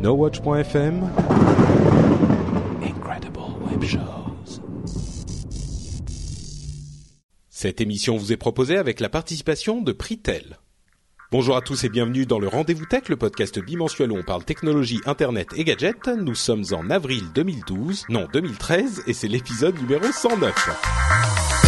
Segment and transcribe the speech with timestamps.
[0.00, 1.10] NoWatch.fm
[2.84, 4.60] Incredible Web Shows.
[7.50, 10.58] Cette émission vous est proposée avec la participation de Pritel.
[11.32, 14.44] Bonjour à tous et bienvenue dans le Rendez-vous Tech, le podcast bimensuel où on parle
[14.44, 16.06] technologie, internet et gadgets.
[16.06, 21.67] Nous sommes en avril 2012, non 2013, et c'est l'épisode numéro 109.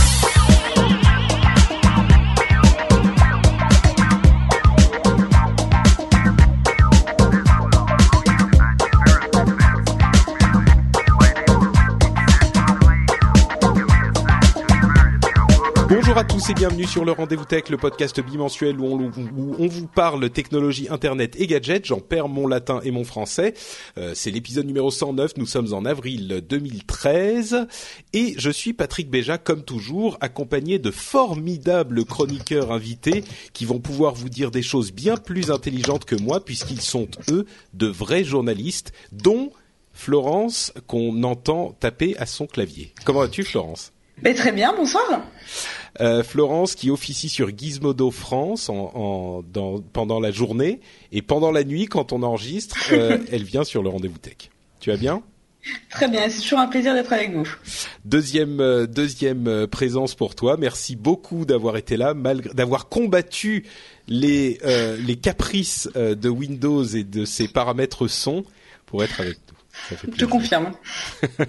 [16.21, 20.29] À tous et bienvenue sur le Rendez-vous Tech, le podcast bimensuel où on, vous parle
[20.29, 21.87] technologie, internet et gadgets.
[21.87, 23.54] J'en perds mon latin et mon français.
[23.96, 25.38] Euh, c'est l'épisode numéro 109.
[25.38, 27.66] Nous sommes en avril 2013
[28.13, 34.13] et je suis Patrick Béja comme toujours, accompagné de formidables chroniqueurs invités qui vont pouvoir
[34.13, 38.93] vous dire des choses bien plus intelligentes que moi puisqu'ils sont eux de vrais journalistes,
[39.13, 39.52] dont
[39.95, 42.93] Florence qu'on entend taper à son clavier.
[43.07, 43.95] Comment vas-tu, Florence?
[44.23, 45.04] Mais très bien, bonsoir.
[46.01, 50.80] Euh, Florence qui officie sur Gizmodo France en, en- dans- pendant la journée
[51.13, 54.37] et pendant la nuit quand on enregistre, euh, elle vient sur le rendez-vous tech.
[54.79, 55.23] Tu vas bien?
[55.91, 57.46] Très bien, c'est toujours un plaisir d'être avec vous.
[58.07, 60.57] Deuxième euh, deuxième présence pour toi.
[60.59, 63.65] Merci beaucoup d'avoir été là, malgré d'avoir combattu
[64.09, 64.59] les
[64.98, 68.44] les caprices de Windows et de ses paramètres son
[68.87, 69.37] pour être avec
[70.16, 70.72] Je confirme.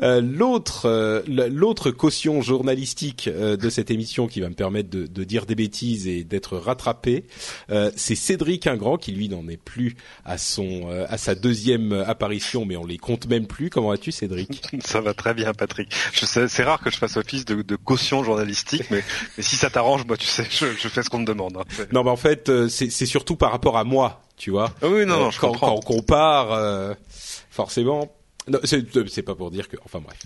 [0.00, 5.06] Euh, l'autre euh, l'autre caution journalistique euh, de cette émission qui va me permettre de,
[5.06, 7.24] de dire des bêtises et d'être rattrapé,
[7.70, 11.92] euh, c'est Cédric Ingrand qui lui n'en est plus à son euh, à sa deuxième
[11.92, 13.70] apparition, mais on les compte même plus.
[13.70, 14.62] Comment vas-tu, Cédric?
[14.84, 15.92] Ça va très bien, Patrick.
[16.12, 19.04] Je sais, c'est rare que je fasse office de, de caution journalistique, mais,
[19.36, 21.56] mais si ça t'arrange, moi, tu sais, je, je fais ce qu'on me demande.
[21.58, 21.84] hein.
[21.92, 24.72] Non, mais en fait, c'est c'est surtout par rapport à moi, tu vois.
[24.82, 25.68] Oui, non, non, je quand, comprends.
[25.68, 26.94] quand on compare, euh,
[27.52, 28.10] forcément.
[28.48, 29.76] Non, c'est pas pour dire que.
[29.84, 30.18] Enfin bref.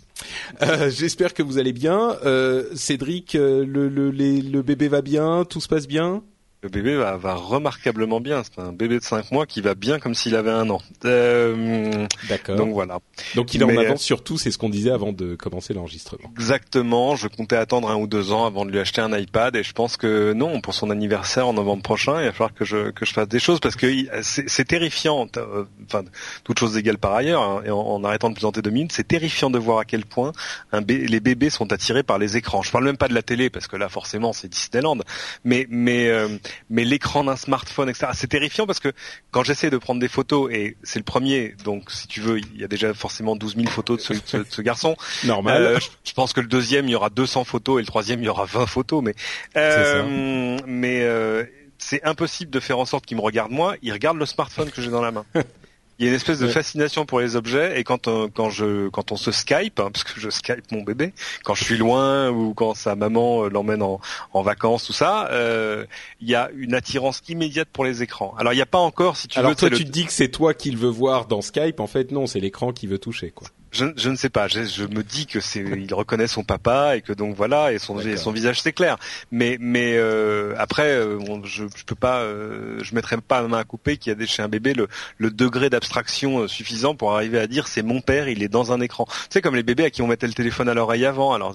[0.63, 2.17] Euh, J'espère que vous allez bien.
[2.25, 6.23] Euh, Cédric, euh, le, le, le bébé va bien, tout se passe bien?
[6.63, 8.43] Le bébé va, va remarquablement bien.
[8.43, 10.81] C'est un bébé de 5 mois qui va bien comme s'il avait un an.
[11.05, 12.57] Euh, D'accord.
[12.57, 12.99] donc Donc, voilà.
[13.35, 16.31] il est en avance sur tout, c'est ce qu'on disait avant de commencer l'enregistrement.
[16.35, 17.15] Exactement.
[17.15, 19.73] Je comptais attendre un ou deux ans avant de lui acheter un iPad et je
[19.73, 23.05] pense que non, pour son anniversaire en novembre prochain, il va falloir que je que
[23.07, 23.87] je fasse des choses parce que
[24.23, 25.29] c'est terrifiant.
[25.37, 26.03] euh, Enfin,
[26.43, 27.43] toutes choses égales par ailleurs.
[27.43, 30.05] hein, et en, en arrêtant de plaisanter deux minutes, c'est terrifiant de voir à quel
[30.05, 30.33] point
[30.73, 32.63] un bé- les bébés sont attirés par les écrans.
[32.63, 34.99] Je parle même pas de la télé parce que là forcément c'est Disneyland,
[35.45, 36.29] mais mais euh,
[36.71, 38.09] mais l'écran d'un smartphone, etc.
[38.15, 38.93] C'est terrifiant parce que
[39.31, 42.61] quand j'essaie de prendre des photos et c'est le premier, donc si tu veux, il
[42.61, 44.97] y a déjà forcément 12 000 photos de ce, de garçon.
[45.25, 45.63] Normal.
[45.63, 48.21] Euh, je, je pense que le deuxième, il y aura 200 photos et le troisième,
[48.21, 49.03] il y aura 20 photos.
[49.03, 49.15] Mais
[49.57, 51.45] euh, mais euh,
[51.79, 53.77] c'est impossible de faire en sorte qu'il me regarde moi.
[53.83, 55.25] Il regarde le smartphone que j'ai dans la main.
[55.99, 58.89] Il y a une espèce de fascination pour les objets et quand on, quand je
[58.91, 62.29] quand on se Skype, hein, parce que je Skype mon bébé, quand je suis loin
[62.31, 63.99] ou quand sa maman euh, l'emmène en,
[64.35, 65.87] en vacances, tout ça, euh,
[66.21, 68.35] il y a une attirance immédiate pour les écrans.
[68.39, 69.93] Alors il n'y a pas encore, si tu Alors veux, toi, c'est tu le- te
[69.93, 71.81] dis que c'est toi qui le veux voir dans Skype.
[71.81, 73.49] En fait, non, c'est l'écran qui veut toucher, quoi.
[73.73, 74.49] Je, je ne sais pas.
[74.49, 77.79] Je, je me dis que c'est, il reconnaît son papa et que donc voilà et
[77.79, 78.97] son, et son visage c'est clair.
[79.31, 83.49] Mais mais euh, après, euh, on- je, je peux pas, euh, je mettrai pas ma
[83.49, 84.89] main à couper qu'il y a des, chez un bébé le,
[85.19, 88.73] le degré d'abstraction euh, suffisant pour arriver à dire c'est mon père, il est dans
[88.73, 89.05] un écran.
[89.07, 91.35] Tu sais comme les bébés à qui on mettait le téléphone à l'oreille avant.
[91.35, 91.55] Alors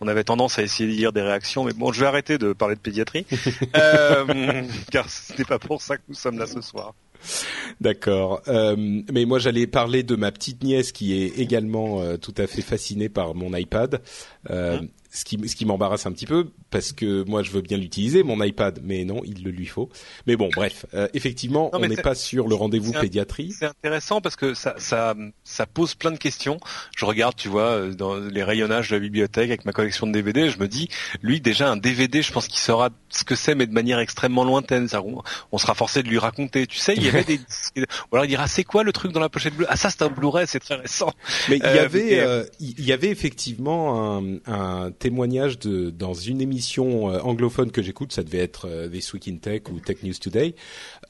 [0.00, 2.52] on avait tendance à essayer de lire des réactions, mais bon, je vais arrêter de
[2.52, 3.24] parler de pédiatrie
[3.76, 6.92] euh, car ce n'est pas pour ça que nous sommes là ce soir.
[7.80, 8.42] D'accord.
[8.48, 8.76] Euh,
[9.12, 12.62] mais moi, j'allais parler de ma petite nièce qui est également euh, tout à fait
[12.62, 14.02] fascinée par mon iPad.
[14.50, 17.60] Euh, Hein ce qui, ce qui m'embarrasse un petit peu parce que moi, je veux
[17.62, 19.88] bien l'utiliser mon iPad, mais non, il le lui faut.
[20.26, 20.86] Mais bon, bref.
[20.94, 23.52] Euh, effectivement, Non, on n'est pas sur le rendez-vous pédiatrie.
[23.52, 26.60] C'est intéressant parce que ça, ça, ça pose plein de questions.
[26.96, 30.12] Je regarde, tu vois, euh, dans les rayonnages de la bibliothèque avec ma collection de
[30.12, 30.88] DVD, je me dis,
[31.22, 34.44] lui déjà un DVD, je pense qu'il saura ce que c'est, mais de manière extrêmement
[34.44, 34.86] lointaine.
[34.88, 36.66] Ça, on, on sera forcé de lui raconter.
[36.68, 37.40] Tu sais, il y avait des,
[37.76, 37.82] ou
[38.14, 39.66] alors il dira, c'est quoi le truc dans la pochette bleue?
[39.68, 41.12] Ah ça, c'est un Blu-ray, c'est très récent.
[41.48, 46.14] Mais il y Euh, avait, euh, il y avait effectivement un, un témoignage de dans
[46.14, 50.14] une émission anglophone que j'écoute, ça devait être This Week in Tech ou Tech News
[50.20, 50.54] Today.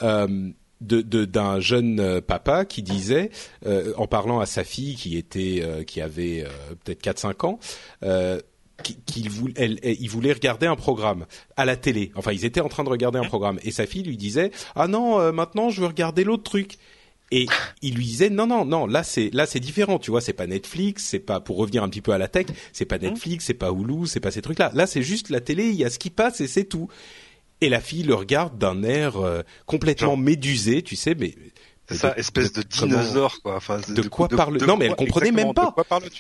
[0.01, 3.31] de d'un jeune papa qui disait
[3.97, 6.47] en parlant à sa fille qui était qui avait
[6.85, 7.59] peut-être 4 5 ans
[9.05, 11.27] qu'il voulait, il voulait regarder un programme
[11.57, 12.13] à la télé.
[12.15, 14.89] Enfin, ils étaient en train de regarder un programme et sa fille lui disait "Ah
[14.89, 16.79] non, maintenant je veux regarder l'autre truc."
[17.33, 17.47] Et
[17.81, 20.49] il lui disait non non non là c'est là c'est différent tu vois c'est pas
[20.49, 23.55] Netflix c'est pas pour revenir un petit peu à la tech c'est pas Netflix c'est
[23.55, 25.91] pas Hulu c'est pas ces trucs là là c'est juste la télé il y a
[25.91, 26.89] ce qui passe et c'est tout
[27.61, 31.37] et la fille le regarde d'un air euh, complètement médusé tu sais mais
[31.95, 33.57] ça, espèce de, dinosaure quoi.
[33.57, 35.75] Enfin, de, quoi parle Non, mais elle comprenait même pas.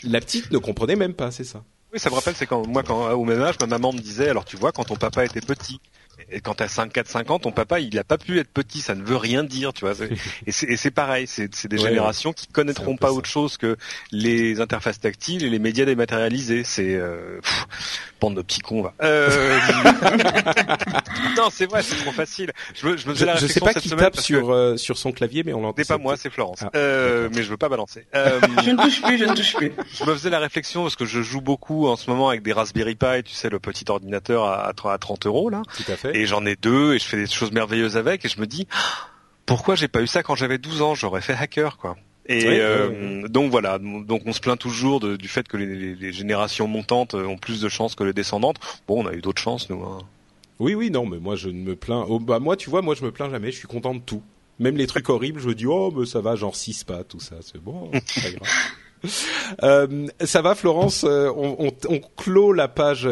[0.04, 1.62] La petite ne comprenait même pas, c'est ça.
[1.92, 4.28] Oui, ça me rappelle, c'est quand moi, quand au même âge, ma maman me disait,
[4.28, 5.80] alors tu vois, quand ton papa était petit,
[6.30, 8.80] et quand t'as 5, 4, 5 ans, ton papa, il a pas pu être petit,
[8.80, 9.94] ça ne veut rien dire, tu vois.
[10.46, 13.76] Et c'est pareil, c'est des générations qui connaîtront pas autre chose que
[14.12, 16.64] les interfaces tactiles et les médias dématérialisés.
[16.64, 17.40] C'est euh,
[18.20, 18.94] bande de petits cons, va.
[19.02, 19.28] Euh...
[21.36, 22.52] non, c'est vrai, c'est trop facile.
[22.74, 25.12] Je, me, je me faisais la je sais pas qui tape sur euh, sur son
[25.12, 25.82] clavier, mais on l'entend.
[25.82, 26.60] C'est pas moi, c'est Florence.
[26.62, 28.06] Ah, euh, mais je veux pas balancer.
[28.14, 29.72] Euh, je ne touche plus, je ne touche plus.
[29.92, 32.52] Je me faisais la réflexion parce que je joue beaucoup en ce moment avec des
[32.52, 35.62] Raspberry Pi, tu sais, le petit ordinateur à, à 30 euros là.
[35.76, 36.09] Tout à fait.
[36.14, 38.66] Et j'en ai deux et je fais des choses merveilleuses avec et je me dis
[39.46, 40.94] pourquoi j'ai pas eu ça quand j'avais 12 ans?
[40.94, 41.96] J'aurais fait hacker quoi.
[42.26, 47.14] Et euh, donc voilà, donc on se plaint toujours du fait que les, générations montantes
[47.14, 48.58] ont plus de chances que les descendantes.
[48.86, 49.82] Bon, on a eu d'autres chances nous.
[49.82, 49.98] Hein.
[50.60, 52.04] Oui, oui, non, mais moi je ne me plains.
[52.08, 53.50] Oh, bah moi, tu vois, moi je me plains jamais.
[53.50, 54.22] Je suis content de tout.
[54.60, 57.18] Même les trucs horribles, je me dis oh, mais ça va, genre six pas, tout
[57.18, 58.48] ça, c'est bon, pas grave.
[59.64, 61.04] Euh, ça va, Florence.
[61.04, 63.08] Euh, on, on, clôt la page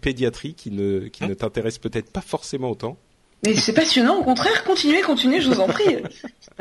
[0.00, 2.96] pédiatrie qui ne qui ne t'intéresse peut-être pas forcément autant.
[3.44, 5.96] Mais c'est passionnant, au contraire, continuez, continuez, je vous en prie.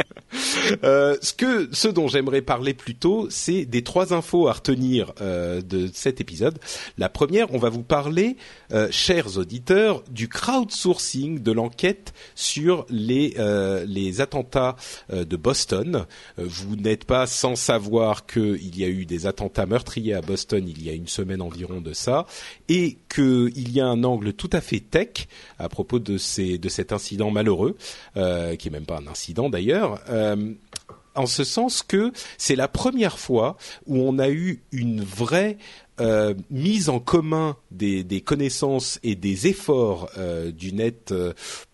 [0.83, 5.13] euh, ce que, ce dont j'aimerais parler plus tôt, c'est des trois infos à retenir
[5.21, 6.59] euh, de cet épisode.
[6.97, 8.35] La première, on va vous parler,
[8.74, 13.33] euh, chers auditeurs, du crowdsourcing de l'enquête sur les
[13.88, 14.75] les attentats
[15.12, 16.06] de Boston.
[16.38, 20.83] vous n'êtes pas sans savoir qu'il y a eu des attentats meurtriers à Boston il
[20.83, 22.25] y a une semaine environ de ça,
[22.69, 25.27] et qu'il y a un angle tout à fait tech
[25.59, 27.77] à propos de ces de cet incident malheureux,
[28.17, 30.01] euh, qui est même pas un incident d'ailleurs.
[30.09, 30.53] Euh,
[31.15, 33.55] en ce sens que c'est la première fois
[33.85, 35.59] où on a eu une vraie
[36.01, 40.09] euh, mise en commun des, connaissances et des efforts
[40.53, 41.13] du net,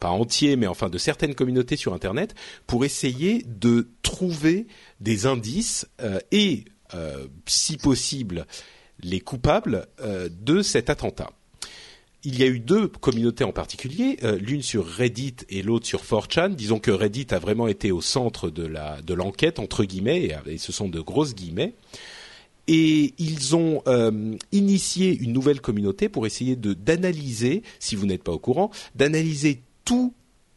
[0.01, 2.35] pas entier, mais enfin de certaines communautés sur Internet,
[2.67, 4.67] pour essayer de trouver
[4.99, 5.87] des indices
[6.33, 6.65] et,
[7.45, 8.45] si possible,
[9.01, 9.87] les coupables
[10.29, 11.31] de cet attentat
[12.23, 16.03] il y a eu deux communautés en particulier, euh, l'une sur Reddit et l'autre sur
[16.03, 16.49] 4chan.
[16.49, 20.57] Disons que Reddit a vraiment été au centre de la de l'enquête entre guillemets et,
[20.57, 21.73] ce sont de grosses guillemets.
[22.67, 28.23] Et ils ont euh, initié une nouvelle communauté pour essayer de d'analyser, si vous n'êtes
[28.23, 30.13] pas au courant, d'analyser tout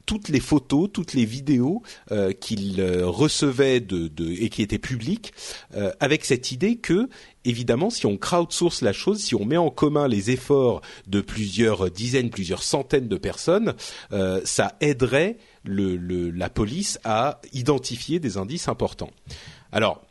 [0.07, 2.33] toutes les photos, toutes les vidéos euh,
[2.79, 5.33] euh, recevait de, et qui étaient publiques,
[5.75, 7.09] euh, avec cette idée que,
[7.45, 11.91] évidemment, si on crowdsource la chose, si on met en commun les efforts de plusieurs
[11.91, 13.75] dizaines, plusieurs centaines de personnes,
[14.45, 19.11] ça aiderait la police à identifier des indices importants.
[19.73, 20.03] Alors,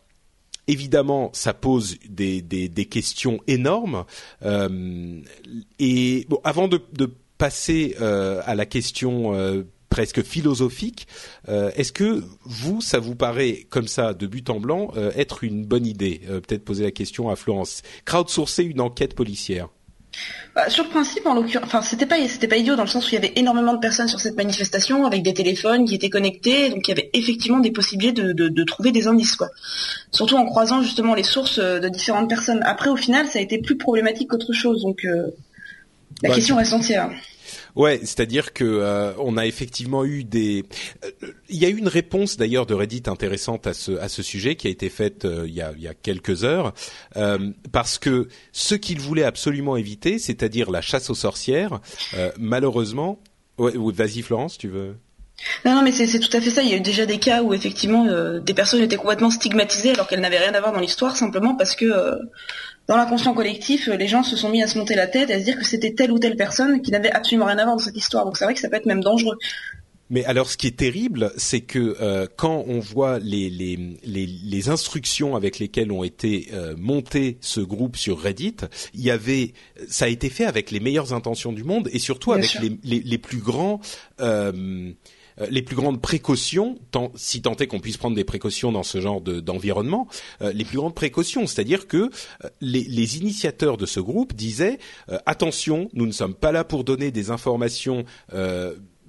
[0.67, 4.05] évidemment, ça pose des, questions énormes.
[4.43, 11.05] et bon, avant de, de passer à la question presque philosophique.
[11.49, 15.43] Euh, est-ce que vous, ça vous paraît comme ça de but en blanc euh, être
[15.43, 17.83] une bonne idée euh, Peut-être poser la question à Florence.
[18.05, 19.67] Crowdsourcer une enquête policière.
[20.55, 23.05] Bah, sur le principe, en l'occurrence, enfin, c'était pas, c'était pas idiot dans le sens
[23.05, 26.09] où il y avait énormément de personnes sur cette manifestation avec des téléphones qui étaient
[26.09, 29.49] connectés, donc il y avait effectivement des possibilités de, de, trouver des indices, quoi.
[30.11, 32.61] Surtout en croisant justement les sources de différentes personnes.
[32.63, 36.73] Après, au final, ça a été plus problématique qu'autre chose, donc la bah, question reste
[36.73, 37.09] entière.
[37.75, 40.65] Ouais, c'est-à-dire que euh, on a effectivement eu des.
[41.03, 44.23] Euh, il y a eu une réponse d'ailleurs de Reddit intéressante à ce à ce
[44.23, 46.73] sujet qui a été faite euh, il y a il y a quelques heures
[47.71, 51.79] parce que ce qu'il voulait absolument éviter, c'est-à-dire la chasse aux sorcières,
[52.37, 53.19] malheureusement.
[53.57, 54.95] Ouais, vas-y Florence, tu veux?
[55.65, 56.63] Non, non, mais c'est tout à fait ça.
[56.63, 58.05] Il y a eu déjà des cas où effectivement
[58.39, 61.75] des personnes étaient complètement stigmatisées alors qu'elles n'avaient rien à voir dans l'histoire simplement parce
[61.75, 61.85] que
[62.91, 65.39] dans l'inconscient collectif, les gens se sont mis à se monter la tête et à
[65.39, 67.81] se dire que c'était telle ou telle personne qui n'avait absolument rien à voir dans
[67.81, 68.25] cette histoire.
[68.25, 69.37] Donc c'est vrai que ça peut être même dangereux.
[70.09, 74.25] Mais alors, ce qui est terrible, c'est que euh, quand on voit les, les, les,
[74.25, 78.57] les, instructions avec lesquelles ont été euh, montés ce groupe sur Reddit,
[78.93, 79.53] il y avait,
[79.87, 82.99] ça a été fait avec les meilleures intentions du monde et surtout avec les, les,
[82.99, 83.79] les, plus grands.
[84.19, 84.91] Euh,
[85.49, 89.01] les plus grandes précautions, tant, si tant est qu'on puisse prendre des précautions dans ce
[89.01, 90.07] genre d'environnement,
[90.41, 92.09] les plus grandes précautions, c'est-à-dire que
[92.59, 94.79] les, les, initiateurs de ce groupe disaient
[95.25, 98.05] attention, nous ne sommes pas là pour donner des informations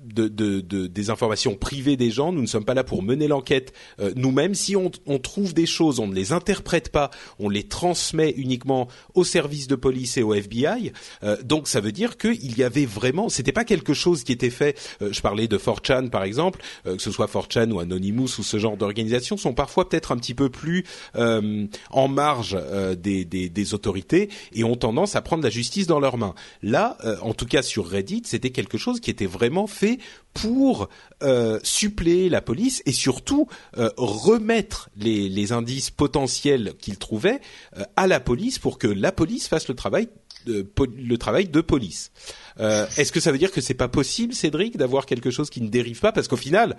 [0.05, 2.33] de, de, de, des informations privées des gens.
[2.33, 4.55] Nous ne sommes pas là pour mener l'enquête euh, nous-mêmes.
[4.55, 8.89] Si on, on, trouve des choses, on ne les interprète pas, on les transmet uniquement
[9.15, 10.93] aux services de police et au FBI.
[11.23, 14.51] Euh, donc ça veut dire qu'il y avait vraiment, c'était pas quelque chose qui était
[14.51, 14.79] fait.
[15.01, 18.59] Euh, je parlais de 4chan par exemple, que ce soit 4chan ou Anonymous ou ce
[18.59, 22.57] genre d'organisations sont parfois peut-être un petit peu plus en marge
[22.99, 26.35] des, des, des, autorités et ont tendance à prendre la justice dans leurs mains.
[26.63, 29.92] Là, en tout cas sur Reddit, c'était quelque chose qui était vraiment fait
[30.35, 30.89] pour
[31.23, 37.41] euh, suppléer la police et surtout euh, remettre les, indices potentiels qu'ils trouvaient
[37.77, 40.09] euh, à la police pour que la police fasse le travail
[40.47, 42.13] de police.
[42.61, 45.61] Euh, Est-ce que ça veut dire que c'est pas possible, Cédric, d'avoir quelque chose qui
[45.61, 46.13] ne dérive pas?
[46.13, 46.77] Parce qu'au final,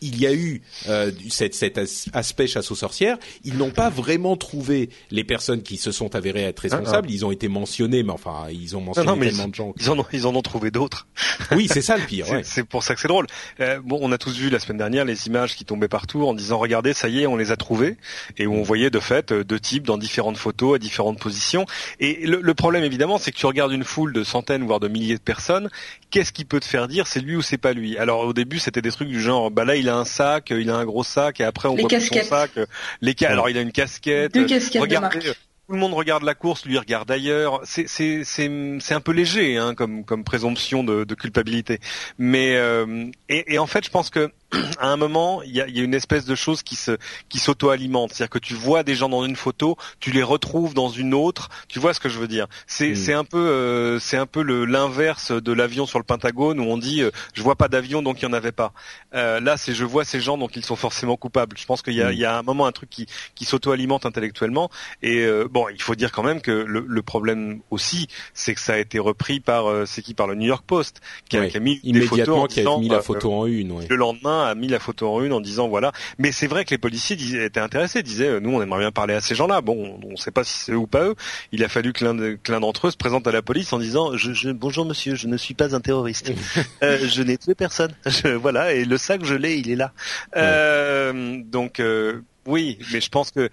[0.00, 1.80] il y a eu euh, cet, cet,
[2.12, 3.18] aspect chasse aux sorcières.
[3.44, 7.10] Ils n'ont pas vraiment trouvé les personnes qui se sont avérées être responsables.
[7.10, 9.74] Ils ont été mentionnés, mais enfin, ils ont mentionné tellement de gens.
[9.78, 11.06] Ils, en ont, ils en ont trouvé d'autres.
[11.52, 12.28] oui, c'est ça le pire.
[12.30, 12.42] Ouais.
[12.44, 13.26] C'est pour ça que c'est drôle.
[13.60, 16.34] Euh, bon, on a tous vu la semaine dernière les images qui tombaient partout en
[16.34, 17.96] disant regardez, ça y est, on les a trouvés,
[18.36, 21.66] et où on voyait de fait euh, deux types dans différentes photos à différentes positions.
[22.00, 24.88] Et le, le problème évidemment, c'est que tu regardes une foule de centaines voire de
[24.88, 25.68] milliers de personnes,
[26.10, 27.98] qu'est-ce qui peut te faire dire c'est lui ou c'est pas lui?
[27.98, 30.70] Alors au début c'était des trucs du genre bah là il a un sac, il
[30.70, 32.52] a un gros sac et après on voit son sac.
[33.00, 34.32] Les cas alors il a une casquette.
[34.34, 35.20] Deux casquettes Regardez,
[35.66, 37.60] tout le monde regarde la course, lui regarde ailleurs.
[37.64, 41.80] C'est c'est c'est c'est un peu léger hein, comme comme présomption de, de culpabilité.
[42.18, 44.30] Mais euh, et, et, en fait, je pense que
[44.78, 46.98] à un moment, il y a, y a, une espèce de chose qui se
[47.28, 48.12] qui s'auto-alimente.
[48.12, 51.48] C'est-à-dire que tu vois des gens dans une photo, tu les retrouves dans une autre.
[51.68, 52.46] Tu vois ce que je veux dire?
[52.66, 52.96] C'est mm.
[52.96, 56.64] c'est un peu euh, c'est un peu le l'inverse de l'avion sur le Pentagone où
[56.64, 58.72] on dit euh, je vois pas d'avion donc il y en avait pas.
[59.14, 61.56] Euh, là, c'est je vois ces gens donc ils sont forcément coupables.
[61.58, 62.12] Je pense qu'il y a mm.
[62.12, 64.70] il y a un moment un truc qui qui s'auto-alimente intellectuellement
[65.02, 68.60] et euh, bon, il faut dire quand même que le, le problème aussi, c'est que
[68.60, 70.14] ça a été repris par euh, c'est qui?
[70.14, 72.78] Par le New York Post qui a, qui a mis des photos en qui a
[72.78, 73.72] mis la photo en une.
[73.72, 73.86] Ouais.
[73.88, 75.92] Le lendemain a mis la photo en une en disant voilà.
[76.18, 78.92] Mais c'est vrai que les policiers disaient, étaient intéressés, disaient euh, nous on aimerait bien
[78.92, 79.60] parler à ces gens-là.
[79.60, 81.14] Bon, on ne sait pas si c'est eux ou pas eux.
[81.52, 84.32] Il a fallu que l'un d'entre eux se présente à la police en disant je,
[84.32, 86.32] je, bonjour monsieur, je ne suis pas un terroriste.
[86.82, 87.92] euh, je n'ai tué personne.
[88.06, 89.92] Je, voilà et le sac je l'ai, il est là.
[90.36, 93.50] Euh, donc euh, oui, mais je pense que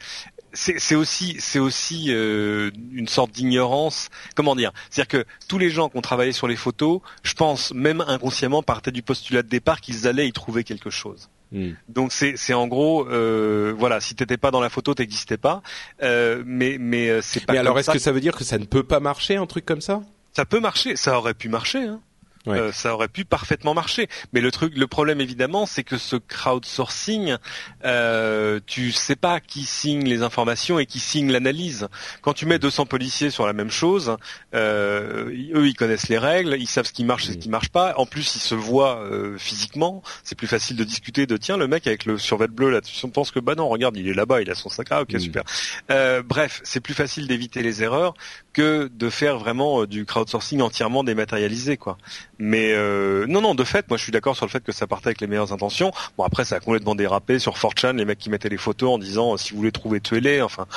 [0.53, 4.09] c'est aussi, c'est aussi euh, une sorte d'ignorance.
[4.35, 4.71] Comment dire?
[4.89, 8.63] C'est-à-dire que tous les gens qui ont travaillé sur les photos, je pense même inconsciemment
[8.63, 11.29] partaient du postulat de départ qu'ils allaient y trouver quelque chose.
[11.53, 11.73] Hmm.
[11.87, 15.61] Donc c'est en gros euh, voilà si t'étais pas dans la photo t'existais pas
[16.01, 17.53] euh, mais mais euh, c'est pas.
[17.53, 19.63] Mais alors est-ce que ça veut dire que ça ne peut pas marcher un truc
[19.63, 20.01] comme ça?
[20.35, 21.83] Ça peut marcher, ça aurait pu marcher.
[21.83, 22.01] Hein.
[22.47, 24.09] Euh, ça aurait pu parfaitement marcher.
[24.33, 27.37] Mais le truc, le problème évidemment, c'est que ce crowdsourcing,
[27.85, 31.87] euh, tu sais pas qui signe les informations et qui signe l'analyse.
[32.21, 34.17] Quand tu mets 200 policiers sur la même chose,
[34.53, 37.69] euh, eux ils connaissent les règles, ils savent ce qui marche et ce qui marche
[37.69, 37.93] pas.
[37.97, 40.03] En plus, ils se voient euh, physiquement.
[40.23, 43.07] C'est plus facile de discuter de tiens le mec avec le survêt bleu là, tu
[43.07, 44.87] penses que bah non, regarde, il est là-bas, il a son sac.
[44.89, 45.43] Ah ok super.
[45.91, 48.13] Euh, bref, c'est plus facile d'éviter les erreurs
[48.51, 51.97] que de faire vraiment du crowdsourcing entièrement dématérialisé quoi.
[52.39, 54.87] Mais euh, non, non, de fait, moi je suis d'accord sur le fait que ça
[54.87, 55.91] partait avec les meilleures intentions.
[56.17, 58.97] Bon après, ça a complètement dérapé sur 4chan, les mecs qui mettaient les photos en
[58.97, 60.41] disant si vous voulez trouver, tuez-les.
[60.41, 60.67] Enfin,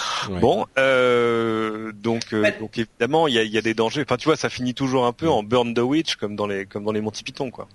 [0.41, 4.03] bon, euh, donc euh, donc évidemment, il y a, y a, des dangers.
[4.03, 6.67] Enfin, tu vois, ça finit toujours un peu en burn the witch comme dans les
[6.67, 7.69] comme dans les Monty Python, quoi.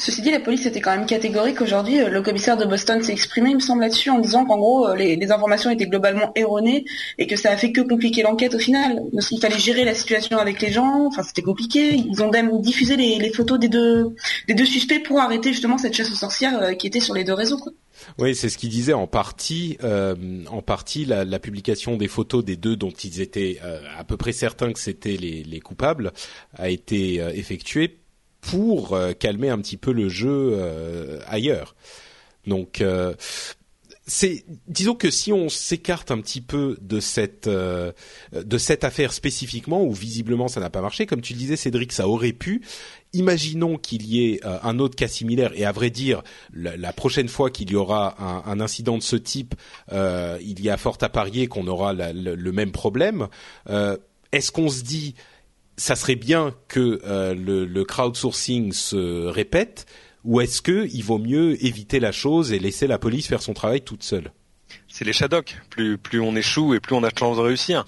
[0.00, 2.00] Ceci dit, la police était quand même catégorique aujourd'hui.
[2.00, 4.88] Euh, le commissaire de Boston s'est exprimé, il me semble, là-dessus, en disant qu'en gros,
[4.88, 6.86] euh, les, informations étaient globalement erronées
[7.18, 9.02] et que ça a fait que compliquer l'enquête au final.
[9.30, 11.06] Il fallait gérer la situation avec les gens.
[11.06, 11.94] Enfin, c'était compliqué.
[11.94, 14.14] Ils ont même diffusé les, photos des deux,
[14.48, 17.22] des deux suspects pour arrêter justement cette chasse aux sorcières euh, qui était sur les
[17.22, 17.58] deux réseaux.
[17.58, 17.72] Quoi.
[18.18, 19.76] Oui, c'est ce qu'il disait en partie.
[19.82, 23.58] en partie, la, publication des photos des deux dont ils étaient
[23.98, 26.12] à peu près certains que c'était les, les, coupables
[26.54, 27.99] a été effectuée
[28.40, 31.74] pour euh, calmer un petit peu le jeu euh, ailleurs.
[32.46, 33.14] Donc euh,
[34.06, 39.84] c'est disons que si on s'écarte un petit peu de cette de cette affaire spécifiquement
[39.84, 42.62] où visiblement ça n'a pas marché comme tu le disais Cédric ça aurait pu
[43.12, 47.50] imaginons qu'il y ait un autre cas similaire et à vrai dire la, prochaine fois
[47.50, 48.16] qu'il y aura
[48.50, 49.54] un, incident de ce type
[49.92, 53.28] il y a fort à parier qu'on aura le, le, même problème
[54.32, 55.14] est-ce qu'on se dit
[55.80, 59.86] ça serait bien que euh, le, le, crowdsourcing se répète
[60.24, 63.54] ou est-ce que il vaut mieux éviter la chose et laisser la police faire son
[63.54, 64.30] travail toute seule?
[64.88, 65.56] C'est les shadocs.
[65.70, 67.84] Plus plus on échoue et plus on a de chance de réussir.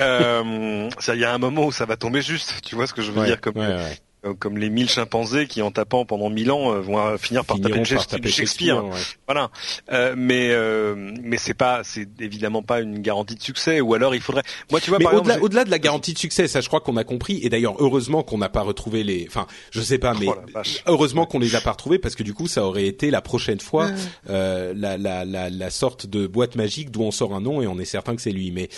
[0.00, 2.62] Euh, il y a un moment où ça va tomber juste.
[2.64, 3.62] Tu vois ce que je veux dire comme
[4.38, 7.84] comme les mille chimpanzés qui en tapant pendant mille ans euh, vont finir par taper,
[7.84, 8.82] Shakespeare.
[9.26, 9.50] Voilà.
[9.92, 10.54] Euh, mais
[11.22, 13.80] mais c'est pas c'est évidemment pas une garantie de succès.
[13.80, 14.42] Ou alors il faudrait.
[14.70, 14.98] Moi tu vois.
[14.98, 17.40] Mais au-delà au-delà de la garantie de succès, ça je crois qu'on a compris.
[17.42, 19.26] Et d'ailleurs heureusement qu'on n'a pas retrouvé les.
[19.28, 22.34] Enfin je sais pas, mais oh heureusement qu'on les a pas retrouvés parce que du
[22.34, 23.90] coup ça aurait été la prochaine fois
[24.26, 27.78] la, la, la la sorte de boîte magique d'où on sort un nom et on
[27.78, 28.50] est certain que c'est lui.
[28.50, 28.68] Mais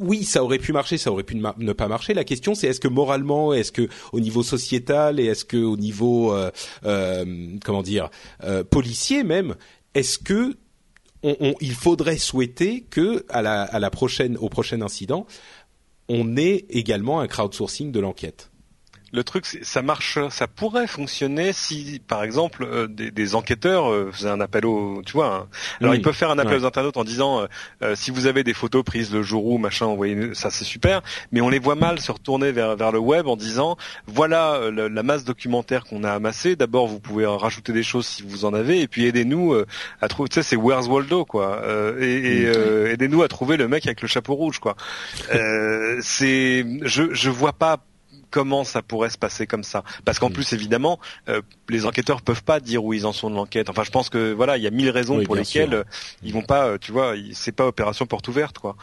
[0.00, 2.14] oui, ça aurait pu marcher, ça aurait pu ne pas marcher.
[2.14, 5.76] La question, c'est est-ce que moralement, est-ce que au niveau sociétal et est-ce que au
[5.76, 6.50] niveau euh,
[6.84, 8.10] euh, comment dire
[8.44, 9.56] euh, policier même,
[9.94, 10.56] est-ce que
[11.60, 15.26] il faudrait souhaiter que à la, à la prochaine, au prochain incident,
[16.08, 18.50] on ait également un crowdsourcing de l'enquête?
[19.12, 24.10] Le truc, ça marche, ça pourrait fonctionner si, par exemple, euh, des, des, enquêteurs euh,
[24.12, 25.34] faisaient un appel au, tu vois.
[25.34, 25.46] Hein.
[25.80, 27.46] Alors ils peuvent faire un appel aux internautes en disant
[27.82, 31.00] euh, si vous avez des photos prises le jour où machin, envoyez ça, c'est super.
[31.32, 35.02] Mais on les voit mal se retourner vers vers le web en disant voilà la,
[35.02, 36.56] masse documentaire qu'on a amassée.
[36.56, 39.54] D'abord, vous pouvez rajouter des choses si vous en avez, et puis aidez-nous
[40.00, 40.28] à trouver.
[40.28, 41.62] Tu sais, c'est Where's Waldo quoi.
[41.98, 42.44] et, et
[42.90, 44.76] aidez-nous à trouver le mec avec le chapeau rouge quoi.
[46.00, 47.78] c'est, je je vois pas
[48.30, 50.34] comment ça pourrait se passer comme ça Parce qu'en mm.
[50.34, 53.70] plus, évidemment, euh, les enquêteurs peuvent pas dire où ils en sont de l'enquête.
[53.70, 55.84] Enfin, je pense que voilà, il y a mille raisons pour lesquelles euh,
[56.22, 58.76] ils vont pas, euh, tu vois, c'est pas opération porte ouverte, quoi.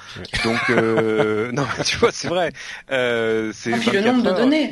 [0.43, 0.69] Donc,
[1.53, 2.51] non, tu vois, c'est vrai.
[2.87, 4.71] c'est le nombre de données.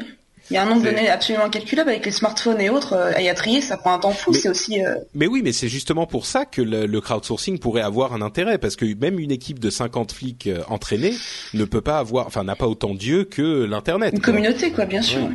[0.49, 2.93] Il y a un nombre de données absolument incalculable avec les smartphones et autres.
[2.93, 4.33] Euh, à y trier, ça prend un temps fou.
[4.33, 4.83] C'est aussi.
[4.83, 8.57] Euh, mais oui, mais c'est justement pour ça que le, crowdsourcing pourrait avoir un intérêt,
[8.57, 11.13] parce que même une équipe de 50 flics euh, entraînés
[11.53, 14.13] ne peut pas avoir, enfin, n'a pas autant d'yeux que l'internet.
[14.13, 15.29] Une communauté, quoi, bien sûr.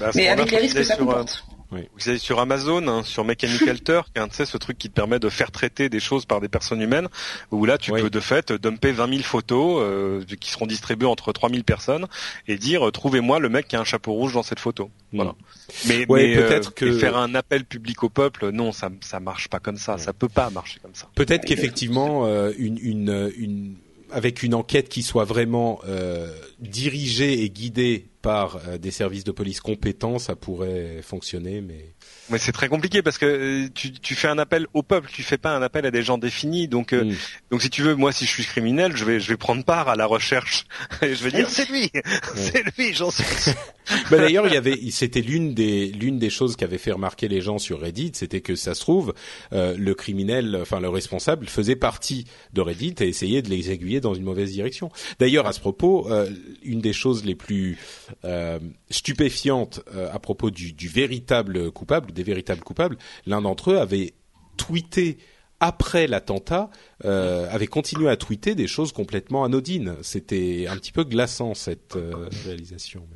[0.00, 1.44] Bah, mais avec les risques que ça comporte.
[1.70, 4.94] Vous allez sur Amazon, hein, sur Mechanical Turk, hein, tu sais, ce truc qui te
[4.94, 7.08] permet de faire traiter des choses par des personnes humaines,
[7.50, 11.32] où là tu peux de fait dumper 20 000 photos euh, qui seront distribuées entre
[11.32, 12.06] 3000 personnes
[12.46, 14.90] et dire euh, trouvez-moi le mec qui a un chapeau rouge dans cette photo.
[15.12, 15.16] Mm.
[15.16, 15.34] Voilà.
[15.86, 19.60] Mais, peut-être euh, que faire un appel public au peuple, non, ça ça marche pas
[19.60, 21.08] comme ça, ça peut pas marcher comme ça.
[21.14, 23.76] Peut-être qu'effectivement une, une une
[24.10, 29.32] avec une enquête qui soit vraiment euh, dirigée et guidée par euh, des services de
[29.32, 31.94] police compétents, ça pourrait fonctionner, mais
[32.30, 35.22] mais c'est très compliqué parce que euh, tu, tu, fais un appel au peuple, tu
[35.22, 36.68] fais pas un appel à des gens définis.
[36.68, 37.14] Donc, euh, mm.
[37.50, 39.88] donc si tu veux, moi, si je suis criminel, je vais, je vais prendre part
[39.88, 40.66] à la recherche
[41.02, 41.90] et je vais dire c'est lui,
[42.34, 43.24] c'est lui, j'en suis.
[44.10, 47.28] bah, D'ailleurs, il y avait, c'était l'une des, l'une des choses qui avait fait remarquer
[47.28, 49.14] les gens sur Reddit, c'était que ça se trouve,
[49.52, 54.00] euh, le criminel, enfin le responsable, faisait partie de Reddit et essayait de les aiguiller
[54.00, 54.90] dans une mauvaise direction.
[55.18, 56.08] D'ailleurs, à ce propos,
[56.62, 57.78] une des choses les plus
[58.90, 59.80] stupéfiantes
[60.12, 64.14] à propos du, du véritable coupable des véritables coupables, l'un d'entre eux avait
[64.56, 65.18] tweeté
[65.60, 66.70] après l'attentat,
[67.04, 69.96] euh, avait continué à tweeter des choses complètement anodines.
[70.02, 73.06] C'était un petit peu glaçant cette euh, réalisation.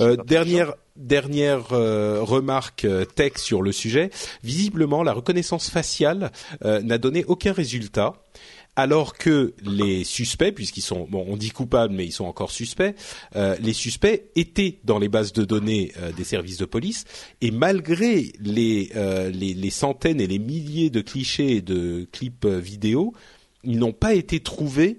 [0.00, 4.10] Euh, dernière dernière remarque tech sur le sujet.
[4.44, 6.30] Visiblement, la reconnaissance faciale
[6.62, 8.12] n'a donné aucun résultat
[8.76, 12.94] alors que les suspects, puisqu'ils sont, bon, on dit coupables, mais ils sont encore suspects,
[13.36, 17.04] euh, les suspects étaient dans les bases de données euh, des services de police,
[17.40, 22.46] et malgré les, euh, les, les, centaines et les milliers de clichés et de clips
[22.46, 23.12] vidéo,
[23.62, 24.98] ils n'ont pas été trouvés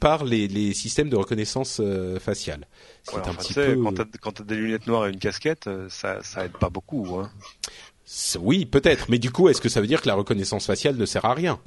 [0.00, 1.80] par les, les, systèmes de reconnaissance
[2.18, 2.66] faciale.
[3.04, 3.80] C'est un petit peu...
[4.20, 7.06] Quand tu as des lunettes noires et une casquette, ça, ça aide pas beaucoup.
[7.14, 7.30] Hein.
[8.40, 9.08] Oui, peut-être.
[9.10, 11.34] Mais du coup, est-ce que ça veut dire que la reconnaissance faciale ne sert à
[11.34, 11.60] rien?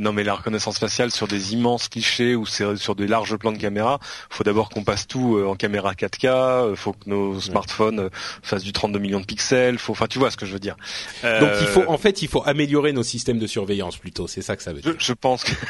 [0.00, 3.58] Non, mais la reconnaissance faciale sur des immenses clichés ou sur des larges plans de
[3.58, 8.00] caméra, faut d'abord qu'on passe tout euh, en caméra 4K, euh, faut que nos smartphones
[8.00, 8.08] euh,
[8.42, 10.76] fassent du 32 millions de pixels, faut, enfin, tu vois ce que je veux dire.
[11.22, 14.26] Donc il faut, en fait, il faut améliorer nos systèmes de surveillance plutôt.
[14.26, 14.94] C'est ça que ça veut dire.
[14.98, 15.52] Je, pense que.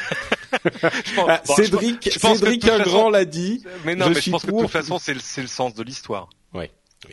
[1.27, 3.63] Ah, Cédric, Cédric Ingrand l'a dit.
[3.85, 6.29] Mais non, mais je pense que de toute façon, c'est le, le sens de l'histoire.
[6.53, 6.69] Ouais.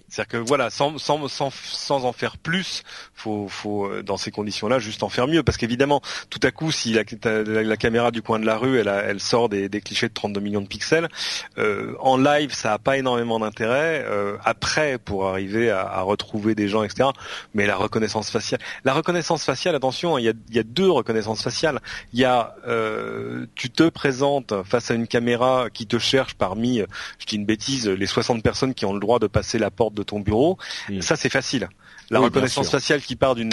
[0.09, 2.83] C'est-à-dire que voilà, sans, sans, sans, sans en faire plus,
[3.14, 6.70] faut, faut euh, dans ces conditions-là juste en faire mieux, parce qu'évidemment, tout à coup,
[6.70, 10.12] si la, caméra du coin de la rue, elle, elle sort des, des, clichés de
[10.12, 11.09] 32 millions de pixels,
[11.57, 14.05] euh, en live, ça a pas énormément d'intérêt.
[14.07, 17.09] Euh, après, pour arriver à, retrouver des gens, etc.
[17.55, 21.42] Mais la reconnaissance faciale, la reconnaissance faciale, attention, il y a, y a deux reconnaissances
[21.42, 21.81] faciales.
[22.12, 26.83] Il y a, euh, tu te présentes face à une caméra qui te cherche parmi,
[27.18, 29.95] je dis une bêtise, les 60 personnes qui ont le droit de passer la porte
[29.95, 30.59] de ton bureau.
[31.01, 31.69] Ça, c'est facile.
[32.11, 33.51] La reconnaissance faciale qui part d'une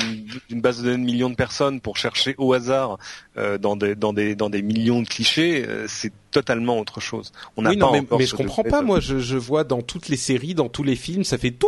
[0.52, 2.98] base de données de millions de personnes pour chercher au hasard
[3.38, 7.32] euh, dans, des, dans, des, dans des millions de clichés, euh, c'est totalement autre chose.
[7.58, 8.82] On n'a pas mais, mais je comprends pas.
[8.82, 11.68] Moi, je, je vois dans toutes les séries, dans tous les films, ça fait tout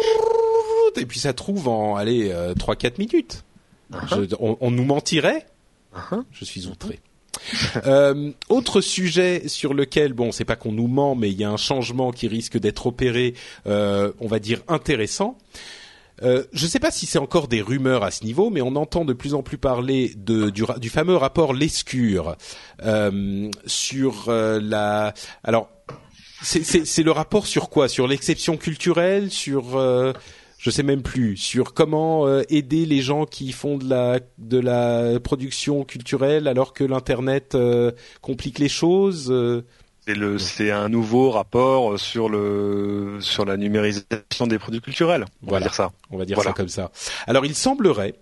[0.98, 3.44] et puis ça trouve en allez euh, trois 4 minutes.
[4.40, 5.48] On, nous mentirait.
[6.32, 7.00] Je suis outré.
[7.86, 11.50] Euh, autre sujet sur lequel, bon, c'est pas qu'on nous ment, mais il y a
[11.50, 13.34] un changement qui risque d'être opéré,
[13.68, 15.38] euh, on va dire intéressant.
[16.24, 18.76] Euh, je ne sais pas si c'est encore des rumeurs à ce niveau, mais on
[18.76, 22.36] entend de plus en plus parler de, du, du fameux rapport Lescure
[22.84, 25.14] euh, sur euh, la.
[25.44, 25.70] Alors,
[26.42, 27.88] c'est le rapport sur quoi?
[27.88, 29.32] Sur l'exception culturelle?
[29.32, 30.14] Sur euh,
[30.58, 34.60] je sais même plus sur comment euh, aider les gens qui font de la de
[34.60, 37.92] la production culturelle alors que l'internet euh,
[38.22, 39.28] complique les choses.
[39.32, 39.64] Euh.
[40.08, 45.26] C'est le c'est un nouveau rapport sur le sur la numérisation des produits culturels.
[45.44, 45.66] On voilà.
[45.66, 45.92] va dire ça.
[46.12, 46.52] On va dire Voilà.
[46.52, 46.92] ça comme ça.
[47.28, 48.16] Alors il semblerait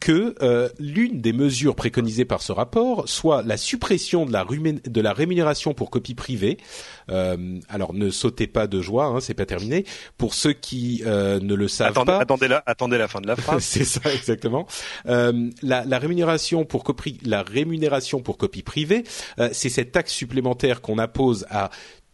[0.00, 4.80] que euh, l'une des mesures préconisées par ce rapport soit la suppression de la, rumé-
[4.88, 6.56] de la rémunération pour copie privée.
[7.10, 9.84] Euh, alors ne sautez pas de joie, hein, c'est pas terminé.
[10.16, 13.26] Pour ceux qui euh, ne le savent Attendez, pas, attendez la attendez la fin de
[13.26, 13.62] la phrase.
[13.62, 14.66] c'est ça exactement.
[15.06, 19.04] Euh, la, la rémunération pour copie, la rémunération pour copie privée,
[19.38, 21.70] euh, c'est cette taxe supplémentaire qu'on impose à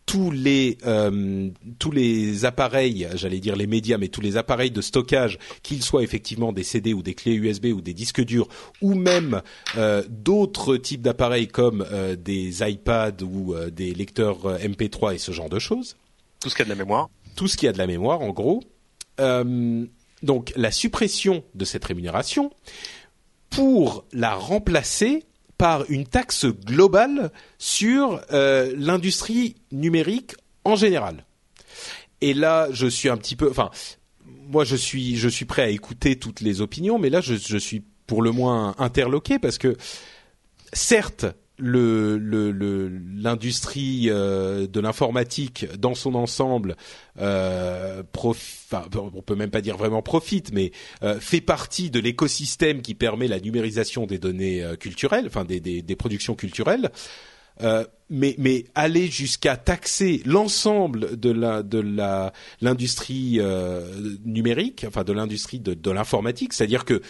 [0.07, 4.81] tous les euh, tous les appareils, j'allais dire les médias, mais tous les appareils de
[4.81, 8.47] stockage, qu'ils soient effectivement des CD ou des clés USB ou des disques durs,
[8.81, 9.43] ou même
[9.77, 15.19] euh, d'autres types d'appareils comme euh, des iPads ou euh, des lecteurs euh, MP3 et
[15.19, 15.97] ce genre de choses
[16.41, 17.11] Tout ce qu'il y a de la mémoire.
[17.35, 18.63] tout ce qui a de la mémoire en gros.
[19.19, 19.85] Euh,
[20.23, 22.51] donc la suppression de cette rémunération
[23.51, 25.25] pour la remplacer
[25.59, 31.25] par une taxe globale sur euh, l'industrie numérique en général.
[32.21, 33.71] Et là, je suis un petit peu, enfin,
[34.25, 37.57] moi, je suis, je suis prêt à écouter toutes les opinions, mais là, je, je
[37.57, 39.77] suis pour le moins interloqué parce que,
[40.73, 41.27] certes,
[41.59, 46.77] le le- le- l'industrie euh, de l'informatique dans son ensemble
[47.21, 51.99] euh, profi- enfin, on peut même pas dire vraiment profite mais euh, fait partie de
[52.01, 56.91] l'écosystème qui permet la numérisation des données euh, culturelles enfin des, des, des productions culturelles.
[57.63, 63.81] Euh, mais, mais aller jusqu'à taxer l'ensemble de la de la l'industrie euh,
[64.27, 67.01] numérique, enfin de l'industrie de, de l'informatique, c'est-à-dire que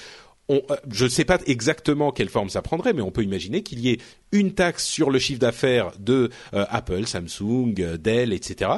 [0.50, 3.80] euh, je ne sais pas exactement quelle forme ça prendrait, mais on peut imaginer qu'il
[3.80, 3.98] y ait
[4.32, 8.70] une taxe sur le chiffre d'affaires de euh, Apple, Samsung, euh, Dell, etc.,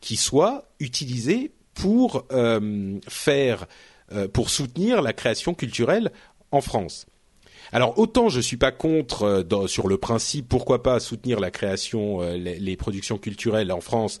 [0.00, 2.26] qui soit utilisée pour
[3.08, 3.66] faire,
[4.34, 6.12] pour soutenir la création culturelle
[6.50, 7.06] en France.
[7.72, 12.76] Alors autant je suis pas contre sur le principe, pourquoi pas soutenir la création, les
[12.76, 14.18] productions culturelles en France,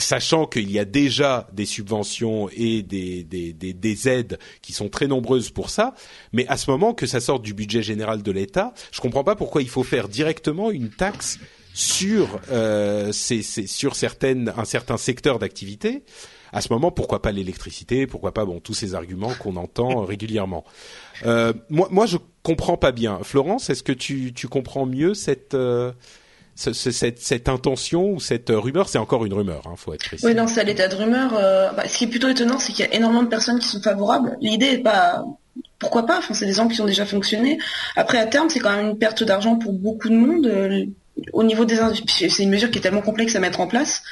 [0.00, 4.88] sachant qu'il y a déjà des subventions et des, des, des, des aides qui sont
[4.88, 5.94] très nombreuses pour ça,
[6.32, 9.36] mais à ce moment que ça sorte du budget général de l'État, je comprends pas
[9.36, 11.38] pourquoi il faut faire directement une taxe
[11.72, 16.02] sur euh, ces- sur certaines un certain secteur d'activité.
[16.52, 20.64] À ce moment, pourquoi pas l'électricité Pourquoi pas bon tous ces arguments qu'on entend régulièrement
[21.24, 23.20] euh, Moi, moi, je comprends pas bien.
[23.22, 25.92] Florence, est-ce que tu, tu comprends mieux cette euh,
[26.60, 30.26] ce- ce- cette, intention ou cette rumeur C'est encore une rumeur, hein, faut être précis.
[30.26, 31.32] Oui, non, c'est à l'état de rumeur.
[31.36, 33.68] euh, bah, ce qui est plutôt étonnant, c'est qu'il y a énormément de personnes qui
[33.68, 34.36] sont favorables.
[34.40, 35.24] L'idée est pas...
[35.78, 37.58] Pourquoi pas Enfin, c'est des gens qui ont déjà fonctionné.
[37.96, 40.46] Après, à terme, c'est quand même une perte d'argent pour beaucoup de monde.
[40.46, 40.84] euh,
[41.32, 41.78] au niveau des...
[42.06, 44.02] C'est une mesure qui est tellement complexe à mettre en place.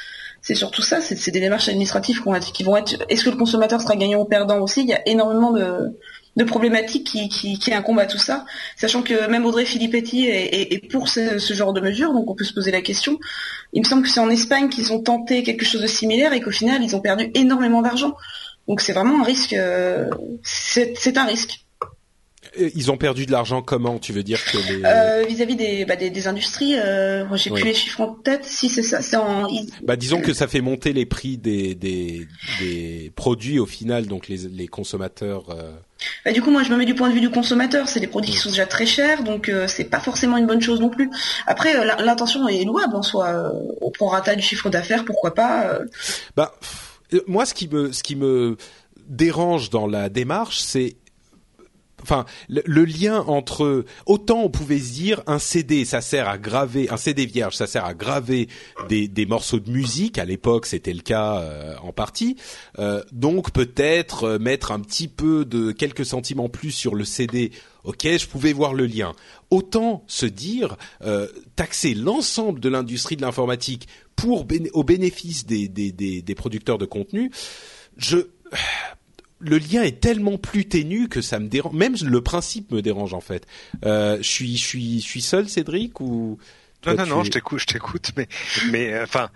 [0.41, 2.21] C'est surtout ça, c'est des démarches administratives.
[2.53, 2.95] Qui vont être...
[3.09, 4.81] Est-ce que le consommateur sera gagnant ou perdant aussi?
[4.81, 5.97] Il y a énormément de,
[6.39, 8.45] de problématiques qui, qui, incombent à tout ça.
[8.77, 12.45] Sachant que même Audrey Filippetti est, pour ce, ce genre de mesures, donc on peut
[12.45, 13.19] se poser la question.
[13.73, 16.39] Il me semble que c'est en Espagne qu'ils ont tenté quelque chose de similaire et
[16.39, 18.15] qu'au final, ils ont perdu énormément d'argent.
[18.69, 19.53] Donc c'est vraiment un risque.
[19.53, 20.09] euh,
[20.43, 21.65] c'est un risque.
[22.59, 25.85] Euh, Ils ont perdu de l'argent comment Tu veux dire que les Euh, Vis-à-vis des,
[25.85, 27.61] bah, des, des industries, euh, j'ai Oui.
[27.61, 28.45] plus les chiffres en tête.
[28.45, 29.47] Si c'est ça, c'est en.
[29.83, 32.27] bah disons que ça fait monter les prix des des,
[32.59, 35.49] des produits au final, donc les les consommateurs.
[35.49, 35.71] euh,
[36.25, 37.87] bah, du coup, moi, je me mets du point de vue du consommateur.
[37.89, 40.61] C'est des produits qui sont déjà très chers, donc euh, c'est pas forcément une bonne
[40.61, 41.09] chose non plus.
[41.45, 43.27] Après, l'in- l'intention est louable en soi.
[43.27, 43.49] euh,
[43.81, 45.79] au prorata du chiffre d'affaires, pourquoi pas
[46.35, 46.55] Bah,
[47.27, 48.55] moi, ce qui me, ce qui me
[49.07, 50.95] dérange dans la démarche, c'est,
[52.01, 56.89] enfin, le, lien entre, autant on pouvait se dire, un CD, ça sert à graver,
[56.89, 58.47] un CD vierge, ça sert à graver
[58.87, 60.17] des, des morceaux de musique.
[60.17, 62.37] À l'époque, c'était le cas euh, en partie.
[62.77, 67.05] Euh, donc, peut-être euh, mettre un petit peu de quelques centimes en plus sur le
[67.05, 67.51] CD.
[67.83, 69.13] Ok, je pouvais voir le lien.
[69.49, 75.91] Autant se dire, euh, taxer l'ensemble de l'industrie de l'informatique pour au bénéfice des, des,
[75.91, 77.31] des, des producteurs de contenu,
[77.97, 78.17] je
[79.39, 81.73] le lien est tellement plus ténu que ça me dérange.
[81.73, 83.47] Même le principe me dérange en fait.
[83.85, 86.37] Euh, je suis je suis je suis seul, Cédric ou
[86.85, 88.27] Non, toi, non, tu non, je t'écoute, je t'écoute, mais,
[88.71, 89.29] mais, euh, enfin,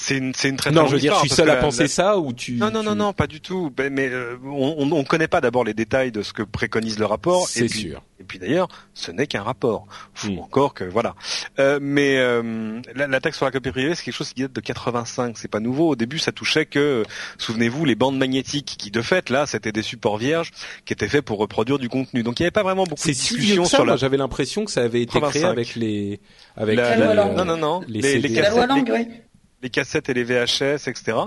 [0.00, 1.82] c'est une, c'est une très Non, longue je veux dire, je suis seul à penser
[1.82, 3.72] la- ça ou tu Non, non, non, tu- non, pas du tout.
[3.76, 6.98] Ben, mais euh, on, on, on connaît pas d'abord les détails de ce que préconise
[7.00, 7.48] le rapport.
[7.48, 8.02] C'est et puis, sûr.
[8.20, 9.86] Et puis d'ailleurs, ce n'est qu'un rapport.
[10.14, 10.38] Faut Mm.
[10.38, 11.14] encore que voilà.
[11.58, 14.52] Euh, mais euh, la, la taxe sur la copie privée, c'est quelque chose qui date
[14.52, 15.36] de 85.
[15.38, 15.88] C'est pas nouveau.
[15.90, 17.02] Au début, ça touchait que,
[17.38, 20.50] souvenez-vous, les bandes magnétiques, qui de fait là, c'était des supports vierges
[20.84, 22.22] qui étaient faits pour reproduire du contenu.
[22.22, 23.96] Donc il n'y avait pas vraiment beaucoup C'est de discussions sur Moi, la.
[23.96, 25.48] j'avais l'impression que ça avait été créé 85.
[25.50, 26.20] avec les,
[26.56, 27.80] avec la- les, La loi euh, non, non, non.
[27.88, 29.08] les Les, La loi langue, les- ouais.
[29.62, 31.18] Les cassettes et les VHS, etc.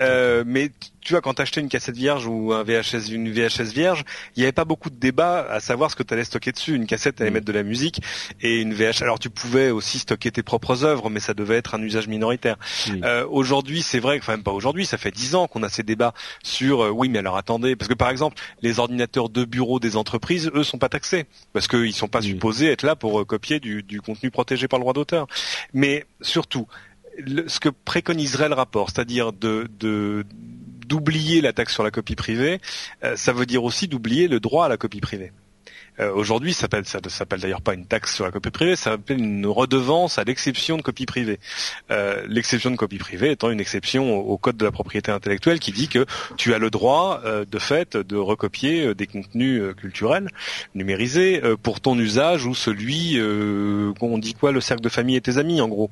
[0.00, 4.04] Euh, mais tu vois, quand t'achetais une cassette vierge ou un VHS, une VHS vierge,
[4.34, 6.74] il n'y avait pas beaucoup de débat à savoir ce que tu allais stocker dessus.
[6.74, 7.34] Une cassette allait Mm.
[7.34, 8.00] mettre de la musique
[8.40, 9.02] et une VHS.
[9.02, 12.56] Alors tu pouvais aussi stocker tes propres œuvres, mais ça devait être un usage minoritaire.
[13.04, 15.82] Euh, aujourd'hui, c'est vrai, enfin même pas aujourd'hui, ça fait dix ans qu'on a ces
[15.82, 16.12] débats
[16.42, 19.96] sur euh, oui, mais alors attendez, parce que par exemple, les ordinateurs de bureau des
[19.96, 23.60] entreprises, eux, sont pas taxés parce qu'ils sont pas supposés être là pour euh, copier
[23.60, 25.26] du, du contenu protégé par le droit d'auteur.
[25.72, 26.66] Mais surtout,
[27.46, 29.32] ce que préconiserait le rapport, c'est-à-dire
[30.86, 32.60] d'oublier la taxe sur la copie privée,
[33.04, 35.32] euh, ça veut dire aussi d'oublier le droit à la copie privée.
[36.00, 38.92] Euh, Aujourd'hui, ça s'appelle ça s'appelle d'ailleurs pas une taxe sur la copie privée, ça
[38.92, 41.38] s'appelle une redevance à l'exception de copie privée.
[41.90, 45.72] Euh, l'exception de copie privée étant une exception au, code de la propriété intellectuelle qui
[45.72, 46.04] dit que
[46.36, 50.28] tu as le droit, euh, de fait, de recopier euh, des contenus euh, culturels
[50.74, 55.16] numérisés euh, pour ton usage ou celui, euh, on dit quoi, le cercle de famille
[55.16, 55.90] et tes amis, en gros.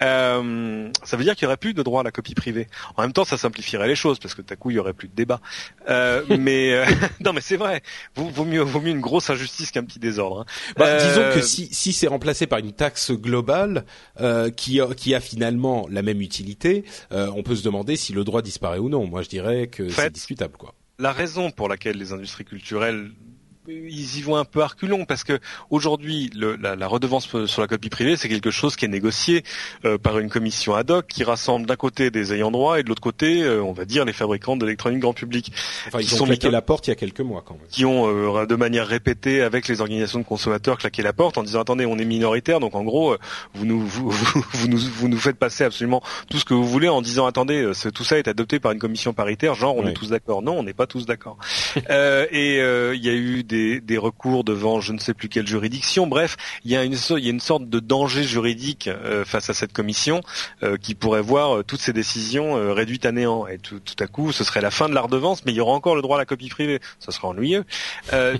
[0.00, 2.68] Ça veut dire qu'il y aurait plus de droit à la copie privée.
[2.96, 5.08] En même temps, ça simplifierait les choses parce que d'un coup, il y aurait plus
[5.08, 5.40] de débat.
[5.88, 6.84] Mais
[7.24, 7.82] non, mais c'est vrai.
[8.14, 9.00] Vaut, mieux, vaut mieux une
[9.30, 10.40] injustice qu'un petit désordre.
[10.40, 10.44] hein.
[10.76, 13.84] Bah, Euh, Disons que si, si c'est remplacé par une taxe globale
[14.20, 18.12] euh, qui, a, qui a finalement la même utilité, euh, on peut se demander si
[18.12, 19.06] le droit disparaît ou non.
[19.06, 20.74] Moi, je dirais que Fait- c'est discutable, quoi.
[20.98, 23.10] la raison pour laquelle les industries culturelles
[23.68, 27.68] ils y vont un peu à reculons parce que aujourd'hui la, la redevance sur la
[27.68, 29.44] copie privée c'est quelque chose qui est négocié
[29.84, 32.88] euh, par une commission ad hoc qui rassemble d'un côté des ayants droit et de
[32.88, 35.52] l'autre côté euh, on va dire les fabricants d'électronique grand public.
[35.86, 37.54] Enfin, ils Ils ont sont claqué mis- la porte il y a quelques mois, quand
[37.54, 37.62] même.
[37.70, 41.42] qui ont euh, de manière répétée avec les organisations de consommateurs claqué la porte en
[41.42, 43.18] disant attendez on est minoritaire donc en gros euh,
[43.54, 46.66] vous nous vous, vous, vous nous vous nous faites passer absolument tout ce que vous
[46.66, 49.86] voulez en disant attendez euh, tout ça est adopté par une commission paritaire genre on
[49.86, 50.42] est tous d'accord.
[50.42, 51.36] Non on n'est pas tous d'accord.
[51.88, 55.46] Euh, et euh, il y a eu des, recours devant je ne sais plus quelle
[55.46, 56.06] juridiction.
[56.06, 59.50] Bref il y a une il y a une sorte de danger juridique euh, face
[59.50, 60.22] à cette commission
[60.62, 63.46] euh, qui pourrait voir euh, toutes ces décisions réduites à néant.
[63.46, 65.72] Et tout, à coup ce serait la fin de la redevance mais il y aura
[65.72, 66.80] encore le droit à la copie privée.
[66.98, 67.64] Ça serait ennuyeux.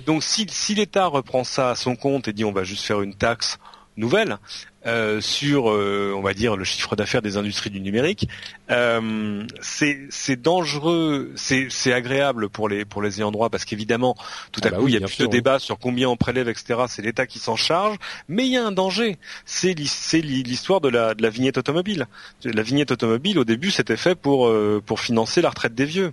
[0.07, 3.03] Donc si, si l'État reprend ça à son compte et dit on va juste faire
[3.03, 3.59] une taxe
[4.01, 4.39] nouvelle
[4.87, 8.27] euh, sur, euh, on va dire, le chiffre d'affaires des industries du numérique,
[8.71, 14.17] euh, c'est c'est dangereux, c'est c'est agréable pour les pour les ayants droit parce qu'évidemment,
[14.53, 15.37] tout Ah à bah coup, oui, il y a plus sûr, de oui.
[15.39, 16.81] débat sur combien on prélève, etc.
[16.89, 17.97] C'est l'État qui s'en charge,
[18.29, 19.19] mais il y a un danger.
[19.45, 22.07] C'est l'hi- c'est l'hi- l'histoire de la de la vignette automobile.
[22.45, 26.13] La vignette automobile, au début, c'était fait pour euh, pour financer la retraite des vieux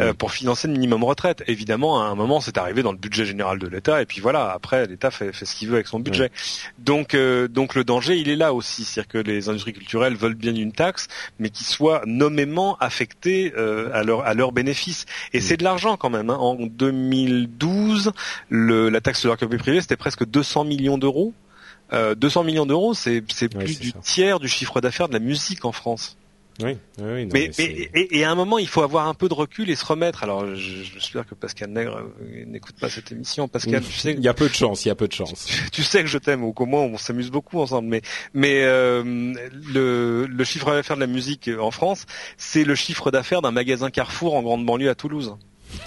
[0.00, 1.42] euh, pour financer le minimum retraite.
[1.46, 4.50] Évidemment, à un moment, c'est arrivé dans le budget général de l'État, et puis voilà,
[4.50, 6.30] après, l'État fait, fait ce qu'il veut avec son budget.
[6.78, 10.34] Donc, euh, donc le danger, il est là aussi, c'est-à-dire que les industries culturelles veulent
[10.34, 15.04] bien une taxe, mais qui soit nommément affectée euh, à leur à leur bénéfice.
[15.32, 16.30] Et c'est de l'argent quand même.
[16.30, 16.36] hein.
[16.36, 16.54] En
[17.26, 18.12] 2012,
[18.48, 21.32] le, la taxe sur la copie privée, c'était presque 200 millions d'euros.
[21.92, 23.98] Euh, 200 millions d'euros, c'est c'est Ouais, plus c'est du ça.
[24.02, 26.16] tiers du chiffre d'affaires de la musique en France.
[26.60, 29.14] Oui, oui, oui, non, Mais, mais- et, et à un moment, il faut avoir un
[29.14, 30.22] peu de recul et se remettre.
[30.22, 33.48] Alors, je- j'espère que Pascal Nègre euh, n'écoute pas cette émission.
[33.48, 35.46] Pascal, tu sais, il y a peu de chance, il y a peu de chance.
[35.72, 37.88] tu sais que je t'aime, ou qu'au moins on s'amuse beaucoup ensemble.
[37.88, 38.02] Mais,
[38.34, 39.02] mais euh,
[39.72, 42.04] le, le chiffre d'affaires de la musique en France,
[42.36, 45.34] c'est le chiffre d'affaires d'un magasin Carrefour en grande banlieue à Toulouse.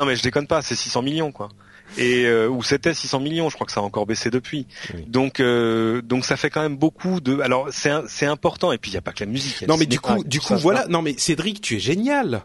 [0.00, 1.48] non, mais je déconne pas, c'est 600 millions, quoi.
[1.96, 4.66] Et euh, ou c'était 600 millions, je crois que ça a encore baissé depuis.
[4.94, 5.04] Oui.
[5.06, 7.40] Donc, euh, donc ça fait quand même beaucoup de.
[7.40, 8.72] Alors, c'est c'est important.
[8.72, 9.62] Et puis il y a pas que la musique.
[9.68, 10.86] Non, mais du coup, du coup, ça, voilà.
[10.88, 12.44] Non, mais Cédric, tu es génial.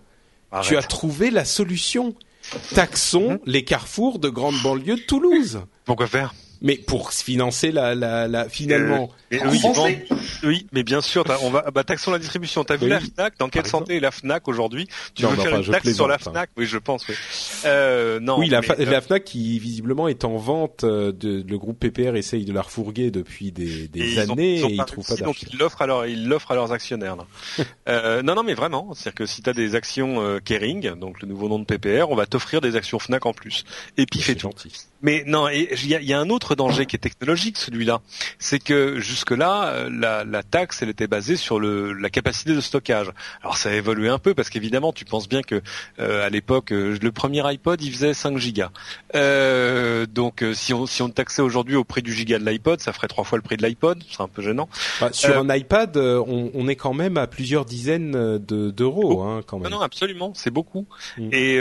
[0.64, 2.16] Tu as trouvé la solution.
[2.74, 3.40] Taxons Mhm.
[3.46, 5.62] les carrefours de grande banlieue de Toulouse.
[5.86, 6.34] Pourquoi faire?
[6.62, 9.10] Mais pour financer la, la, la finalement.
[9.32, 9.96] Et eux, ils vendent-
[10.44, 12.64] Oui, mais bien sûr, on va bah, taxons la distribution.
[12.64, 12.90] T'as vu Oui.
[12.90, 13.38] la Fnac?
[13.40, 14.88] Dans quelle santé est la Fnac aujourd'hui?
[15.16, 16.18] Tu Non, veux faire enfin, une taxe sur la hein.
[16.18, 16.50] Fnac?
[16.58, 17.08] Oui, je pense.
[17.08, 17.16] Oui.
[17.66, 18.38] Euh, non.
[18.40, 20.84] oui, la, mais, euh, la Fnac qui visiblement est en vente.
[20.84, 24.34] euh, De, le groupe PPR essaye de la refourguer depuis des, et des ils ont-
[24.34, 26.56] années ils ont et ils trouvent pas donc ils l'offrent à leurs ils l'offrent à
[26.56, 27.16] leurs actionnaires.
[27.16, 27.26] Là.
[27.90, 31.28] euh, non, non, mais vraiment, c'est-à-dire que si t'as des actions euh, Kering, donc le
[31.28, 33.64] nouveau nom de PPR, on va t'offrir des actions Fnac en plus.
[33.98, 34.48] Et puis fait C'est tout.
[34.50, 34.72] gentil.
[35.02, 38.02] Mais non, il y y a un autre danger qui est technologique, celui-là.
[38.38, 42.62] C'est que jusque-là, euh, la, la, taxe, elle était basée sur le, la capacité de
[42.62, 43.12] stockage.
[43.42, 45.62] Alors ça a évolué un peu parce qu'évidemment, tu penses bien que
[46.00, 48.72] euh, à l'époque, euh, le premier iPod, il faisait 5 gigas.
[49.16, 52.94] Euh, donc si on si on taxait aujourd'hui au prix du giga de l'iPod, ça
[52.94, 54.04] ferait trois fois le prix de l'iPod.
[54.10, 54.68] C'est un peu gênant.
[55.00, 59.60] Bah, sur un iPad, on, on, est quand même à plusieurs dizaines d'euros, hein, quand
[59.60, 59.72] même.
[59.72, 60.86] Non, non absolument, c'est beaucoup.
[61.18, 61.30] Mm.
[61.32, 61.60] Et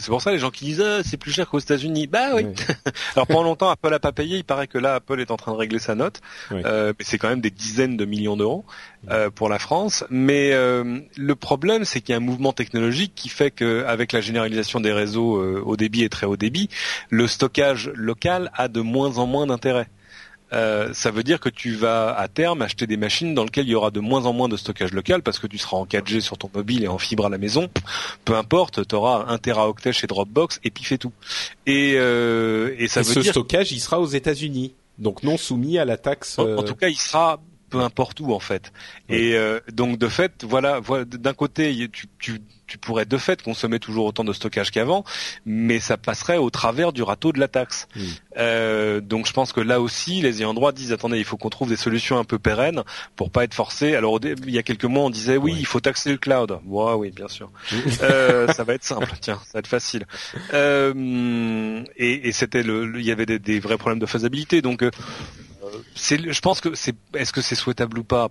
[0.00, 2.06] c'est pour ça les gens qui disent ah, c'est plus cher qu'aux États-Unis.
[2.06, 2.46] Bah oui.
[3.16, 4.38] Alors pendant longtemps, Apple a pas payé.
[4.38, 6.20] Il paraît que là, Apple est en train de régler sa note.
[6.52, 8.64] Euh, mais c'est quand même des dizaines de millions d'euros
[9.10, 10.04] euh, pour la France.
[10.10, 14.20] Mais euh, le problème, c'est qu'il y a un mouvement technologique qui fait qu'avec la
[14.20, 16.68] généralisation des réseaux haut débit et très haut débit,
[17.10, 19.88] le stockage local a de moins en moins d'intérêt.
[20.50, 23.74] Ça veut dire que tu vas à terme acheter des machines dans lesquelles il y
[23.74, 26.38] aura de moins en moins de stockage local parce que tu seras en 4G sur
[26.38, 27.68] ton mobile et en fibre à la maison.
[28.24, 31.12] Peu importe, tu auras un teraoctet chez Dropbox et puis fait tout.
[31.66, 34.74] Et, et ça veut ce stockage, il sera aux États-Unis.
[34.98, 36.38] Donc non soumis à la taxe.
[36.38, 37.40] En, tout euh, cas, il sera
[37.74, 38.72] peu importe où en fait.
[39.08, 43.42] Et euh, donc de fait, voilà, voilà d'un côté, tu, tu, tu, pourrais de fait
[43.42, 45.02] consommer toujours autant de stockage qu'avant,
[45.44, 47.88] mais ça passerait au travers du râteau de la taxe.
[48.36, 51.50] Euh, donc je pense que là aussi, les ayants droit disent attendez, il faut qu'on
[51.50, 52.84] trouve des solutions un peu pérennes
[53.16, 53.96] pour pas être forcé.
[53.96, 56.60] Alors il y a quelques mois, on disait oui, il faut taxer le cloud.
[56.64, 57.50] oui, bien sûr.
[58.02, 60.06] euh, ça va être simple, tiens, ça va être facile.
[60.52, 64.84] Et, et c'était le, il y avait des, des, vrais problèmes de faisabilité, donc
[65.74, 68.28] euh, je pense que c'est, est-ce que c'est souhaitable ou pas?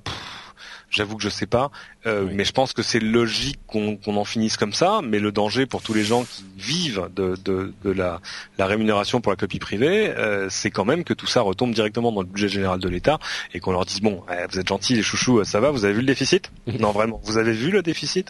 [0.90, 1.72] J'avoue que je sais pas,
[2.06, 5.02] euh, mais je pense que c'est logique qu'on, en finisse comme ça.
[5.04, 7.36] Mais le danger pour tous les gens qui vivent de,
[7.84, 8.22] la,
[8.60, 12.22] rémunération pour la copie privée, euh, c'est quand même que tout ça retombe directement dans
[12.22, 13.18] le budget général de l'État
[13.56, 15.96] et qu'on leur dise bon, eh, vous êtes gentils les chouchous, ça va, vous avez
[15.96, 16.52] vu le déficit?
[16.80, 18.30] Non vraiment, vous avez vu le déficit?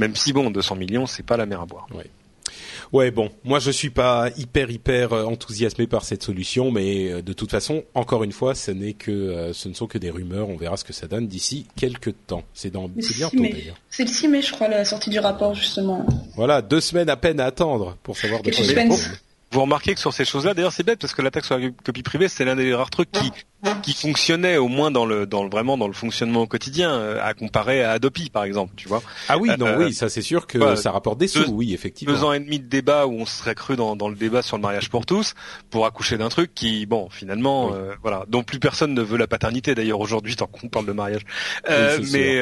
[0.00, 1.86] Même si bon, 200 millions, c'est pas la mer à boire.
[2.92, 7.22] Ouais, bon, moi je suis pas hyper hyper euh, enthousiasmé par cette solution, mais euh,
[7.22, 10.10] de toute façon, encore une fois, ce n'est que euh, ce ne sont que des
[10.10, 10.48] rumeurs.
[10.48, 12.42] On verra ce que ça donne d'ici quelques temps.
[12.52, 13.76] C'est dans c'est bientôt d'ailleurs.
[13.90, 16.04] C'est le 6 mai, je crois, la sortie du rapport justement.
[16.34, 18.96] Voilà, deux semaines à peine à attendre pour savoir de quoi.
[19.52, 21.70] Vous remarquez que sur ces choses-là, d'ailleurs, c'est bête parce que la taxe sur la
[21.70, 23.32] copie privée, c'est l'un des rares trucs qui
[23.82, 27.20] qui fonctionnait au moins dans le dans le vraiment dans le fonctionnement au quotidien euh,
[27.22, 29.02] à comparer à Adopi par exemple tu vois.
[29.28, 32.14] Ah oui non euh, oui ça c'est sûr que ça rapporte des sous oui effectivement.
[32.14, 34.56] deux ans et demi de débat où on serait cru dans, dans le débat sur
[34.56, 35.34] le mariage pour tous
[35.68, 39.26] pour accoucher d'un truc qui bon finalement euh, voilà dont plus personne ne veut la
[39.26, 41.22] paternité d'ailleurs aujourd'hui tant qu'on parle de mariage.
[42.12, 42.40] Mais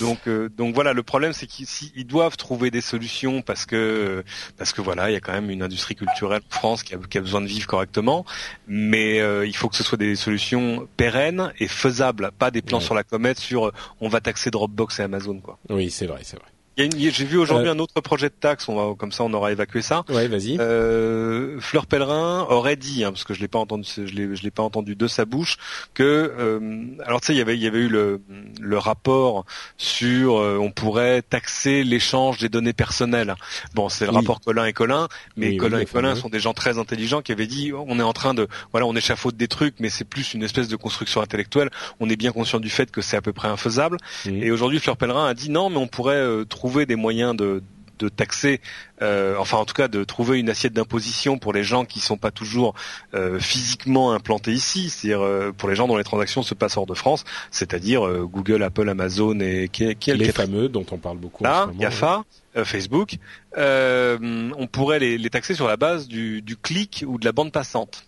[0.00, 4.24] donc donc voilà le problème c'est qu'ils doivent trouver des solutions parce que
[4.56, 6.98] parce que voilà il y a quand même une industrie culturelle en France qui a,
[6.98, 8.24] qui a besoin de vivre correctement.
[8.66, 12.80] Mais il faut que ce soit des des solutions pérennes et faisables, pas des plans
[12.80, 15.58] sur la comète sur euh, on va taxer Dropbox et Amazon quoi.
[15.68, 16.46] Oui, c'est vrai, c'est vrai.
[16.78, 19.50] J'ai vu aujourd'hui euh, un autre projet de taxe, on va comme ça on aura
[19.50, 20.04] évacué ça.
[20.10, 20.58] Ouais, vas-y.
[20.60, 24.42] Euh, Fleur Pellerin aurait dit, hein, parce que je l'ai pas entendu, je l'ai, je
[24.42, 25.56] l'ai pas entendu de sa bouche,
[25.94, 28.20] que euh, alors tu sais il y avait il y avait eu le,
[28.60, 29.46] le rapport
[29.78, 33.36] sur euh, on pourrait taxer l'échange des données personnelles.
[33.74, 36.76] Bon, c'est le rapport Colin et Colin, mais Colin et Colin sont des gens très
[36.76, 39.88] intelligents qui avaient dit on est en train de voilà on échafaude des trucs, mais
[39.88, 41.70] c'est plus une espèce de construction intellectuelle.
[42.00, 43.96] On est bien conscient du fait que c'est à peu près infaisable.
[44.26, 47.62] Et aujourd'hui Fleur Pellerin a dit non, mais on pourrait trouver trouver des moyens de,
[48.00, 48.60] de taxer,
[49.02, 52.16] euh, enfin en tout cas de trouver une assiette d'imposition pour les gens qui sont
[52.16, 52.74] pas toujours
[53.14, 56.86] euh, physiquement implantés ici, c'est-à-dire euh, pour les gens dont les transactions se passent hors
[56.86, 61.44] de France, c'est-à-dire Google, Apple, Amazon et qui, qui les fameux dont on parle beaucoup.
[61.44, 62.24] Là, Gafa,
[62.64, 63.14] Facebook,
[63.56, 67.52] on pourrait les, les, taxer sur la base du, du clic ou de la bande
[67.52, 68.06] passante.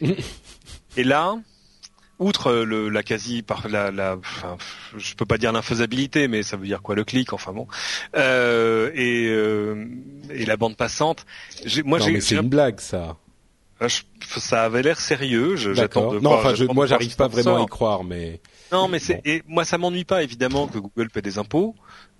[0.98, 1.36] et là,
[2.18, 4.56] outre le, la quasi par la, la enfin,
[4.96, 7.66] je peux pas dire l'infaisabilité mais ça veut dire quoi le clic enfin bon.
[8.16, 9.86] Euh, et euh,
[10.30, 11.26] et la bande passante
[11.84, 13.16] moi j'ai c'est une blague ça.
[13.80, 13.86] Ah,
[14.36, 18.04] ça avait l'air sérieux j'attends de non enfin moi j'arrive pas vraiment à y croire
[18.04, 18.40] mais
[18.74, 21.74] non mais c'est et moi ça m'ennuie pas évidemment que Google paie des impôts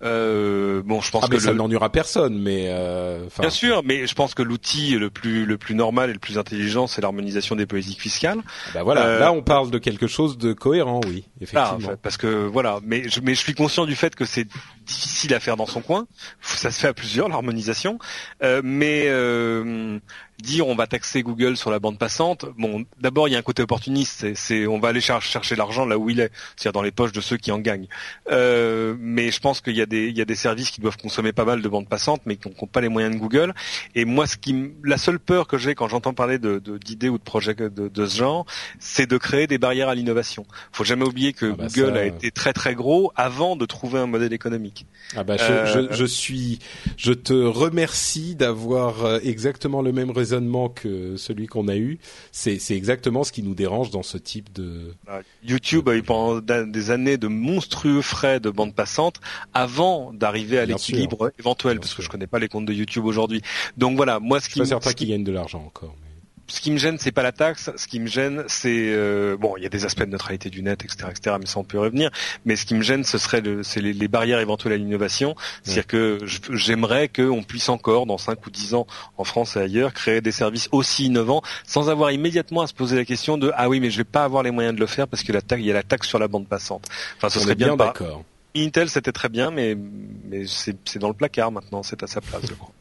[0.04, 4.14] euh, bon, je pense ah, que ça n'ennuiera personne, mais euh, bien sûr, mais je
[4.14, 7.64] pense que l'outil le plus le plus normal et le plus intelligent, c'est l'harmonisation des
[7.64, 8.40] politiques fiscales.
[8.74, 11.92] Bah voilà, euh, là on parle de quelque chose de cohérent, oui, effectivement.
[11.92, 14.46] Ah, parce que voilà, mais je, mais je suis conscient du fait que c'est
[14.84, 16.06] difficile à faire dans son coin.
[16.40, 17.98] Ça se fait à plusieurs l'harmonisation,
[18.42, 19.98] euh, mais euh,
[20.38, 23.42] dire on va taxer Google sur la bande passante, bon, d'abord il y a un
[23.42, 26.90] côté opportuniste, c'est on va aller chercher l'argent là où il est, c'est-à-dire dans les
[26.90, 27.88] poches de ceux qui en gagnent.
[28.30, 30.96] Euh, mais je pense qu'il y a des il y a des services qui doivent
[30.96, 33.54] consommer pas mal de bandes passantes, mais qui n'ont pas les moyens de Google.
[33.94, 37.18] Et moi, ce qui la seule peur que j'ai quand j'entends parler de d'idées ou
[37.18, 38.46] de projets de, de ce genre,
[38.78, 40.46] c'est de créer des barrières à l'innovation.
[40.72, 43.98] Faut jamais oublier que ah bah Google a été très très gros avant de trouver
[43.98, 44.73] un modèle économique.
[45.16, 46.58] Ah bah je, je, euh, je suis,
[46.96, 51.98] je te remercie d'avoir euh, exactement le même raisonnement que celui qu'on a eu,
[52.32, 54.94] c'est exactement ce qui nous dérange dans ce type de.
[55.06, 59.20] Ah, YouTube a eu pendant des années de monstrueux frais de bande passante
[59.52, 63.42] avant d'arriver à l'équilibre éventuel, parce que je connais pas les comptes de YouTube aujourd'hui.
[63.76, 64.58] Donc voilà, moi ce qui.
[64.58, 65.94] Pas certain qu'ils gagnent de l'argent encore
[66.46, 67.70] ce qui me gêne, c'est pas la taxe.
[67.76, 70.62] Ce qui me gêne, c'est euh, bon, il y a des aspects de neutralité du
[70.62, 71.36] net, etc., etc.
[71.40, 72.10] Mais ça, on peut revenir.
[72.44, 75.34] Mais ce qui me gêne, ce serait le, c'est les, barrières éventuelles à l'innovation.
[75.62, 76.18] C'est-à-dire que
[76.50, 78.86] j'aimerais qu'on puisse encore, dans 5 ou 10 ans,
[79.16, 82.96] en France et ailleurs, créer des services aussi innovants, sans avoir immédiatement à se poser
[82.96, 85.08] la question de ah oui, mais je vais pas avoir les moyens de le faire
[85.08, 86.86] parce que la taxe, il y a la taxe sur la bande passante.
[87.16, 88.22] Enfin, ce serait bien, d'accord.
[88.56, 89.76] Intel, c'était très bien, mais
[90.28, 91.82] mais c'est dans le placard maintenant.
[91.82, 92.72] C'est à sa place, je crois.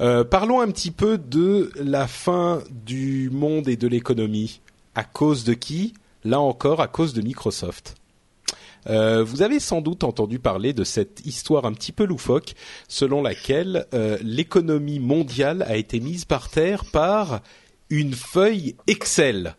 [0.00, 4.60] Euh, parlons un petit peu de la fin du monde et de l'économie.
[4.94, 5.92] À cause de qui?
[6.24, 7.96] Là encore, à cause de Microsoft.
[8.86, 12.54] Euh, vous avez sans doute entendu parler de cette histoire un petit peu loufoque
[12.88, 17.42] selon laquelle euh, l'économie mondiale a été mise par terre par
[17.90, 19.54] une feuille Excel.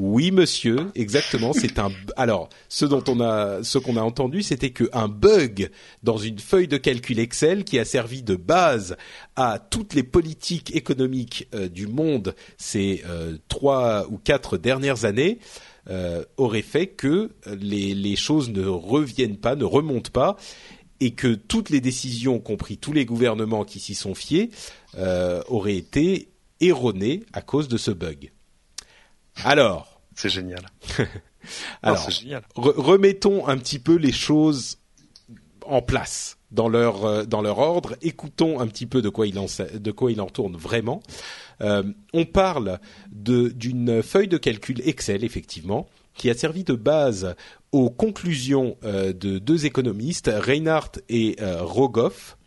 [0.00, 1.52] Oui, monsieur, exactement.
[1.52, 1.90] C'est un.
[2.16, 5.70] Alors, ce dont on a, ce qu'on a entendu, c'était qu'un bug
[6.04, 8.96] dans une feuille de calcul Excel qui a servi de base
[9.34, 15.40] à toutes les politiques économiques euh, du monde ces euh, trois ou quatre dernières années
[15.90, 20.36] euh, aurait fait que les, les choses ne reviennent pas, ne remontent pas,
[21.00, 24.50] et que toutes les décisions, compris tous les gouvernements qui s'y sont fiés,
[25.48, 26.28] auraient été
[26.60, 28.30] erronées à cause de ce bug.
[29.44, 29.87] Alors.
[30.18, 30.66] C'est génial.
[31.82, 32.42] Alors, génial.
[32.56, 34.78] remettons un petit peu les choses
[35.64, 37.96] en place dans leur euh, dans leur ordre.
[38.02, 41.04] Écoutons un petit peu de quoi il en de quoi il en tourne vraiment.
[41.60, 42.80] Euh, on parle
[43.12, 47.36] d'une feuille de calcul Excel effectivement qui a servi de base
[47.70, 52.37] aux conclusions euh, de deux économistes, Reinhardt et Rogoff,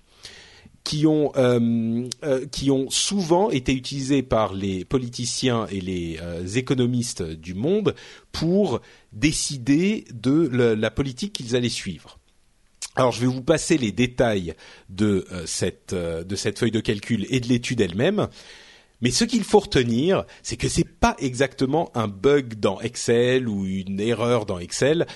[0.83, 6.45] qui ont euh, euh, qui ont souvent été utilisés par les politiciens et les euh,
[6.45, 7.95] économistes du monde
[8.31, 12.17] pour décider de la politique qu'ils allaient suivre.
[12.95, 14.53] Alors je vais vous passer les détails
[14.89, 18.27] de cette de cette feuille de calcul et de l'étude elle-même.
[19.01, 23.65] Mais ce qu'il faut retenir, c'est que c'est pas exactement un bug dans Excel ou
[23.65, 25.07] une erreur dans Excel.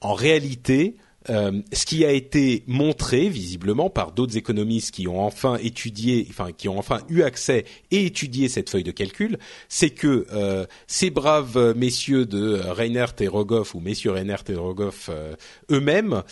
[0.00, 0.96] En réalité,
[1.28, 6.50] euh, ce qui a été montré visiblement par d'autres économistes qui ont enfin étudié, enfin
[6.52, 11.10] qui ont enfin eu accès et étudié cette feuille de calcul, c'est que euh, ces
[11.10, 15.34] braves messieurs de Reinert et Rogoff ou messieurs Reinert et Rogoff euh,
[15.70, 16.22] eux-mêmes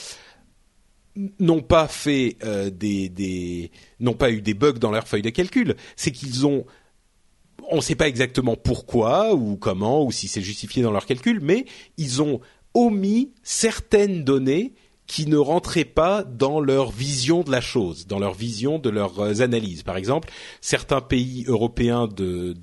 [1.39, 2.37] n'ont pas fait
[2.71, 6.65] des n'ont pas eu des bugs dans leur feuille de calcul, c'est qu'ils ont
[7.71, 11.41] on ne sait pas exactement pourquoi ou comment ou si c'est justifié dans leur calcul,
[11.43, 11.67] mais
[11.97, 12.41] ils ont
[12.79, 14.75] omis certaines données
[15.09, 19.19] qui ne rentraient pas dans leur vision de la chose, dans leur vision de leurs
[19.21, 19.83] euh, analyses.
[19.83, 20.29] Par exemple,
[20.61, 22.55] certains pays européens de,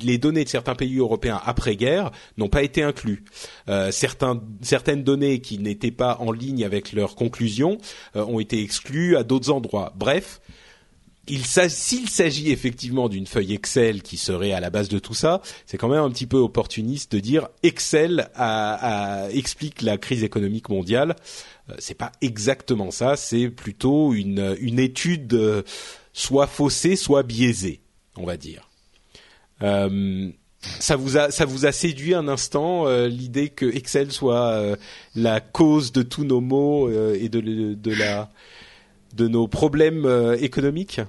[0.00, 3.24] les données de certains pays européens après-guerre n'ont pas été inclus.
[3.68, 7.76] Euh, certaines données qui n'étaient pas en ligne avec leurs conclusions
[8.14, 9.92] euh, ont été exclues à d'autres endroits.
[9.96, 10.40] Bref,
[11.38, 15.78] s'il s'agit effectivement d'une feuille Excel qui serait à la base de tout ça, c'est
[15.78, 18.30] quand même un petit peu opportuniste de dire Excel
[19.32, 21.16] explique la crise économique mondiale.
[21.70, 24.38] Euh, c'est pas exactement ça, c'est plutôt une,
[24.78, 25.62] étude euh,
[26.12, 27.80] soit faussée, soit biaisée,
[28.16, 28.68] on va dire.
[29.62, 30.30] Euh,
[30.78, 34.76] ça vous a séduit un instant l'idée que Excel soit
[35.14, 41.00] la cause de tous nos maux et de nos problèmes économiques?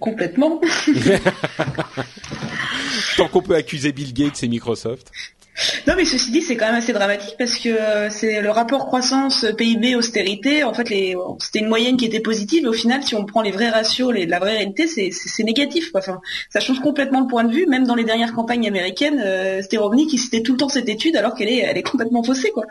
[0.00, 0.60] Complètement.
[3.16, 5.12] Tant qu'on peut accuser Bill Gates et Microsoft.
[5.86, 8.86] Non, mais ceci dit, c'est quand même assez dramatique parce que euh, c'est le rapport
[8.86, 10.64] croissance PIB austérité.
[10.64, 12.64] En fait, c'était une moyenne qui était positive.
[12.64, 15.90] Et au final, si on prend les vrais ratios, les, la vraie réalité, c'est négatif.
[15.94, 17.66] Enfin, ça change complètement le point de vue.
[17.66, 20.88] Même dans les dernières campagnes américaines, euh, c'était Romney qui citait tout le temps cette
[20.88, 22.64] étude alors qu'elle est, elle est complètement faussée, quoi.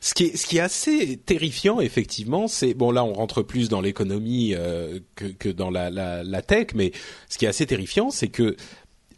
[0.00, 3.68] Ce qui est, ce qui est assez terrifiant, effectivement, c'est bon là, on rentre plus
[3.68, 6.92] dans l'économie euh, que, que dans la, la, la tech, mais
[7.28, 8.56] ce qui est assez terrifiant, c'est que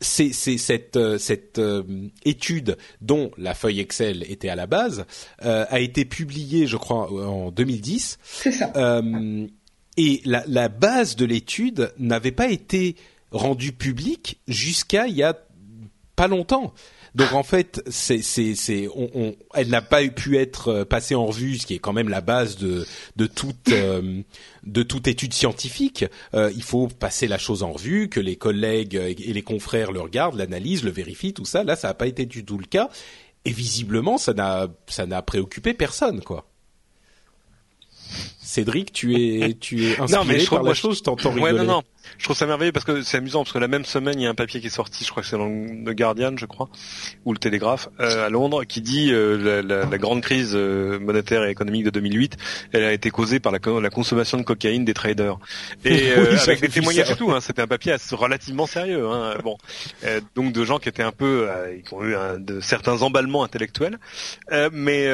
[0.05, 1.83] c'est cette, euh, cette euh,
[2.25, 5.07] étude dont la feuille Excel était à la base
[5.45, 8.19] euh, a été publiée, je crois, en 2010.
[8.23, 8.73] C'est ça.
[9.97, 12.97] et la, la, base de l'étude n'avait pas été
[13.31, 15.37] rendue publique jusqu'à il y a
[16.17, 16.73] pas longtemps.
[17.15, 21.15] Donc en fait, c'est, c'est, c'est, on, on, elle n'a pas pu être euh, passée
[21.15, 22.85] en revue, ce qui est quand même la base de
[23.15, 24.23] de toute euh,
[24.65, 26.05] de toute étude scientifique.
[26.35, 30.01] Euh, il faut passer la chose en revue, que les collègues et les confrères le
[30.01, 31.62] regardent, l'analysent, le vérifient, tout ça.
[31.62, 32.91] Là, ça n'a pas été du tout le cas.
[33.45, 36.47] Et visiblement, ça n'a ça n'a préoccupé personne, quoi.
[38.43, 41.53] Cédric, tu es tu es inspiré par la chose, t'entends rigoler.
[41.53, 41.83] Ouais, non, non.
[42.19, 44.27] Je trouve ça merveilleux parce que c'est amusant parce que la même semaine il y
[44.27, 46.69] a un papier qui est sorti, je crois que c'est dans le Guardian, je crois,
[47.25, 51.45] ou le Télégraphe euh, à Londres, qui dit euh, la, la, grande crise euh, monétaire
[51.45, 52.37] et économique de 2008,
[52.73, 55.39] elle a été causée par la, la consommation de cocaïne des traders.
[55.85, 59.07] Et avec des témoignages et tout, hein, c'était un papier relativement sérieux.
[59.09, 59.59] Hein, bon,
[60.35, 61.49] donc de gens qui étaient un peu,
[61.87, 63.99] qui ont eu un, de certains emballements intellectuels,
[64.73, 65.09] mais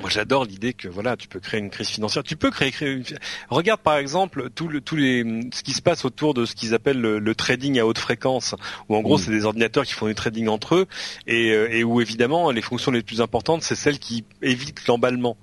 [0.00, 2.22] moi, j'adore l'idée que voilà, tu peux créer une crise financière.
[2.22, 3.04] Tu peux créer, créer une...
[3.48, 6.74] Regarde par exemple tout le, tous les ce qui se passe autour de ce qu'ils
[6.74, 8.54] appellent le, trading à haute fréquence,
[8.88, 9.20] où en gros mm.
[9.20, 10.86] c'est des ordinateurs qui font du trading entre eux
[11.26, 15.36] et, euh, et où évidemment les fonctions les plus importantes c'est celles qui évitent l'emballement.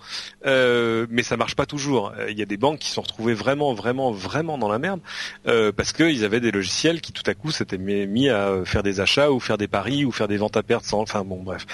[0.45, 2.13] Euh, mais ça marche pas toujours.
[2.29, 4.99] Il y a des banques qui sont retrouvées vraiment, vraiment, vraiment dans la merde
[5.47, 8.99] euh, parce qu'ils avaient des logiciels qui tout à coup s'étaient mis à faire des
[8.99, 10.99] achats ou faire des paris ou faire des ventes à perte sans.
[10.99, 11.65] Enfin bon, bref.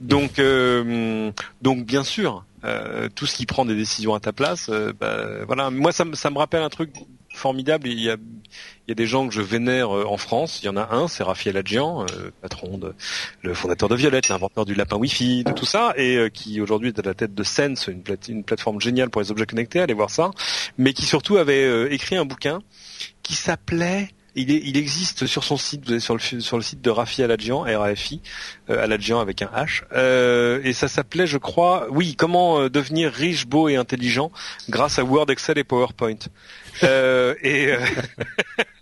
[0.00, 1.30] Donc, euh,
[1.60, 2.21] donc bien sûr
[2.64, 5.70] euh, tout ce qui prend des décisions à ta place, euh, bah, voilà.
[5.70, 6.90] Moi, ça, me rappelle un truc
[7.34, 7.88] formidable.
[7.88, 8.16] Il y a,
[8.94, 10.60] des gens que je vénère euh, en France.
[10.62, 12.06] Il y en a un, c'est Raphaël Adjian,
[12.40, 12.94] patron de,
[13.42, 16.98] le fondateur de Violette, l'inventeur du lapin Wi-Fi, de tout ça, et qui aujourd'hui est
[16.98, 19.80] à la tête de Sense, une, une plateforme géniale pour les objets connectés.
[19.80, 20.30] Allez voir ça.
[20.78, 22.60] Mais qui surtout avait écrit un bouquin
[23.22, 26.62] qui s'appelait il, est, il, existe sur son site, vous allez sur le, sur le
[26.62, 28.20] site de Rafi Aladjian, R-A-F-I,
[28.70, 33.12] euh, Aladjian avec un H, euh, et ça s'appelait, je crois, oui, comment euh, devenir
[33.12, 34.32] riche, beau et intelligent
[34.68, 36.18] grâce à Word, Excel et PowerPoint.
[36.82, 37.74] Euh, et,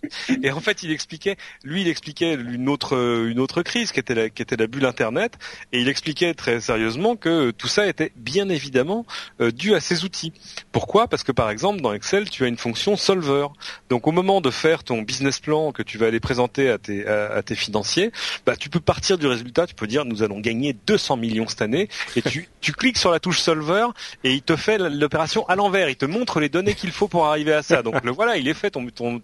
[0.43, 2.97] et en fait, il expliquait, lui, il expliquait une autre
[3.27, 5.37] une autre crise qui était la qui était la bulle Internet,
[5.71, 9.05] et il expliquait très sérieusement que tout ça était bien évidemment
[9.39, 10.33] dû à ces outils.
[10.71, 11.07] Pourquoi?
[11.07, 13.47] Parce que par exemple, dans Excel, tu as une fonction solver.
[13.89, 17.07] Donc au moment de faire ton business plan que tu vas aller présenter à tes,
[17.07, 18.11] à, tes financiers,
[18.45, 21.61] bah, tu peux partir du résultat, tu peux dire nous allons gagner 200 millions cette
[21.61, 23.87] année, et tu, tu cliques sur la touche solver
[24.23, 27.25] et il te fait l'opération à l'envers, il te montre les données qu'il faut pour
[27.25, 27.83] arriver à ça.
[27.83, 29.21] Donc le voilà, il est fait ton, ton,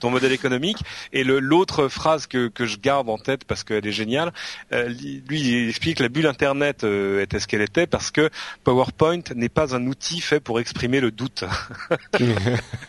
[0.00, 0.78] ton, modèle économique.
[1.12, 4.32] Et l'autre phrase que, que je garde en tête parce qu'elle est géniale,
[4.72, 8.30] euh, lui il explique que la bulle Internet euh, était ce qu'elle était parce que
[8.64, 11.44] PowerPoint n'est pas un outil fait pour exprimer le doute.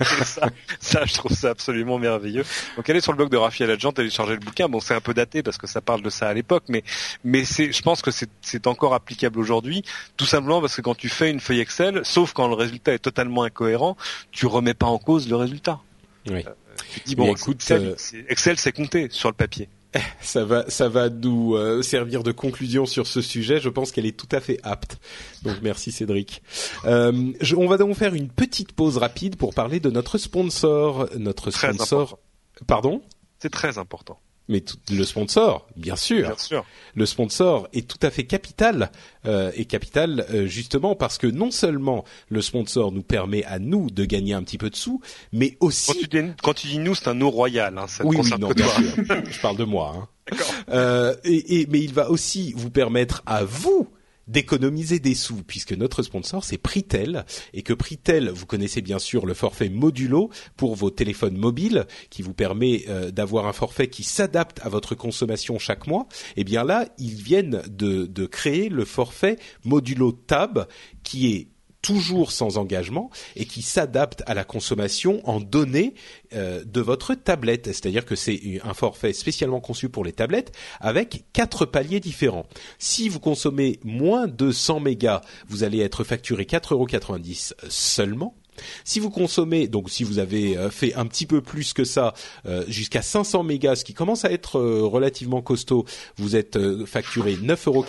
[0.02, 0.50] ça,
[0.80, 2.44] ça, je trouve ça absolument merveilleux.
[2.76, 4.68] Donc allez sur le blog de Raphaël Adjant, télécharger le bouquin.
[4.68, 6.84] Bon, c'est un peu daté parce que ça parle de ça à l'époque, mais
[7.24, 9.84] mais c'est, je pense que c'est encore applicable aujourd'hui,
[10.18, 13.00] tout simplement parce que quand tu fais une feuille Excel, sauf quand le résultat est
[13.00, 13.98] totalement incohérent,
[14.32, 15.80] tu remets pas en cause le résultat.
[16.28, 16.44] Oui.
[16.46, 16.54] Euh,
[16.94, 17.96] tu dis bon, écoute, euh,
[18.28, 19.70] Excel, c'est compté sur le papier.
[20.22, 23.60] Ça va, ça va nous euh, servir de conclusion sur ce sujet.
[23.60, 25.00] Je pense qu'elle est tout à fait apte.
[25.42, 26.44] Donc merci Cédric.
[26.86, 31.10] Euh, on va donc faire une petite pause rapide pour parler de notre sponsor.
[31.18, 32.20] Notre sponsor.
[32.68, 33.02] Pardon?
[33.40, 34.20] C'est très important.
[34.50, 36.28] Mais le sponsor, bien sûr.
[36.28, 36.66] Bien sûr.
[36.96, 38.92] Le sponsor est tout à fait capital
[39.26, 43.92] euh, et capital euh, justement parce que non seulement le sponsor nous permet à nous
[43.92, 46.80] de gagner un petit peu de sous, mais aussi quand tu dis, quand tu dis
[46.80, 47.78] nous, c'est un nous royal.
[47.78, 49.06] Hein, ça oui, oui, non, bien sûr.
[49.30, 49.94] Je parle de moi.
[49.96, 50.08] Hein.
[50.70, 53.88] Euh, et, et, mais il va aussi vous permettre à vous
[54.30, 59.26] d'économiser des sous puisque notre sponsor c'est Pritel et que Pritel, vous connaissez bien sûr
[59.26, 64.04] le forfait modulo pour vos téléphones mobiles qui vous permet euh, d'avoir un forfait qui
[64.04, 66.08] s'adapte à votre consommation chaque mois.
[66.38, 70.68] Et eh bien là, ils viennent de, de créer le forfait modulo Tab
[71.04, 71.48] qui est
[71.82, 75.94] toujours sans engagement et qui s'adapte à la consommation en données
[76.34, 77.68] euh, de votre tablette.
[77.68, 82.46] C'est-à-dire que c'est un forfait spécialement conçu pour les tablettes avec quatre paliers différents.
[82.78, 88.36] Si vous consommez moins de 100 mégas, vous allez être facturé 4,90 euros seulement.
[88.84, 92.14] Si vous consommez, donc si vous avez euh, fait un petit peu plus que ça,
[92.46, 95.86] euh, jusqu'à 500 mégas, ce qui commence à être euh, relativement costaud,
[96.18, 97.86] vous êtes facturé 9,90 euros.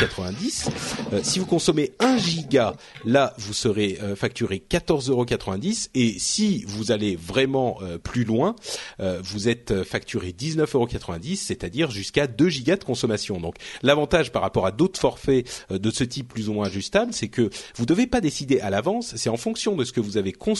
[1.22, 5.26] Si vous consommez 1 giga, là, vous serez facturé 14,90 euros.
[5.94, 8.54] Et si vous allez vraiment plus loin,
[8.98, 10.88] vous êtes facturé 19,90 euros,
[11.36, 13.40] c'est-à-dire jusqu'à 2 gigas de consommation.
[13.40, 17.28] Donc l'avantage par rapport à d'autres forfaits de ce type plus ou moins ajustables, c'est
[17.28, 20.16] que vous ne devez pas décider à l'avance, c'est en fonction de ce que vous
[20.16, 20.59] avez consommé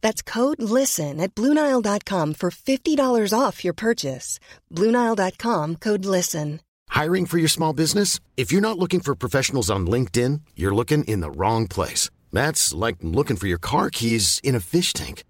[0.00, 4.38] That's code LISTEN at Bluenile.com for $50 off your purchase.
[4.74, 6.60] Bluenile.com code LISTEN.
[6.90, 8.18] Hiring for your small business?
[8.36, 12.10] If you're not looking for professionals on LinkedIn, you're looking in the wrong place.
[12.32, 15.22] That's like looking for your car keys in a fish tank.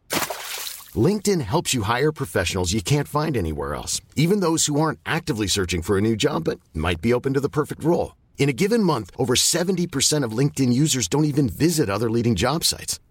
[0.94, 5.46] LinkedIn helps you hire professionals you can't find anywhere else, even those who aren't actively
[5.46, 8.16] searching for a new job but might be open to the perfect role.
[8.38, 12.64] In a given month, over 70% of LinkedIn users don't even visit other leading job
[12.64, 12.98] sites.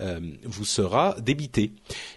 [0.00, 1.72] Euh, vous sera débité.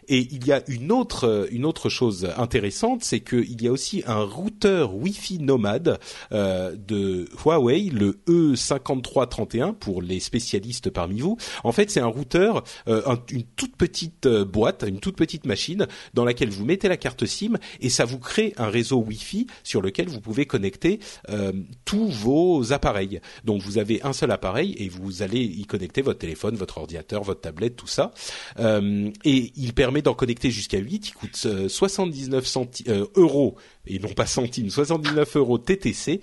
[0.07, 4.03] Et il y a une autre une autre chose intéressante, c'est qu'il y a aussi
[4.07, 5.99] un routeur Wi-Fi nomade
[6.31, 11.37] euh, de Huawei, le E5331 pour les spécialistes parmi vous.
[11.63, 15.45] En fait, c'est un routeur, euh, un- une toute petite euh, boîte, une toute petite
[15.45, 19.47] machine dans laquelle vous mettez la carte SIM et ça vous crée un réseau Wi-Fi
[19.63, 20.99] sur lequel vous pouvez connecter
[21.29, 21.51] euh,
[21.85, 23.19] tous vos appareils.
[23.43, 27.10] Donc vous avez un seul appareil et vous allez y connecter votre téléphone, votre ordinateur,
[27.19, 28.13] votre tablette, tout ça.
[28.59, 31.09] Euh, et il permet d'en connecter jusqu'à 8.
[31.09, 33.55] Il coûte euh, 79 centi- euh, euros
[33.87, 36.21] et non pas centimes, 79 euros TTC.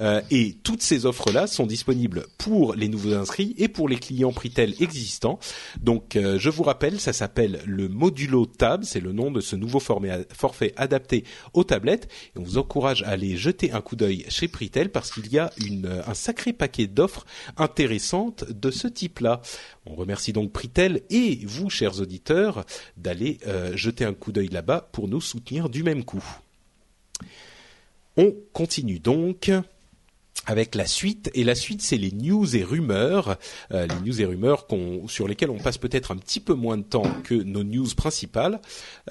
[0.00, 4.32] Euh, et toutes ces offres-là sont disponibles pour les nouveaux inscrits et pour les clients
[4.32, 5.38] Pritel existants.
[5.80, 9.56] Donc euh, je vous rappelle, ça s'appelle le Modulo Tab, c'est le nom de ce
[9.56, 12.08] nouveau forfait, adapté aux tablettes.
[12.34, 15.38] Et on vous encourage à aller jeter un coup d'œil chez Pritel parce qu'il y
[15.38, 19.42] a une, euh, un sacré paquet d'offres intéressantes de ce type-là.
[19.86, 22.64] On remercie donc Pritel et vous, chers auditeurs,
[22.96, 26.24] d'aller euh, jeter un coup d'œil là-bas pour nous soutenir du même coup.
[28.16, 29.50] On continue donc
[30.46, 33.36] avec la suite et la suite c'est les news et rumeurs
[33.72, 34.66] euh, les news et rumeurs
[35.06, 38.60] sur lesquelles on passe peut-être un petit peu moins de temps que nos news principales.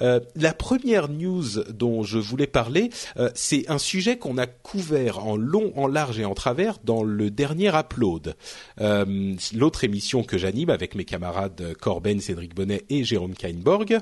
[0.00, 5.24] Euh, la première news dont je voulais parler euh, c'est un sujet qu'on a couvert
[5.24, 8.34] en long en large et en travers dans le dernier upload.
[9.54, 13.98] L'autre émission que j'anime avec mes camarades Corben Cédric Bonnet et Jérôme Kainborg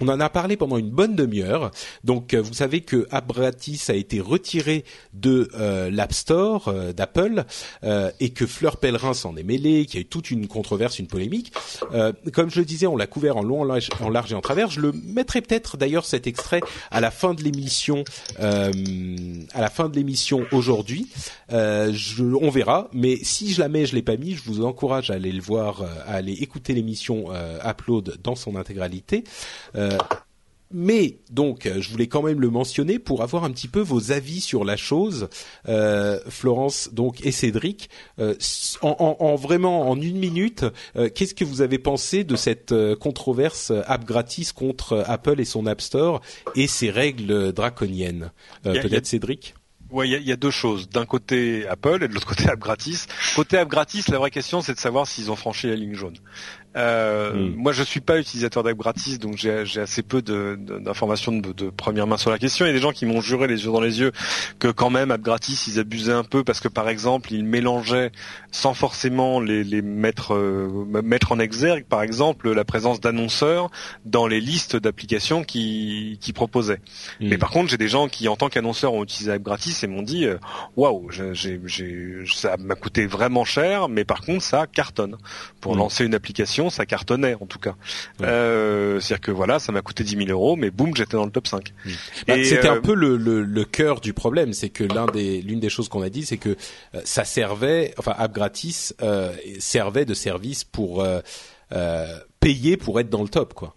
[0.00, 1.70] on en a parlé pendant une bonne demi-heure.
[2.04, 7.44] Donc, euh, vous savez que Abratis a été retiré de euh, l'App Store euh, d'Apple
[7.84, 10.98] euh, et que Fleur Pellerin s'en est mêlé, qu'il y a eu toute une controverse,
[10.98, 11.52] une polémique.
[12.32, 13.64] Comme je le disais, on l'a couvert en long, en
[14.10, 14.70] large, et en travers.
[14.70, 16.60] Je le mettrai peut-être d'ailleurs cet extrait
[16.90, 18.04] à la fin de l'émission,
[18.38, 21.08] à la fin de l'émission aujourd'hui.
[21.50, 22.88] On verra.
[22.92, 24.34] Mais si je la mets, je l'ai pas mis.
[24.34, 27.26] Je vous encourage à aller le voir, à aller écouter l'émission
[27.64, 29.24] Upload dans son intégralité.
[29.76, 29.96] Euh,
[30.72, 34.12] mais donc, euh, je voulais quand même le mentionner pour avoir un petit peu vos
[34.12, 35.28] avis sur la chose,
[35.68, 37.90] euh, Florence donc et Cédric.
[38.20, 38.36] Euh,
[38.80, 40.64] en, en- en vraiment en une minute,
[40.94, 45.44] euh, qu'est-ce que vous avez pensé de cette euh, controverse app gratis contre Apple et
[45.44, 46.20] son App Store
[46.54, 48.30] et ses règles draconiennes
[48.64, 49.54] Euh, Peut-être Cédric?
[49.90, 50.88] Ouais, il y, y a deux choses.
[50.88, 53.08] D'un côté Apple et de l'autre côté App Gratis.
[53.34, 56.14] Côté App Gratis, la vraie question c'est de savoir s'ils ont franchi la ligne jaune.
[56.76, 57.54] Euh, Mm.
[57.56, 61.70] Moi, je suis pas utilisateur d'App Gratis, donc j'ai assez peu de- d'informations de, de
[61.70, 62.64] première main sur la question.
[62.64, 64.12] Il y a des gens qui m'ont juré les yeux dans les yeux
[64.58, 68.12] que quand même App Gratis, ils abusaient un peu parce que par exemple, ils mélangeaient
[68.52, 70.68] sans forcément les, les mettre euh,
[71.02, 73.70] mettre en exergue, par exemple, la présence d'annonceurs
[74.04, 76.80] dans les listes d'applications qui qui proposaient.
[77.20, 79.86] Mais par contre, j'ai des gens qui, en tant qu'annonceurs, ont utilisé App Gratis et
[79.86, 80.36] m'ont dit euh,
[80.76, 81.60] waouh, j'ai-
[82.26, 85.16] ça m'a coûté vraiment cher, mais par contre, ça cartonne.
[85.60, 85.78] Pour Mm.
[85.78, 87.76] lancer une application, ça cartonnait en tout cas.
[88.18, 88.26] Ouais.
[88.26, 91.30] Euh, C'est-à-dire que voilà, ça m'a coûté 10 000 euros, mais boum, j'étais dans le
[91.30, 91.72] top 5.
[92.26, 95.06] Bah, Et, C'était euh, un peu le, le, le cœur du problème, c'est que l'un
[95.06, 98.94] des l'une des choses qu'on a dit, c'est que euh, ça servait, enfin App Gratis
[99.02, 101.20] euh, servait de service pour euh,
[101.72, 102.06] euh,
[102.40, 103.74] payer pour être dans le top, quoi.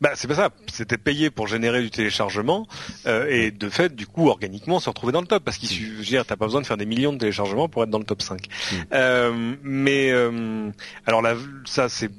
[0.00, 2.66] Bah c'est pas ça, c'était payé pour générer du téléchargement
[3.06, 5.90] euh, et de fait du coup organiquement se retrouver dans le top parce qu'il suffit,
[5.90, 8.04] veux dire, t'as pas besoin de faire des millions de téléchargements pour être dans le
[8.04, 8.40] top 5.
[8.40, 8.74] Mm.
[8.92, 10.70] Euh, mais euh,
[11.06, 12.10] alors là ça c'est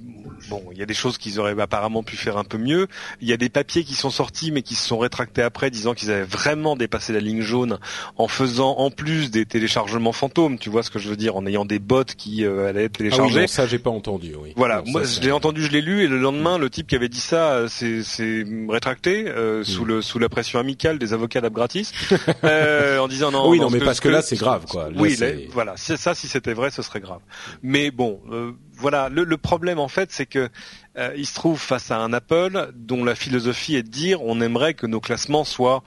[0.49, 2.87] bon, il y a des choses qu'ils auraient apparemment pu faire un peu mieux.
[3.21, 5.93] Il y a des papiers qui sont sortis mais qui se sont rétractés après disant
[5.93, 7.79] qu'ils avaient vraiment dépassé la ligne jaune
[8.17, 11.45] en faisant en plus des téléchargements fantômes, tu vois ce que je veux dire, en
[11.45, 13.41] ayant des bots qui euh, allaient être Ah oui, téléchargés.
[13.41, 14.33] non, ça j'ai pas entendu.
[14.39, 14.53] Oui.
[14.55, 16.87] Voilà, Non, moi ça, je l'ai entendu, je l'ai lu, et le lendemain, le type
[16.87, 19.87] qui avait dit ça euh, s'est s'est rétracté euh, sous Mm.
[19.87, 21.91] le sous la pression amicale des avocats d'App Gratis,
[22.43, 23.49] euh, en disant non.
[23.49, 24.89] Oui, non, non, ce mais que- parce ce que là, c'est grave, quoi.
[24.89, 27.21] Là, oui, c'est- là, voilà, c'est ça, si c'était vrai, ce serait grave.
[27.63, 30.49] Mais bon, euh, voilà, le, le problème en fait, c'est que
[30.97, 34.41] euh, il se trouve face à un Apple dont la philosophie est de dire on
[34.41, 35.83] aimerait que nos classements soient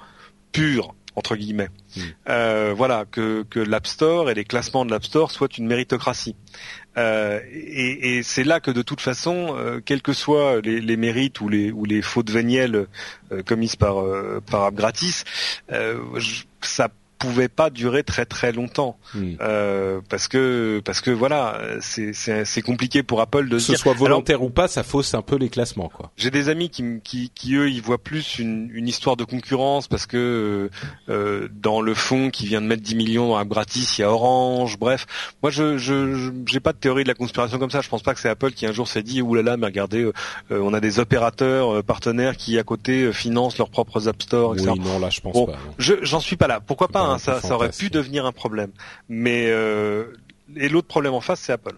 [0.52, 1.68] purs entre guillemets.
[2.28, 6.36] Euh, voilà, que, que l'App Store et les classements de l'App Store soient une méritocratie.
[6.96, 11.48] Euh, et c'est là que de toute façon, euh, quels que soient les, mérites ou
[11.48, 12.86] les fautes vénielles
[13.32, 13.96] euh, commises par
[14.50, 15.24] par App Gratis,
[15.70, 16.88] je- ça
[17.20, 19.34] pouvait pas durer très très longtemps Hmm.
[19.40, 23.78] euh, parce que parce que voilà c'est c'est compliqué pour Apple de Que ce dire
[23.80, 26.10] soit Alors, volontaire ou pas, ça fausse un peu les classements, quoi.
[26.16, 29.88] j'ai des amis qui, qui, qui eux, ils voient plus une, une histoire de concurrence
[29.88, 30.70] parce que
[31.08, 34.04] euh, dans le fond qui vient de mettre 10 millions dans la gratis, il y
[34.04, 35.06] a Orange, bref.
[35.42, 37.80] Moi, je je j'ai pas de théorie de la conspiration comme ça.
[37.80, 40.12] Je pense pas que c'est Apple qui un jour s'est dit oulala, mais regardez, euh,
[40.52, 44.22] euh, on a des opérateurs euh, partenaires qui à côté euh, financent leurs propres App
[44.22, 44.70] Store, etc.
[44.72, 45.58] Oui, non, là, je pense Bon, pas.
[45.78, 46.60] Je j'en suis pas là.
[46.60, 48.70] Pourquoi pas hein, ça, aurait pu devenir un problème.
[49.08, 50.06] Mais euh,
[50.56, 51.76] et l'autre problème en face, c'est Apple.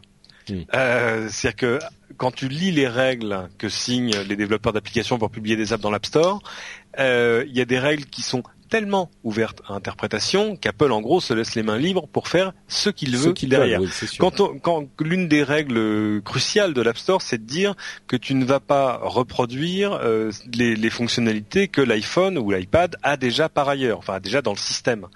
[0.75, 1.79] Euh, C'est-à-dire que
[2.17, 5.91] quand tu lis les règles que signent les développeurs d'applications pour publier des apps dans
[5.91, 6.43] l'App Store,
[6.99, 8.43] euh, il y a des règles qui sont
[8.73, 12.89] tellement ouvertes à interprétation qu'Apple en gros se laisse les mains libres pour faire ce
[12.89, 13.83] qu'il veut qu'ils derrière.
[13.83, 13.91] oui.
[14.19, 17.75] Quand, l'une des règles cruciales de l'App Store, c'est de dire
[18.07, 23.19] que tu ne vas pas reproduire euh, les, les fonctionnalités que l'iPhone ou l'iPad a
[23.19, 25.07] déjà par ailleurs, enfin déjà dans le système.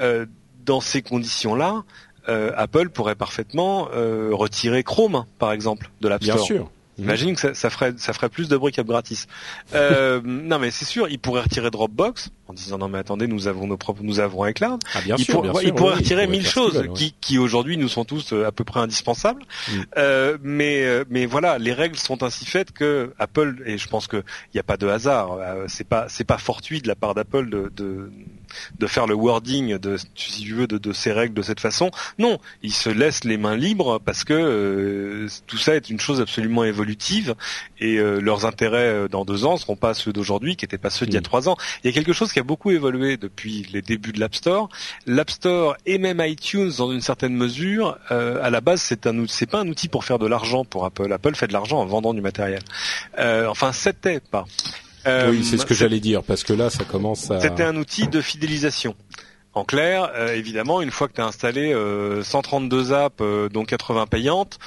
[0.00, 0.26] Euh,
[0.64, 1.84] dans ces conditions-là,
[2.28, 6.46] euh, Apple pourrait parfaitement euh, retirer Chrome, par exemple, de l'App Bien Store.
[6.46, 6.70] sûr.
[6.98, 9.26] Imagine que ça, ça ferait ça ferait plus de bruit qu'app gratis.
[9.74, 13.46] Euh, non mais c'est sûr, il pourrait retirer Dropbox en disant non mais attendez, nous
[13.46, 14.80] avons nos propres, nous avons iCloud.
[14.94, 16.88] Ah, bien il, sûr, pour- bien ouais, sûr, il pourrait oui, retirer mille choses ouais.
[16.94, 19.42] qui, qui aujourd'hui nous sont tous euh, à peu près indispensables.
[19.68, 19.72] Mm.
[19.96, 24.06] Euh, mais euh, mais voilà, les règles sont ainsi faites que Apple et je pense
[24.06, 25.32] que il n'y a pas de hasard.
[25.32, 28.10] euh, c'est pas c'est pas fortuit de la part d'Apple de, de
[28.78, 31.90] de faire le wording de si tu veux de, de ces règles de cette façon.
[32.18, 36.20] Non, ils se laissent les mains libres parce que euh, tout ça est une chose
[36.20, 37.34] absolument évolutive
[37.80, 40.90] et euh, leurs intérêts euh, dans deux ans seront pas ceux d'aujourd'hui qui n'étaient pas
[40.90, 41.22] ceux d'il y a Mm.
[41.22, 41.56] trois ans.
[41.82, 44.68] Il y a quelque chose qui a beaucoup évolué depuis les débuts de l'App Store.
[45.06, 49.26] L'App Store et même iTunes dans une certaine mesure, euh, à la base c'est un
[49.28, 51.12] c'est pas un outil pour faire de l'argent pour Apple.
[51.12, 52.60] Apple fait de l'argent en vendant du matériel.
[53.18, 54.44] Euh, enfin c'était pas.
[55.08, 57.40] Euh, oui, c'est ce que j'allais dire, parce que là, ça commence à...
[57.40, 58.94] c'était un outil de fidélisation.
[59.54, 63.64] En clair, euh, évidemment, une fois que tu as installé euh, 132 apps, euh, dont
[63.64, 64.58] 80 payantes,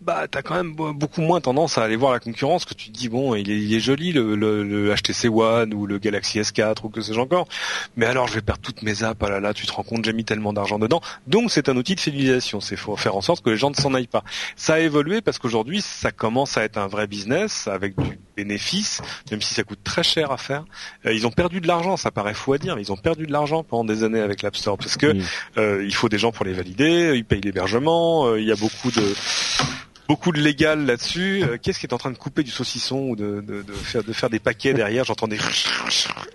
[0.00, 2.92] bah t'as quand même be- beaucoup moins tendance à aller voir la concurrence que tu
[2.92, 5.98] te dis bon il est, il est joli le, le, le HTC One ou le
[5.98, 7.48] Galaxy S4 ou que sais-je encore.
[7.96, 10.04] Mais alors je vais perdre toutes mes apps ah là là tu te rends compte
[10.04, 11.00] j'ai mis tellement d'argent dedans.
[11.26, 12.60] Donc c'est un outil de fidélisation.
[12.60, 14.22] C'est faut faire en sorte que les gens ne s'en aillent pas.
[14.54, 19.00] Ça a évolué parce qu'aujourd'hui ça commence à être un vrai business avec du bénéfice
[19.30, 20.64] même si ça coûte très cher à faire
[21.06, 23.26] Euh, ils ont perdu de l'argent ça paraît fou à dire mais ils ont perdu
[23.26, 25.14] de l'argent pendant des années avec l'App Store parce que
[25.58, 28.56] euh, il faut des gens pour les valider, ils payent l'hébergement, euh, il y a
[28.56, 29.02] beaucoup de
[30.08, 31.42] beaucoup de légal là-dessus.
[31.42, 34.04] Euh, Qu'est-ce qui est en train de couper du saucisson ou de, de, de faire
[34.04, 35.04] de faire des paquets derrière?
[35.04, 35.38] J'entends des.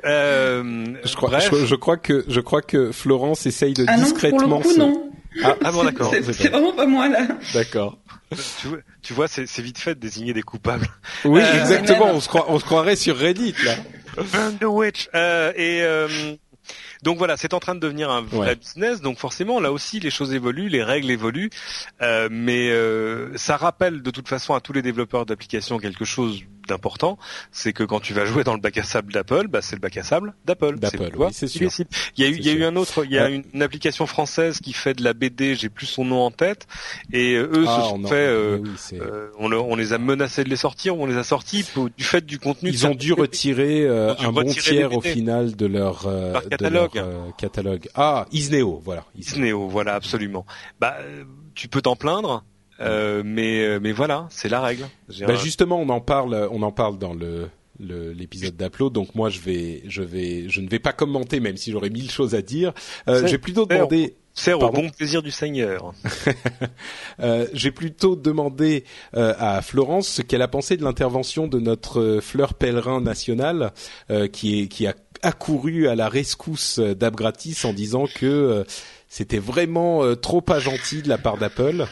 [0.05, 4.03] Euh, Je crois, je, je crois que je crois que Florence essaye de Ah non,
[4.03, 4.39] discrètement.
[4.47, 5.11] pour le coup, se- non.
[5.43, 6.11] Ah, Ah bon d'accord.
[6.11, 7.27] C'est vraiment pas moi, là.
[7.53, 7.97] D'accord.
[8.61, 10.87] Tu vois, tu vois, c'est vite fait de désigner des coupables.
[11.25, 12.07] Oui, Euh, exactement.
[12.07, 12.15] même.
[12.15, 13.75] On se, croit, on se croirait sur Reddit là.
[14.31, 15.09] Burn the witch.
[15.15, 16.07] Euh, et euh,
[17.03, 18.55] donc voilà, c'est en train de devenir un vrai Ouais.
[18.55, 19.01] business.
[19.01, 21.49] Donc forcément, là aussi, les choses évoluent, les règles évoluent,
[22.01, 26.41] Euh, mais euh, ça rappelle de toute façon à tous les développeurs d'applications quelque chose
[26.67, 27.17] d'important,
[27.51, 29.79] c'est que quand tu vas jouer dans le bac à sable d'Apple, bah, c'est le
[29.81, 30.79] bac à sable d'Apple.
[30.79, 31.85] D'Apple, oui, c'est il sûr.
[32.17, 33.35] Il y a eu, il y a eu un autre, il y a Ouais.
[33.35, 36.67] une, une application française qui fait de la BD, j'ai plus son nom en tête,
[37.13, 39.93] et euh, eux Ah, se sont on fait, euh, oui, euh, on, le- on les
[39.93, 42.69] a menacés de les sortir, on les a sortis pour- du fait du contenu.
[42.69, 46.05] Ils ont dû retirer euh, ont dû un bon retirer tiers au final de leur,
[46.07, 46.95] euh, Leur de catalogue.
[46.95, 47.89] leur, euh, catalogue.
[47.95, 49.05] Ah, Isneo, voilà.
[49.17, 49.67] Isneo.
[49.67, 50.45] Voilà, absolument.
[50.79, 51.23] Bah, euh,
[51.55, 52.43] tu peux t'en plaindre,
[52.81, 54.87] euh, mais euh, mais voilà, c'est la règle.
[55.21, 57.49] Bah justement, on en parle, on en parle dans le
[57.81, 58.93] l'épisode d'Upload.
[58.93, 62.11] Donc moi, je vais, je vais, je ne vais pas commenter, même si j'aurais mille
[62.11, 62.73] choses à dire.
[63.07, 64.15] Euh, j'ai plutôt demandé.
[64.33, 65.93] sert au bon plaisir du Seigneur.
[67.19, 68.83] Euh, j'ai plutôt demandé
[69.15, 73.73] euh, à Florence ce qu'elle a pensé de l'intervention de notre euh, fleur pèlerin national
[74.09, 78.65] euh, qui est qui a accouru à la rescousse d'App Gratis en disant que
[79.07, 81.85] c'était vraiment trop pas gentil de la part d'Apple.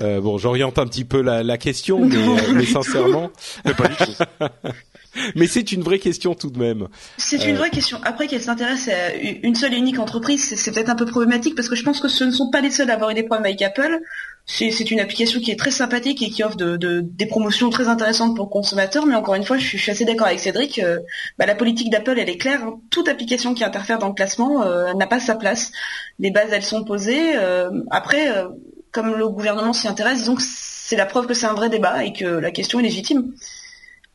[0.00, 3.30] Euh, bon, j'oriente un petit peu la, la question, mais, Non, euh, mais sincèrement,
[3.64, 4.12] Mais pas du tout.
[5.36, 6.88] mais c'est une vraie question tout de même.
[7.16, 7.98] C'est une Euh, vraie question.
[8.04, 11.68] Après qu'elle s'intéresse à une seule et unique entreprise, c'est- peut-être un peu problématique parce
[11.68, 13.44] que je pense que ce ne sont pas les seuls à avoir eu des problèmes
[13.46, 14.00] avec Apple.
[14.46, 17.70] C'est c'est une application qui est très sympathique et qui offre de, de- des promotions
[17.70, 19.06] très intéressantes pour le consommateur.
[19.06, 20.80] Mais encore une fois, je suis, je suis assez d'accord avec Cédric.
[20.80, 20.98] euh,
[21.38, 22.62] bah, la politique d'Apple, elle est claire.
[22.64, 22.80] hein.
[22.90, 25.70] Toute application qui interfère dans le classement euh, n'a pas sa place.
[26.18, 27.36] Les bases, elles sont posées.
[27.36, 28.48] euh, après, euh,
[28.94, 32.12] comme le gouvernement s'y intéresse, que c'est la preuve que c'est un vrai débat et
[32.12, 33.34] que la question est légitime.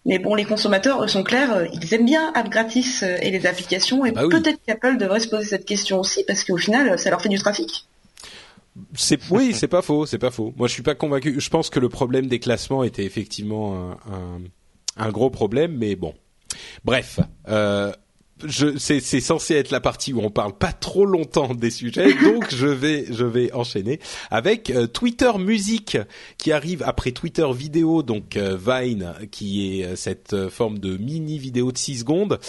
[0.06, 3.30] Mais bon, les consommateurs, eux, sont clairs, euh, ils aiment bien App Gratis euh, et
[3.32, 4.30] les applications, et Bah oui.
[4.30, 7.28] peut-être qu'Apple devrait se poser cette question aussi, parce qu'au final, euh, ça leur fait
[7.30, 7.86] du trafic.
[8.96, 10.54] C'est oui, c'est pas faux, c'est pas faux.
[10.56, 11.36] Moi, je suis pas convaincu.
[11.42, 14.42] Je pense que le problème des classements était effectivement un, un,
[15.06, 16.14] un gros problème, mais bon.
[16.86, 17.20] Bref,
[17.50, 17.92] euh,
[18.48, 22.54] c'est, c'est censé être la partie où on parle pas trop longtemps des sujets, donc
[22.54, 24.00] je vais, je vais enchaîner
[24.32, 25.98] avec euh, Twitter Music
[26.38, 31.38] qui arrive après Twitter Vidéo, donc euh, Vine qui est euh, cette forme de mini
[31.38, 32.40] vidéo de 6 secondes,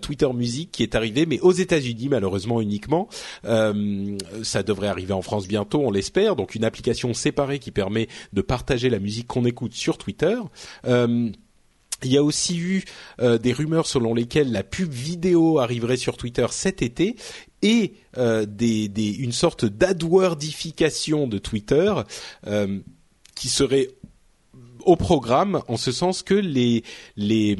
[0.00, 3.08] Twitter Music qui est arrivé, mais aux États-Unis malheureusement uniquement.
[3.44, 6.36] ça devrait arriver en France bientôt, on l'espère.
[6.36, 10.36] Donc une application séparée qui permet de partager la musique qu'on écoute sur Twitter.
[12.02, 12.84] Il y a aussi eu
[13.20, 17.16] euh, des rumeurs selon lesquelles la pub vidéo arriverait sur Twitter cet été
[17.62, 21.94] et euh, une sorte d'adwordification de Twitter
[22.46, 22.80] euh,
[23.34, 23.88] qui serait
[24.84, 26.84] au programme en ce sens que les,
[27.16, 27.56] les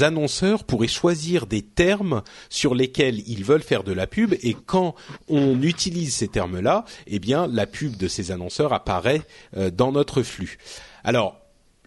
[0.00, 4.94] annonceurs pourraient choisir des termes sur lesquels ils veulent faire de la pub et quand
[5.26, 9.22] on utilise ces termes-là, eh bien la pub de ces annonceurs apparaît
[9.72, 10.56] dans notre flux.
[11.02, 11.41] Alors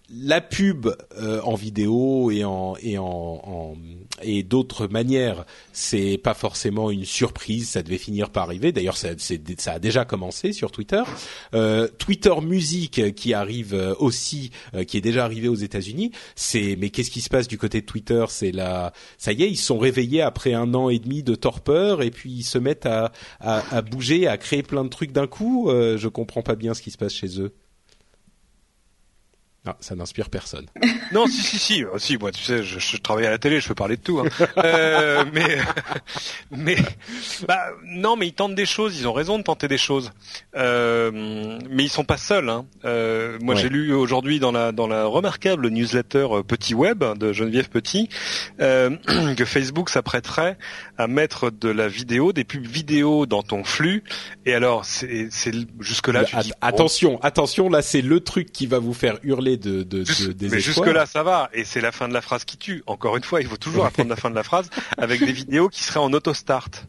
[0.10, 0.88] la pub
[1.18, 3.76] euh, en vidéo et en et en,
[4.22, 7.70] et d'autres manières, c'est pas forcément une surprise.
[7.70, 8.72] Ça devait finir par arriver.
[8.72, 11.02] D'ailleurs, ça, ça a déjà commencé sur Twitter.
[11.54, 14.52] Euh, Twitter Music qui arrive euh, aussi,
[14.88, 16.12] qui est déjà arrivé aux États-Unis.
[16.36, 18.26] C'est mais qu'est-ce qui se passe du côté de Twitter?
[18.30, 22.02] C'est la, ça y est, ils sont réveillés après un an et demi de torpeur
[22.02, 25.28] et puis ils se mettent à à, à bouger, à créer plein de trucs d'un
[25.28, 25.68] coup.
[25.70, 27.54] je comprends pas bien ce qui se passe chez eux.
[29.68, 30.68] Ah, ça n'inspire personne.
[31.12, 32.18] non, si, si, si, euh, si.
[32.18, 34.20] Moi, tu sais, je, je, travaille à la télé, je peux parler de tout.
[34.20, 34.46] Hein.
[34.58, 35.58] euh, mais,
[36.52, 36.78] mais,
[37.48, 39.00] bah, non, mais ils tentent des choses.
[39.00, 40.12] Ils ont raison de tenter des choses.
[40.56, 42.50] Euh, mais ils sont pas seuls.
[42.50, 42.66] Hein.
[42.86, 47.70] Euh, moi, j'ai lu aujourd'hui dans la dans la remarquable newsletter Petit Web de Geneviève
[47.70, 48.10] Petit
[48.62, 48.92] euh,
[49.38, 50.58] que Facebook s'apprêterait
[50.98, 54.04] à mettre de la vidéo, des pubs vidéo dans ton flux.
[54.46, 55.30] Et alors, c'est
[55.80, 56.24] jusque là.
[56.62, 57.70] attention, attention.
[57.70, 61.06] Là, c'est le truc qui va vous faire hurler de, de, des Mais jusque là
[61.06, 62.84] ça va et c'est la fin de la phrase qui tue.
[62.88, 65.70] Encore une fois, il faut toujours apprendre la fin de la phrase avec des vidéos
[65.70, 66.88] qui seraient en auto start.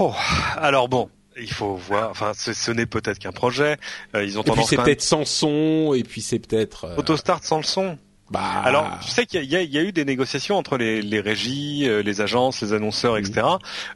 [0.00, 0.14] Oh,
[0.56, 2.10] alors bon, il faut voir.
[2.10, 3.76] Enfin, ce, n'est peut-être qu'un projet.
[4.14, 6.84] Euh, ils ont et puis c'est peut-être sans son et puis c'est peut-être.
[6.84, 6.96] Euh...
[6.96, 7.98] Auto start sans le son.
[8.32, 8.62] Bah...
[8.64, 12.02] Alors, tu sais qu'il y, y, a eu des négociations entre les, les régies, euh,
[12.02, 13.46] les agences, les annonceurs, etc.,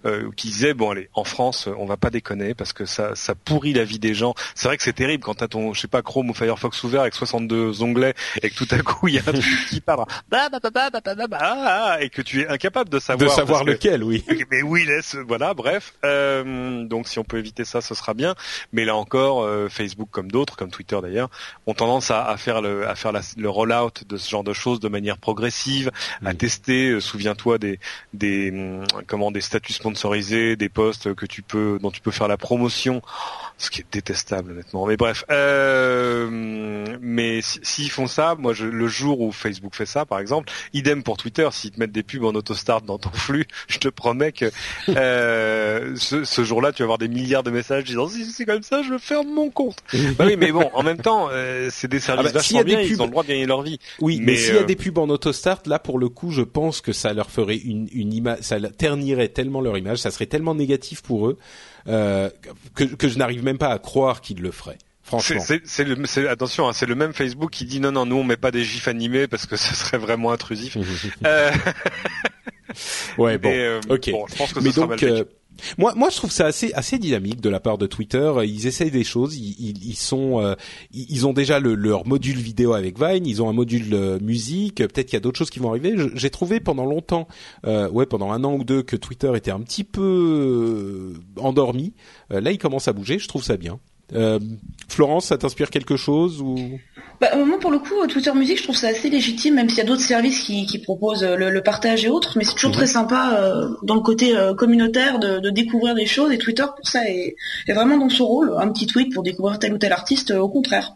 [0.04, 3.34] euh, qui disaient bon allez, en France, on va pas déconner parce que ça, ça
[3.34, 4.34] pourrit la vie des gens.
[4.54, 7.00] C'est vrai que c'est terrible quand t'as ton, je sais pas, Chrome ou Firefox ouvert
[7.00, 10.04] avec 62 onglets et que tout à coup il y a un truc qui parle
[12.00, 13.30] et que tu es incapable de savoir.
[13.30, 14.22] De savoir lequel, oui.
[14.50, 15.94] Mais oui, laisse, voilà, bref.
[16.04, 18.34] Euh, donc si on peut éviter ça, ce sera bien.
[18.72, 21.30] Mais là encore, euh, Facebook comme d'autres, comme Twitter d'ailleurs,
[21.66, 24.52] ont tendance à, à faire le, à faire la, le rollout de ce genre de
[24.52, 25.90] choses de manière progressive,
[26.24, 26.90] à tester.
[26.90, 27.78] Euh, souviens-toi des
[28.12, 32.28] des hum, comment des statuts sponsorisés, des posts que tu peux dont tu peux faire
[32.28, 33.02] la promotion,
[33.58, 34.86] ce qui est détestable honnêtement.
[34.86, 36.28] Mais bref, euh,
[37.00, 41.02] mais s'ils font ça, moi je, le jour où Facebook fait ça, par exemple, idem
[41.02, 44.32] pour Twitter, s'ils te mettent des pubs en auto-start dans ton flux, je te promets
[44.32, 44.50] que
[44.90, 48.62] euh, ce, ce jour-là, tu vas avoir des milliards de messages disant si c'est comme
[48.62, 49.78] ça, je ferme mon compte.
[50.18, 52.80] bah oui, mais bon, en même temps, euh, c'est des services ah bah, vachement bien,
[52.80, 53.78] ils ont le droit de gagner leur vie.
[54.00, 56.42] Oui, mais, s'il y a euh, des pubs en autostart, là pour le coup, je
[56.42, 60.26] pense que ça leur ferait une, une image, ça ternirait tellement leur image, ça serait
[60.26, 61.38] tellement négatif pour eux
[61.88, 62.30] euh,
[62.74, 64.78] que, que je n'arrive même pas à croire qu'ils le feraient.
[65.06, 65.40] Franchement.
[65.64, 68.50] C'est, attention, hein, c'est le même Facebook qui dit non, non, nous on met pas
[68.50, 70.76] des gifs animés parce que ce serait vraiment intrusif.
[71.26, 71.52] euh...
[73.16, 74.10] ouais, bon, euh, ok.
[74.10, 75.04] Bon, je pense que mais donc,
[75.78, 78.32] moi, moi, je trouve ça assez assez dynamique de la part de Twitter.
[78.44, 79.36] Ils essayent des choses.
[79.36, 80.54] Ils, ils, sont, euh,
[80.92, 83.26] ils ont déjà le, leur module vidéo avec Vine.
[83.26, 84.76] Ils ont un module euh, musique.
[84.76, 85.94] Peut-être qu'il y a d'autres choses qui vont arriver.
[86.14, 87.28] J'ai trouvé pendant longtemps,
[87.66, 91.94] euh, ouais, pendant un an ou deux, que Twitter était un petit peu endormi.
[92.30, 93.18] là, il commence à bouger.
[93.18, 93.78] Je trouve ça bien.
[94.14, 94.38] Euh,
[94.88, 96.78] Florence, ça t'inspire quelque chose ou?
[97.20, 99.80] Bah, Moi, pour le coup, Twitter Music, je trouve ça assez légitime, même s'il y
[99.80, 102.76] a d'autres services qui, qui proposent le, le, partage et autres, mais c'est toujours mhm.
[102.76, 106.64] très sympa euh, dans le côté euh, communautaire de, de, découvrir des choses, et Twitter,
[106.76, 107.34] pour ça, est,
[107.66, 108.54] est, vraiment dans son rôle.
[108.58, 110.94] Un petit tweet pour découvrir tel ou tel artiste, au contraire.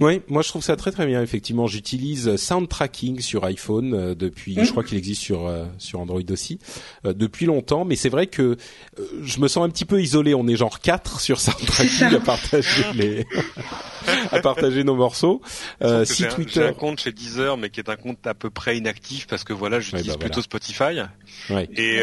[0.00, 1.22] Oui, moi je trouve ça très très bien.
[1.22, 5.98] Effectivement, j'utilise Sound Tracking sur iPhone euh, depuis, je crois qu'il existe sur euh, sur
[5.98, 6.60] Android aussi
[7.04, 7.84] euh, depuis longtemps.
[7.84, 8.56] Mais c'est vrai que
[9.22, 10.34] je me sens un petit peu isolé.
[10.34, 13.26] On est genre quatre sur Sound Tracking à partager les
[14.30, 15.42] à partager nos morceaux.
[16.04, 18.50] si j'ai Twitter, un, un compte chez Deezer, mais qui est un compte à peu
[18.50, 21.00] près inactif parce que voilà, j'utilise bah, plutôt Spotify.
[21.50, 21.68] Ouais.
[21.76, 21.98] Et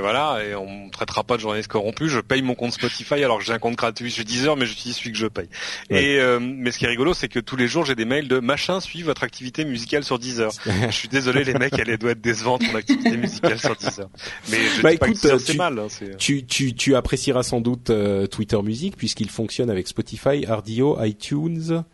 [0.00, 2.08] voilà, et on traitera pas de journaliste corrompu.
[2.08, 4.96] Je paye mon compte Spotify alors que j'ai un compte gratuit chez Deezer, mais j'utilise
[4.96, 5.48] celui que je paye.
[5.90, 8.38] Et mais ce qui est rigolo c'est que tous les jours j'ai des mails de
[8.38, 10.50] machin suit votre activité musicale sur Deezer.
[10.88, 14.08] je suis désolé les mecs, elle doit être décevante mon activité musicale sur Deezer.
[14.50, 15.78] Mais je bah, dis écoute, pas que c'est mal.
[15.78, 15.88] Hein,
[16.18, 21.84] tu, tu, tu apprécieras sans doute euh, Twitter Music puisqu'il fonctionne avec Spotify, RDO, iTunes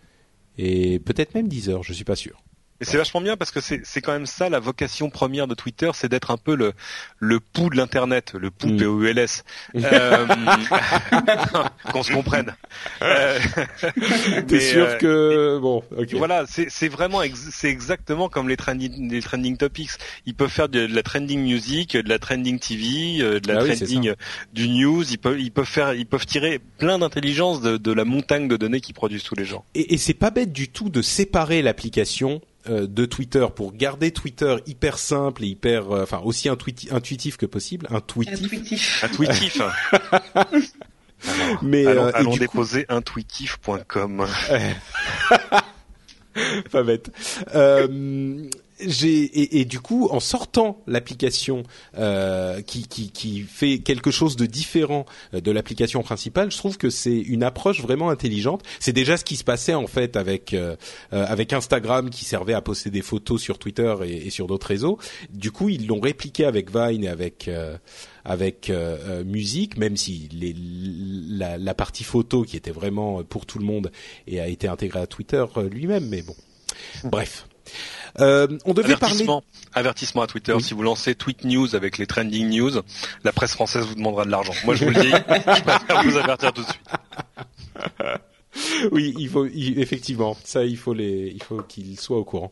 [0.59, 2.43] et peut-être même Deezer, je suis pas sûr.
[2.81, 5.55] Et c'est vachement bien parce que c'est c'est quand même ça la vocation première de
[5.55, 6.73] Twitter, c'est d'être un peu le
[7.19, 8.77] le pouls de l'internet, le pouls Mm.
[8.79, 9.45] P O U L S.
[9.77, 10.27] Euh,
[11.93, 12.55] qu'on se comprenne.
[13.03, 13.39] Euh,
[14.49, 16.15] T'es sûr euh, que bon, ok.
[16.15, 19.91] Voilà, c'est c'est vraiment ex- c'est exactement comme les trending les trending topics.
[20.27, 23.61] Ils peuvent faire de, de la trending music, de la trending TV, euh, de la
[23.61, 24.15] Ah trending
[24.53, 25.05] du news.
[25.11, 28.57] Ils peuvent ils peuvent faire ils peuvent tirer plein d'intelligence de, de la montagne de
[28.57, 29.65] données qu'ils produisent tous les jours.
[29.75, 34.57] Et, et c'est pas bête du tout de séparer l'application de Twitter pour garder Twitter
[34.67, 38.43] hyper simple et hyper, euh, enfin aussi intuiti- intuitif que possible, intuitif.
[38.45, 39.05] Intuitif.
[39.05, 39.63] Intuitif.
[41.63, 44.27] Mais allons euh, allons du coup- déposer intuitif.com.
[46.71, 47.11] pas bête.
[47.55, 48.45] Euh,
[48.87, 51.63] j'ai et, du coup, en sortant l'application
[51.99, 56.77] euh, qui, qui, qui fait quelque chose de différent euh, de l'application principale, je trouve
[56.79, 58.63] que c'est une approche vraiment intelligente.
[58.79, 60.77] C'est déjà ce qui se passait en fait avec euh,
[61.13, 64.99] euh, avec Instagram qui servait à poster des photos sur Twitter et, sur d'autres réseaux.
[65.31, 67.77] Du coup, ils l'ont répliqué avec Vine et avec euh,
[68.25, 73.47] avec euh, euh, musique, même si les, la, la partie photo qui était vraiment pour
[73.47, 73.91] tout le monde
[74.27, 76.07] et a été intégrée à Twitter lui-même.
[76.09, 76.37] Mais bon,
[77.05, 77.47] bref.
[78.19, 79.05] Euh, on devait parler.
[79.15, 79.43] Avertissement,
[79.73, 80.63] avertissement à Twitter, Oui.
[80.63, 82.73] si vous lancez Tweet News avec les trending news,
[83.25, 84.53] la presse française vous demandera de l'argent.
[84.65, 85.11] Moi je vous le dis,
[85.57, 86.81] je préfère vous avertir tout de suite.
[88.93, 92.51] oui, il faut il- effectivement ça, il faut les, il faut qu'ils soient au courant.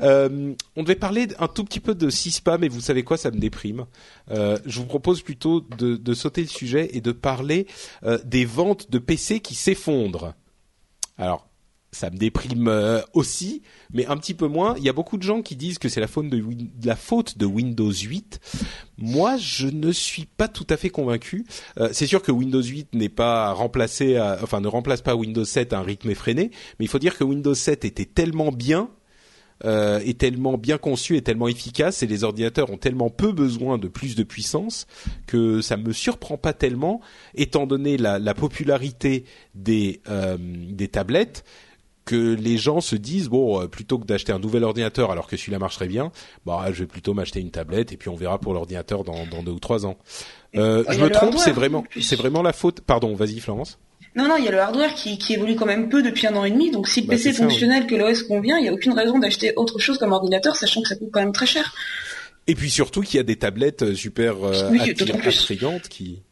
[0.00, 3.30] Euh, on devait parler un tout petit peu de CISPA, mais vous savez quoi, ça
[3.32, 3.86] me déprime.
[4.30, 7.66] Euh, je vous propose plutôt de, de sauter le sujet et de parler
[8.24, 10.34] des ventes de PC qui s'effondrent.
[11.18, 11.48] Alors,
[11.92, 13.62] ça me déprime euh, aussi,
[13.92, 14.74] mais un petit peu moins.
[14.78, 16.06] Il y a beaucoup de gens qui disent que c'est la
[16.84, 18.40] la faute de Windows 8.
[18.98, 21.44] Moi, je ne suis pas tout à fait convaincu.
[21.78, 25.44] Euh, c'est sûr que Windows 8 n'est pas remplacé, à- enfin ne remplace pas Windows
[25.44, 28.90] 7 à un rythme effréné, mais il faut dire que Windows 7 était tellement bien
[29.66, 33.76] euh, est tellement bien conçu et tellement efficace et les ordinateurs ont tellement peu besoin
[33.76, 34.86] de plus de puissance
[35.26, 37.02] que ça me surprend pas tellement
[37.34, 39.24] étant donné la, la popularité
[39.54, 41.44] des euh, des tablettes
[42.10, 45.36] que les gens se disent bon euh, plutôt que d'acheter un nouvel ordinateur alors que
[45.36, 46.10] celui-là marcherait bien
[46.46, 49.42] bah je vais plutôt m'acheter une tablette et puis on verra pour l'ordinateur dans, dans
[49.42, 49.96] deux ou trois ans.
[50.56, 52.80] Euh, je me trompe c'est en vraiment c'est vraiment la faute.
[52.80, 53.78] Pardon vas-y Florence.
[54.16, 56.34] Non, non, il y a le hardware qui, qui évolue quand même peu depuis un
[56.34, 56.72] an et demi.
[56.72, 58.92] Donc si le Bah, PC est ça, fonctionnel, que l'OS convient, il n'y a aucune
[58.92, 61.72] raison d'acheter autre chose comme ordinateur, sachant que ça coûte quand même très cher.
[62.48, 66.22] et puis surtout qu'il y a des tablettes euh, super euh, Oui, attir- attrayantes qui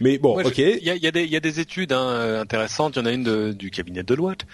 [0.00, 1.60] mais bon Moi, ok Il y a, il y a des, il y a des
[1.60, 2.96] études hein, euh, intéressantes.
[2.96, 4.46] Il y en a une de- du cabinet de Deloitte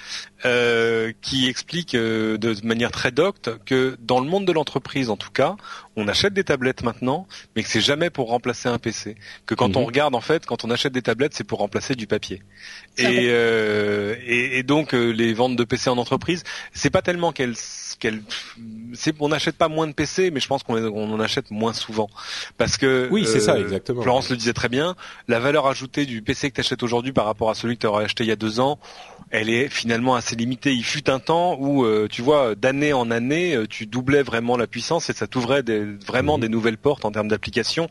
[0.44, 5.16] euh, qui explique euh, de manière très docte que dans le monde de l'entreprise, en
[5.16, 5.56] tout cas,
[5.96, 9.16] on achète des tablettes maintenant, mais que c'est jamais pour remplacer un PC.
[9.46, 9.76] Que quand Mhm.
[9.76, 12.42] on regarde, en fait, quand on achète des tablettes, c'est pour remplacer du papier.
[12.98, 16.42] Et, euh, et, et donc euh, les ventes de PC en entreprise,
[16.72, 17.56] c'est pas tellement qu'elles
[17.98, 18.22] qu'elles
[18.92, 21.72] c'est on n'achète pas moins de PC, mais je pense qu'on on en achète moins
[21.72, 22.08] souvent
[22.58, 24.02] parce que Oui, c'est ça, euh, exactement.
[24.02, 24.94] Florence le disait très bien,
[25.28, 27.86] la valeur ajoutée du PC que tu achètes aujourd'hui par rapport à celui que tu
[27.86, 28.78] aurais acheté il y a deux ans,
[29.30, 30.72] elle est finalement assez limitée.
[30.72, 34.56] Il fut un temps où, euh, tu vois, d'année en année, euh, tu doublais vraiment
[34.56, 36.42] la puissance et ça t'ouvrait des, vraiment Mhm.
[36.42, 37.88] des nouvelles portes en termes d'applications.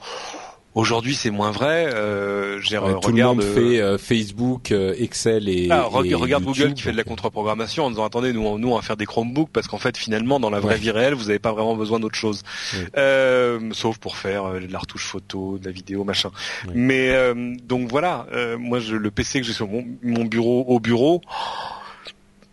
[0.75, 1.85] Aujourd'hui, c'est moins vrai.
[1.93, 5.87] Euh, j'ai Ouais, tout le regarde, monde euh, fait euh, Facebook, euh, Excel et, ah,
[5.91, 8.57] re- et regarde YouTube, Google qui fait de la contre-programmation en disant attendez nous on,
[8.57, 10.79] nous on va faire des Chromebooks parce qu'en fait finalement dans la vraie Ouais.
[10.79, 12.41] vie réelle vous n'avez pas vraiment besoin d'autre chose
[12.73, 12.85] Ouais.
[12.97, 16.31] Euh, sauf pour faire de la retouche photo de la vidéo machin
[16.73, 20.65] mais euh, donc voilà euh, moi je, le PC que j'ai sur mon, mon bureau
[20.67, 21.21] au bureau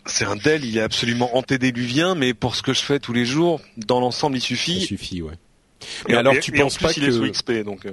[0.06, 3.24] c'est un Dell il est absolument antédéluvien mais pour ce que je fais tous les
[3.24, 5.34] jours dans l'ensemble il suffit suffit, ouais.
[6.08, 7.62] Et, Mais alors, et- tu et en penses plus, pas il est sous que- XP
[7.64, 7.92] donc euh,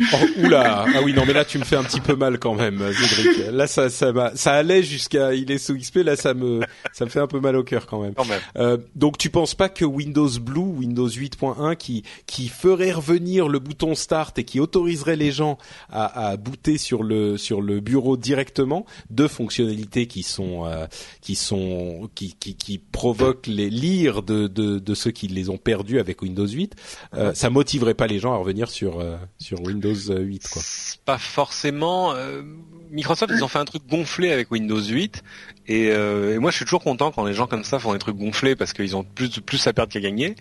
[0.00, 0.86] Oh, oula.
[0.94, 3.50] Ah oui non mais là tu me fais un petit peu mal quand même Cédric.
[3.50, 6.60] Là ça ça ça allait jusqu'à il est sous XP là ça me
[6.92, 8.14] ça me fait un peu mal au cœur quand même.
[8.14, 8.40] Quand même.
[8.56, 13.58] Euh, donc tu penses pas que Windows Blue, Windows 8.1, qui qui ferait revenir le
[13.58, 15.58] bouton Start et qui autoriserait les gens
[15.90, 20.86] à, à booter sur le sur le bureau directement, deux fonctionnalités qui sont euh,
[21.20, 25.58] qui sont qui, qui qui provoquent les lire de, de de ceux qui les ont
[25.58, 26.74] perdus avec Windows 8,
[27.14, 30.62] euh, ça motiverait pas les gens à revenir sur euh, sur Windows 8 quoi.
[31.04, 32.14] Pas forcément.
[32.14, 32.42] euh,
[32.90, 35.22] Microsoft, ils ont fait un truc gonflé avec Windows 8,
[35.66, 37.98] et, euh, et moi, je suis toujours content quand les gens comme ça font des
[37.98, 40.34] trucs gonflés parce qu'ils ont plus plus à perdre qu'à gagner.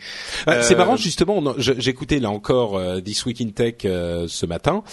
[0.45, 1.43] Ah, C'est Euh, marrant justement.
[1.57, 4.83] J'écoutais là encore euh, This Week in Tech euh, ce matin.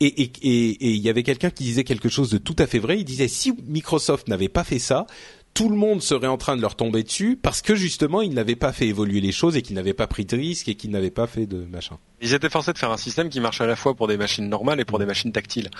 [0.00, 2.66] Et et- et- et il y avait quelqu'un qui disait quelque chose de tout à
[2.66, 2.98] fait vrai.
[2.98, 5.06] Il disait si Microsoft n'avait pas fait ça,
[5.54, 8.54] tout le monde serait en train de leur tomber dessus parce que justement ils n'avaient
[8.54, 11.10] pas fait évoluer les choses et qu'ils n'avaient pas pris de risques et qu'ils n'avaient
[11.10, 11.98] pas fait de machin.
[12.20, 14.48] Ils étaient forcés de faire un système qui marche à la fois pour des machines
[14.48, 15.70] normales et pour des machines tactiles.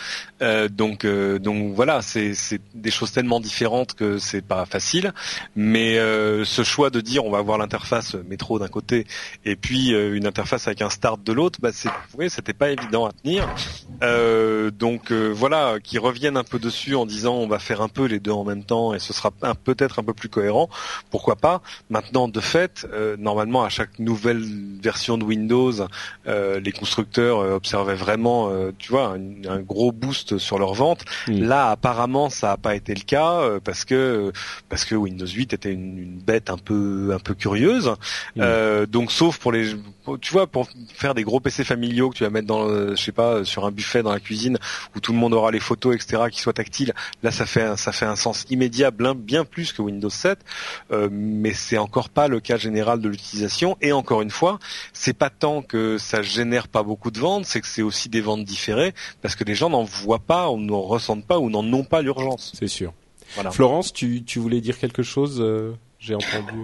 [0.40, 2.34] Euh, donc, euh, donc voilà, c'est
[2.74, 5.12] des choses tellement différentes que c'est pas facile.
[5.56, 9.06] Mais euh, ce choix de dire on va avoir l'interface métro d'un côté
[9.44, 12.70] et puis euh, une interface avec un start de l'autre, bah c'est, oui, c'était pas
[12.70, 13.48] évident à tenir.
[14.02, 18.04] Euh, donc voilà, qui reviennent un peu dessus en disant on va faire un peu
[18.04, 19.32] les deux en même temps et ce sera
[19.64, 20.68] peut-être un peu plus cohérent.
[21.10, 21.62] Pourquoi pas?
[21.90, 22.86] Maintenant, de fait,
[23.18, 24.44] normalement à chaque nouvelle
[24.80, 25.72] version de Windows
[26.28, 29.16] euh, les constructeurs euh, observaient vraiment, euh, tu vois,
[29.48, 31.04] un, gros boost sur leurs ventes.
[31.26, 34.32] Là, apparemment, ça n'a pas été le cas parce que
[34.68, 37.94] parce que Windows 8 était une, bête un peu un peu curieuse.
[38.36, 39.74] Donc, sauf pour les,
[40.20, 43.12] tu vois, pour faire des gros PC familiaux que tu vas mettre dans, je sais
[43.12, 44.58] pas, sur un buffet dans la cuisine
[44.94, 46.94] où tout le monde aura les photos, etc., qui soient tactiles.
[47.22, 50.38] Là, ça fait ça fait un sens immédiat, bien plus que Windows 7,
[51.10, 53.76] mais c'est encore pas le cas général de l'utilisation.
[53.80, 54.58] Et encore une fois,
[54.92, 58.20] c'est pas tant que ça génère pas beaucoup de ventes, c'est que c'est aussi des
[58.20, 61.64] ventes différées parce que les gens n'en voient pas, ou n'en ressentent pas ou n'en
[61.72, 62.52] ont pas l'urgence.
[62.58, 62.92] C'est sûr.
[63.52, 66.58] Florence, tu, tu voulais dire quelque chose euh, J'ai entendu.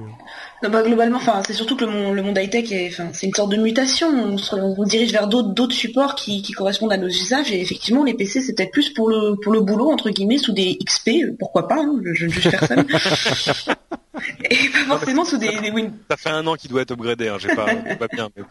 [0.62, 3.34] Non, bah, globalement, enfin, c'est surtout que le monde, le monde high-tech, enfin, c'est une
[3.34, 4.08] sorte de mutation.
[4.08, 7.52] On se, dirige vers d'autres, d'autres supports qui, qui, correspondent à nos usages.
[7.52, 10.52] Et effectivement, les PC, c'est peut-être plus pour le, pour le boulot entre guillemets, sous
[10.52, 12.86] des XP, pourquoi pas hein, Je ne juge personne.
[14.50, 15.92] et pas forcément sous des, des Windows.
[16.10, 17.28] Ça fait un an qu'il doit être upgradé.
[17.28, 18.30] Hein, j'ai pas, pas bien.
[18.36, 18.42] Mais...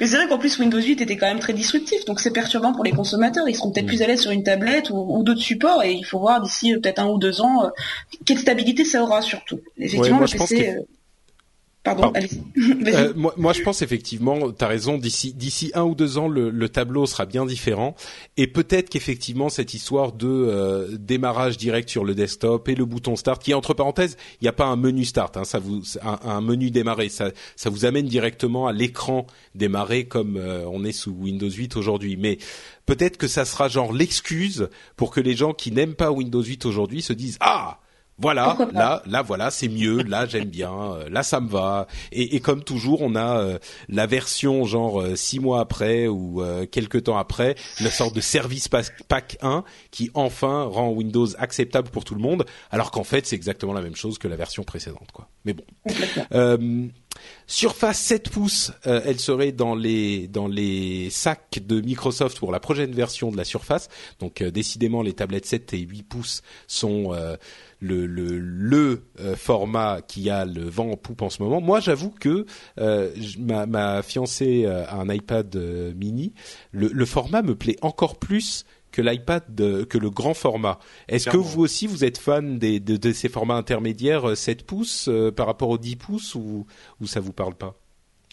[0.00, 2.72] Mais c'est vrai qu'en plus Windows 8 était quand même très disruptif, donc c'est perturbant
[2.72, 3.48] pour les consommateurs.
[3.48, 3.88] Ils seront peut-être mm.
[3.88, 6.80] plus à l'aise sur une tablette ou, d'autres supports, et il faut voir d'ici euh,
[6.80, 7.68] peut-être un ou deux ans euh,
[8.24, 9.60] quelle stabilité ça aura surtout.
[9.78, 10.76] Effectivement, le PC.
[11.94, 12.12] Pardon,
[12.58, 16.28] euh, moi, moi, je pense effectivement, tu as raison, d'ici d'ici un ou deux ans,
[16.28, 17.94] le, le, tableau sera bien différent.
[18.36, 23.16] Et peut-être qu'effectivement, cette histoire de euh, démarrage direct sur le desktop et le bouton
[23.16, 26.40] Start, qui entre parenthèses, il n'y a pas un menu Start, hein, ça vous, un,
[26.40, 31.12] menu démarrer, ça, ça vous amène directement à l'écran démarrer comme euh, on est sous
[31.12, 32.16] Windows 8 aujourd'hui.
[32.16, 32.38] Mais
[32.86, 36.66] peut-être que ça sera genre l'excuse pour que les gens qui n'aiment pas Windows 8
[36.66, 37.80] aujourd'hui se disent ah
[38.20, 40.02] voilà, là, là, voilà, c'est mieux.
[40.02, 40.72] Là, j'aime bien.
[40.72, 41.86] Euh, là, ça me va.
[42.10, 43.58] Et, et comme toujours, on a euh,
[43.88, 48.68] la version genre euh, six mois après ou quelques temps après, la sorte de service
[48.68, 53.36] pack 1 qui enfin rend Windows acceptable pour tout le monde, alors qu'en fait, c'est
[53.36, 55.28] exactement la même chose que la version précédente, quoi.
[55.44, 55.64] Mais bon.
[57.48, 62.92] Surface 7 pouces, elle serait dans les dans les sacs de Microsoft pour la prochaine
[62.92, 63.88] version de la Surface.
[64.20, 67.12] Donc décidément, les tablettes 7 et 8 pouces sont
[67.80, 71.60] le, le, le euh, format qui a le vent en poupe en ce moment.
[71.60, 72.46] Moi, j'avoue que
[72.78, 76.34] euh, ma, ma, fiancée a un iPad euh, mini.
[76.72, 79.44] Le, le, format me plaît encore plus que l'iPad,
[79.86, 80.78] que le grand format.
[81.08, 85.10] Est-ce que vous aussi, vous êtes fan des, de, de, ces formats intermédiaires 7 pouces
[85.36, 86.66] par rapport aux 10 pouces ou,
[87.00, 87.76] ou ça vous parle pas?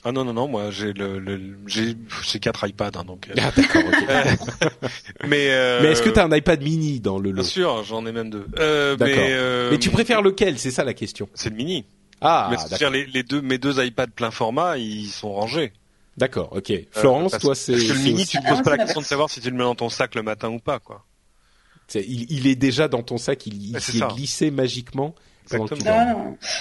[0.07, 3.27] Ah non non non moi j'ai le, le j'ai j'ai quatre iPads hein, donc.
[3.27, 3.33] Euh.
[3.41, 3.81] Ah d'accord.
[5.27, 5.79] mais euh...
[5.81, 8.11] mais est-ce que tu as un iPad mini dans le lot Bien sûr, j'en ai
[8.11, 8.45] même deux.
[8.59, 9.15] Euh, d'accord.
[9.15, 9.71] Mais, euh...
[9.71, 10.59] mais, tu préfères lequel?
[10.59, 11.27] C'est ça la question.
[11.33, 11.85] C'est le mini.
[12.21, 12.51] Ah.
[12.51, 15.73] Mais dire les, les, deux mes deux iPads plein format ils sont rangés.
[16.17, 16.71] D'accord, ok.
[16.91, 17.71] Florence, euh, toi c'est.
[17.71, 19.57] Parce que le mini, tu te poses pas la question de savoir si tu le
[19.57, 21.03] mets dans ton sac le matin ou pas quoi.
[21.95, 25.15] il, il, est déjà dans ton sac, il, il s'est glissé magiquement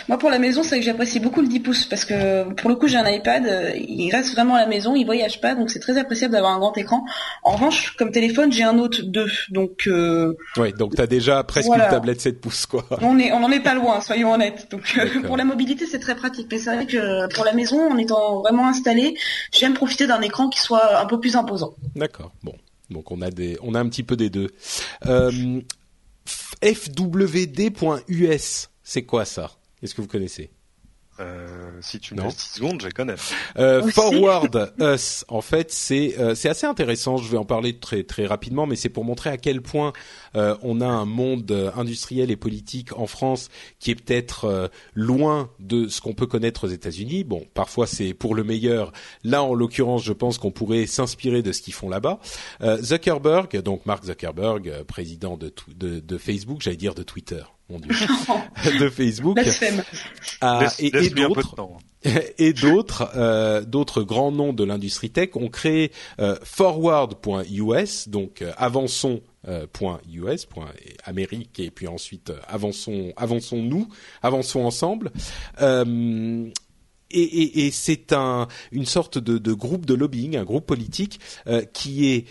[0.08, 2.76] moi, pour la maison, c'est que j'apprécie beaucoup le 10 pouces parce que pour le
[2.76, 5.70] coup, j'ai un iPad, euh, il reste vraiment à la maison, il voyage pas, donc
[5.70, 7.04] c'est très appréciable d'avoir un grand écran.
[7.42, 9.86] En revanche, comme téléphone, j'ai un Note 2, donc.
[9.86, 10.34] Euh...
[10.56, 12.84] Ouais, donc t'as déjà presque une tablette 7 pouces, quoi.
[13.00, 14.68] On est, on en est pas loin, soyons honnêtes.
[14.70, 16.48] Donc euh, pour la mobilité, c'est très pratique.
[16.50, 19.16] Mais c'est vrai que pour la maison, en étant vraiment installé,
[19.52, 21.74] j'aime profiter d'un écran qui soit un peu plus imposant.
[21.94, 22.32] D'accord.
[22.42, 22.54] Bon.
[22.90, 24.50] Donc on a des, on a un petit peu des deux.
[25.06, 25.60] Euh,
[26.62, 29.50] fwd.us c'est quoi ça?
[29.82, 30.50] Est-ce que vous connaissez?
[31.20, 33.14] Euh, si tu me laisses 10 secondes, je connais.
[33.56, 37.18] Euh, Forward Us, en fait, c'est euh, c'est assez intéressant.
[37.18, 39.92] Je vais en parler très très rapidement, mais c'est pour montrer à quel point
[40.36, 44.68] euh, on a un monde euh, industriel et politique en France qui est peut-être euh,
[44.94, 47.24] loin de ce qu'on peut connaître aux États-Unis.
[47.24, 48.92] Bon, parfois c'est pour le meilleur.
[49.22, 52.18] Là, en l'occurrence, je pense qu'on pourrait s'inspirer de ce qu'ils font là-bas.
[52.80, 57.92] Zuckerberg, donc Mark Zuckerberg, président de, de, de Facebook, j'allais dire de Twitter mon Dieu,
[58.80, 59.38] de Facebook,
[60.40, 61.56] ah, et, d'autres,
[62.38, 65.90] et d'autres, euh, d'autres grands noms de l'industrie tech ont créé
[66.20, 68.52] euh, Forward.us, donc euh,
[69.48, 69.66] euh,
[70.06, 70.48] .us,
[71.04, 73.88] Amérique, et puis ensuite euh, avançons, avançons nous,
[74.22, 75.12] avançons ensemble.
[75.60, 76.46] Euh,
[77.10, 81.20] et, et, et c'est un, une sorte de, de, groupe de lobbying, un groupe politique
[81.72, 82.26] qui est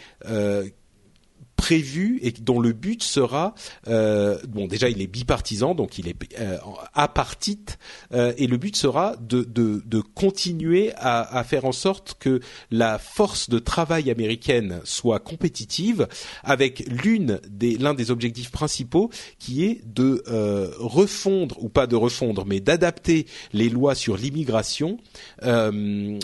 [1.64, 3.56] prévu et dont le but sera
[3.88, 6.58] euh, bon déjà il est bipartisan donc il est euh,
[6.94, 7.80] apartite
[8.12, 12.42] euh, et le but sera de, de, de continuer à, à, faire en sorte que
[12.70, 16.10] la force de travail américaine soit compétitive
[16.44, 19.10] avec l'une des l'un des objectifs principaux
[19.40, 24.98] qui est de euh, refondre ou pas de refondre mais d'adapter les lois sur l'immigration
[25.44, 26.20] euh,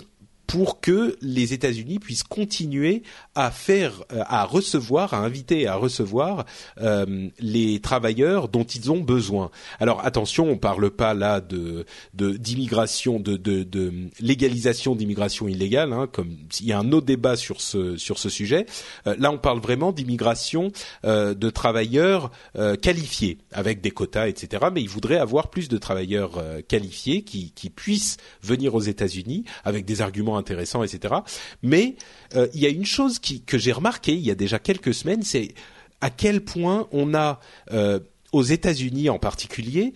[0.50, 3.04] pour que les États-Unis puissent continuer
[3.36, 6.44] à faire, euh, à recevoir, à inviter à recevoir
[6.80, 9.52] euh, les travailleurs dont ils ont besoin.
[9.78, 16.08] Alors attention, on parle pas là de d'immigration, de, de, de, légalisation d'immigration illégale, hein,
[16.10, 18.66] comme il y a un autre débat sur ce sur ce sujet.
[19.06, 20.72] Euh, là, on parle vraiment d'immigration
[21.04, 24.66] euh, de travailleurs euh, qualifiés avec des quotas, etc.
[24.72, 29.84] Mais ils voudraient avoir plus de travailleurs qualifiés qui qui puissent venir aux États-Unis avec
[29.84, 31.14] des arguments intéressant, etc.
[31.62, 31.94] Mais
[32.34, 35.22] euh, il y a une chose que j'ai remarqué il y a déjà quelques semaines,
[35.22, 35.54] c'est
[36.00, 37.40] à quel point on a
[37.72, 38.00] euh,
[38.32, 39.94] aux États-Unis en particulier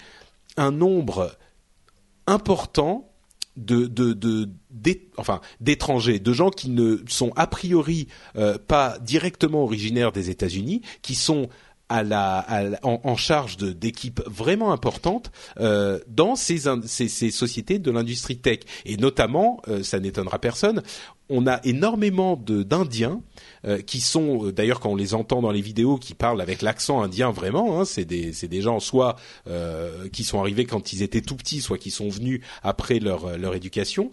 [0.57, 1.37] un nombre
[2.27, 3.11] important
[3.57, 4.49] de, de, de
[5.61, 11.15] d'étrangers, de gens qui ne sont a priori euh, pas directement originaires des États-Unis, qui
[11.15, 11.49] sont
[11.89, 15.31] à la, à en, en, charge d'équipes vraiment importantes
[15.61, 20.83] euh, dans ces, ces, ces, sociétés de l'industrie tech et notamment, euh, ça n'étonnera personne,
[21.31, 23.21] on a énormément d'Indiens
[23.65, 26.61] euh, qui sont, euh, d'ailleurs quand on les entend dans les vidéos, qui parlent avec
[26.61, 27.81] l'accent indien vraiment.
[27.81, 29.17] Hein, c'est des, des gens soit
[29.49, 33.39] euh, qui sont arrivés quand ils étaient tout petits, soit qui sont venus après leur,
[33.39, 34.11] leur éducation.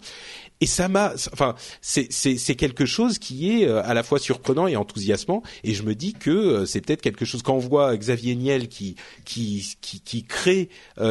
[0.62, 5.42] Et ça m'a, enfin, c'est quelque chose qui est à la fois surprenant et enthousiasmant.
[5.64, 8.94] Et je me dis que c'est peut-être quelque chose quand on voit Xavier Niel qui
[9.24, 10.68] qui qui, qui crée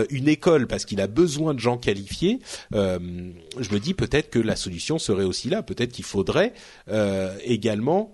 [0.09, 2.39] une école parce qu'il a besoin de gens qualifiés.
[2.71, 2.77] je
[3.73, 5.61] me dis peut-être que la solution serait aussi là.
[5.61, 6.53] Peut-être qu'il faudrait
[6.89, 8.13] euh, également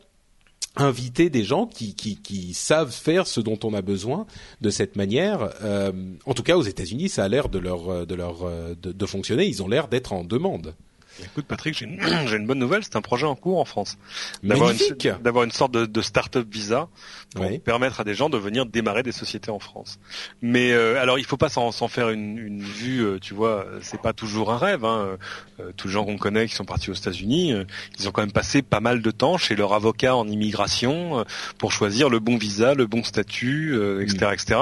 [0.76, 4.28] inviter des gens qui, qui, qui, savent faire ce dont on a besoin
[4.62, 5.50] de cette manière.
[5.64, 5.92] Euh,
[6.26, 8.46] en tout cas, aux États-Unis, ça a l'air de leur de leur
[8.76, 9.48] de, de fonctionner.
[9.48, 10.76] Ils ont l'air d'être en demande.
[11.24, 12.00] Écoute Patrick, j'ai une,
[12.34, 13.98] une, bonne nouvelle, c'est un projet en cours en France.
[14.44, 14.78] D'avoir une,
[15.22, 16.88] d'avoir une sorte de, de start-up visa
[17.36, 20.00] pour permettre à des gens de venir démarrer des sociétés en France.
[20.42, 24.02] Mais euh, alors il faut pas s'en, faire une, une vue, euh, tu vois, c'est
[24.02, 24.86] pas toujours un rêve.
[24.86, 25.18] Hein.
[25.60, 27.64] Euh, tous les gens qu'on connaît qui sont partis aux États-Unis, euh,
[28.00, 31.26] ils ont quand même passé pas mal de temps chez leur avocat en immigration
[31.58, 34.60] pour choisir le bon visa, le bon statut, etc., etc.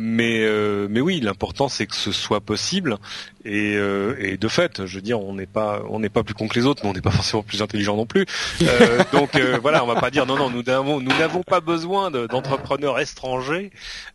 [0.00, 0.44] mais
[0.88, 2.98] mais oui, l'important c'est que ce soit possible
[3.44, 3.74] et,
[4.18, 6.58] et de fait, je veux dire, on n'est pas on n'est pas plus con que
[6.58, 8.26] les autres, mais on n'est pas forcément plus intelligent non plus.
[8.62, 11.60] Euh, donc euh, voilà, on va pas dire non non nous n'avons nous n'avons pas
[11.60, 13.70] besoin d'entrepreneurs étrangers.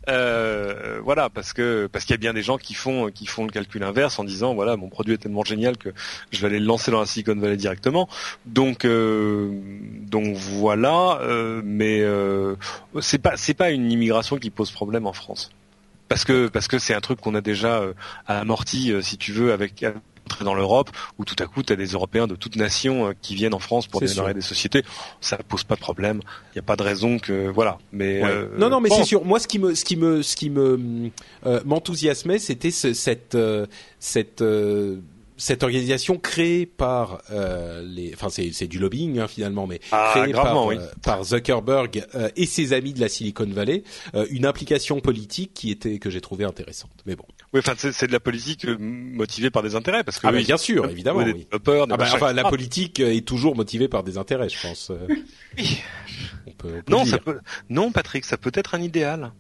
[0.10, 3.46] Euh, voilà parce que parce qu'il y a bien des gens qui font qui font
[3.46, 5.90] le calcul inverse en disant voilà mon produit est tellement génial que
[6.32, 8.08] je vais aller le lancer dans la Silicon Valley directement.
[8.46, 11.20] Donc donc voilà,
[11.64, 12.04] mais
[13.02, 15.52] c'est pas c'est pas une immigration qui pose problème en France
[16.10, 17.82] parce que parce que c'est un truc qu'on a déjà
[18.28, 19.86] amorti si tu veux avec
[20.44, 23.36] dans l'Europe, où tout à coup, tu as des Européens de toutes nations euh, qui
[23.36, 24.84] viennent en France pour démarrer des sociétés.
[25.22, 26.22] Ça pose pas de problème.
[26.50, 27.78] Il n'y a pas de raison que voilà.
[27.92, 29.26] Mais euh, non, non, mais c'est sûr.
[29.26, 31.12] Moi, ce qui me, ce qui me, ce qui me
[31.46, 33.38] euh, m'enthousiasmait, c'était ce, cette,
[34.00, 34.44] cette
[35.40, 40.12] cette organisation créée par euh, les, enfin c'est, c'est du lobbying hein, finalement, mais ah,
[40.14, 40.76] créée par, oui.
[40.78, 43.84] euh, par Zuckerberg euh, et ses amis de la Silicon Valley,
[44.14, 46.92] euh, une implication politique qui était que j'ai trouvé intéressante.
[47.06, 47.24] Mais bon.
[47.54, 50.32] Oui, enfin c'est, c'est de la politique euh, motivée par des intérêts, parce que ah,
[50.32, 51.20] bien sûr, évidemment.
[51.20, 51.48] Oui.
[51.52, 54.92] ah, bah, enfin, la politique est toujours motivée par des intérêts, je pense.
[55.58, 55.82] oui.
[56.46, 57.40] On peut, on peut non, ça peut,
[57.70, 59.32] non, Patrick, ça peut être un idéal.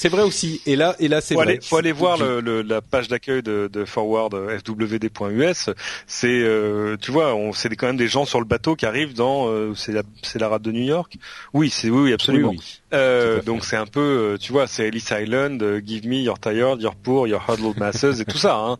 [0.00, 0.62] C'est vrai aussi.
[0.64, 1.48] Et là, et là, c'est vrai.
[1.48, 5.70] Aller, faut aller voir le, le, la page d'accueil de, de forward euh, fwd.us.
[6.06, 9.14] C'est, euh, tu vois, on, c'est quand même des gens sur le bateau qui arrivent
[9.14, 11.16] dans, euh, c'est la, c'est la rade de New York.
[11.52, 12.50] Oui, c'est oui, oui absolument.
[12.50, 12.80] Oui, oui.
[12.94, 14.00] Euh, donc c'est un peu,
[14.34, 18.20] euh, tu vois, c'est Ellis Island, Give me your tired, your poor, your huddled masses
[18.20, 18.54] et tout ça.
[18.54, 18.78] Hein.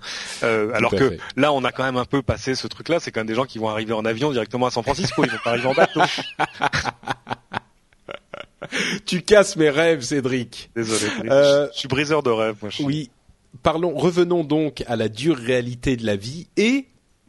[0.73, 1.19] alors que fait.
[1.35, 3.01] là, on a quand même un peu passé ce truc-là.
[3.01, 5.25] C'est quand même des gens qui vont arriver en avion directement à San Francisco.
[5.25, 6.01] Ils vont pas arriver en bateau.
[9.07, 10.71] tu casses mes rêves, Cédric.
[10.75, 11.11] Désolé.
[11.31, 12.57] Euh, je suis briseur de rêves.
[12.61, 12.83] Moi, je...
[12.83, 13.11] Oui.
[13.63, 13.97] Parlons.
[13.97, 16.87] Revenons donc à la dure réalité de la vie et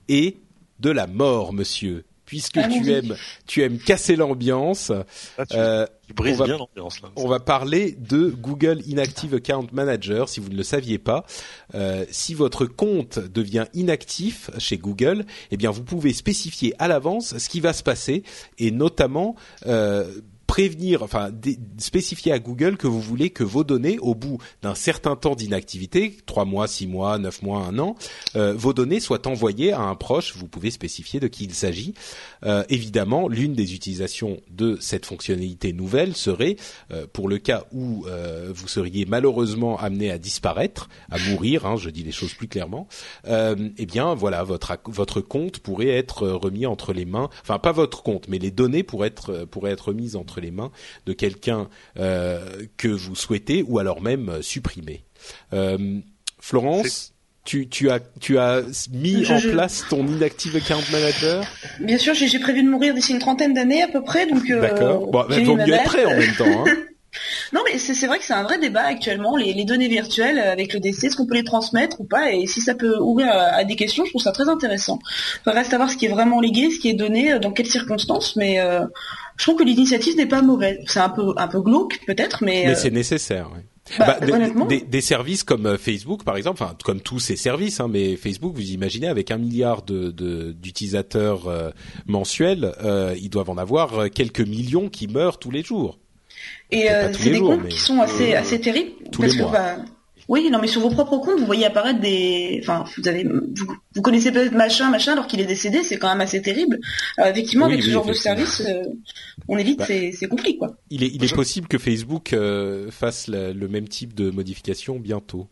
[0.10, 0.38] et
[0.80, 2.04] de la mort, monsieur.
[2.26, 3.16] Puisque ah, tu aimes,
[3.48, 4.92] tu aimes casser l'ambiance.
[5.40, 7.10] Ah, tu, euh, tu brises va, bien l'ambiance là.
[7.16, 10.30] On va parler de Google Inactive Account Manager.
[10.30, 11.26] Si vous ne le saviez pas,
[11.74, 17.36] euh, si votre compte devient inactif chez Google, eh bien vous pouvez spécifier à l'avance
[17.36, 18.22] ce qui va se passer
[18.60, 19.36] et notamment
[19.66, 20.06] euh,
[20.50, 21.30] prévenir, enfin
[21.78, 26.18] spécifier à Google que vous voulez que vos données, au bout d'un certain temps d'inactivité,
[26.26, 27.96] trois mois, six mois, neuf mois, un an,
[28.36, 30.36] euh, vos données soient envoyées à un proche.
[30.36, 31.94] Vous pouvez spécifier de qui il s'agit.
[32.48, 36.56] Euh, évidemment, l'une des utilisations de cette fonctionnalité nouvelle serait,
[36.92, 38.08] euh, pour le cas où
[38.50, 42.88] vous seriez malheureusement amené à disparaître, à mourir, hein, je dis les choses plus clairement,
[43.28, 48.02] eh bien voilà, votre votre compte pourrait être remis entre les mains, enfin pas votre
[48.02, 50.72] compte, mais les données pourraient être pourraient être mises entre les mains
[51.06, 55.04] de quelqu'un euh, que vous souhaitez ou alors même euh, supprimer.
[55.54, 56.00] Euh,
[56.40, 57.14] Florence
[57.46, 58.62] tu, tu, as, tu as
[58.92, 61.44] mis en place ton inactive account manager?
[61.80, 64.48] Bien sûr, j'ai prévu de mourir d'ici une trentaine d'années à peu près, donc.
[64.48, 65.08] D'accord.
[65.08, 66.66] Bon, il vaut mieux être prêt en même temps.
[66.68, 66.76] Hein.
[67.54, 70.80] Non, mais c'est vrai que c'est un vrai débat actuellement, les, données virtuelles avec le
[70.80, 72.32] décès, est-ce qu'on peut les transmettre ou pas?
[72.32, 75.00] Et si ça peut ouvrir à, des questions, je trouve ça très intéressant.
[75.48, 77.66] Il reste à voir ce qui est vraiment légué, ce qui est donné, dans quelles
[77.66, 78.60] circonstances, mais
[79.40, 80.78] je trouve que l'initiative n'est pas mauvaise.
[80.86, 83.50] C'est un peu un peu glauque peut-être, mais mais euh, c'est nécessaire.
[83.56, 83.62] Oui.
[83.98, 87.80] Bah, bah, des, des, services comme euh, Facebook, par exemple, enfin comme tous ces services,
[87.80, 90.12] hein, mais Facebook, vous imaginez, avec un milliard de
[90.52, 91.72] d'utilisateurs euh,
[92.06, 95.98] mensuels, euh, ils doivent en avoir quelques millions qui meurent tous les jours.
[96.70, 99.52] Et c'est des comptes qui sont assez assez terribles tous les mois.
[99.52, 99.76] Bah,
[100.30, 104.02] oui, non, mais sur vos propres comptes, vous voyez apparaître des, enfin, vous avez, vous,
[104.04, 106.80] connaissez peut-être machin, machin, alors qu'il est décédé, c'est quand même assez terrible.
[107.18, 108.84] Euh, effectivement, avec ce genre de service, euh,
[109.48, 110.78] on évite, bah, c'est compliqué, quoi.
[110.92, 115.48] Il est, il est possible que Facebook euh, fasse le même type de modification bientôt.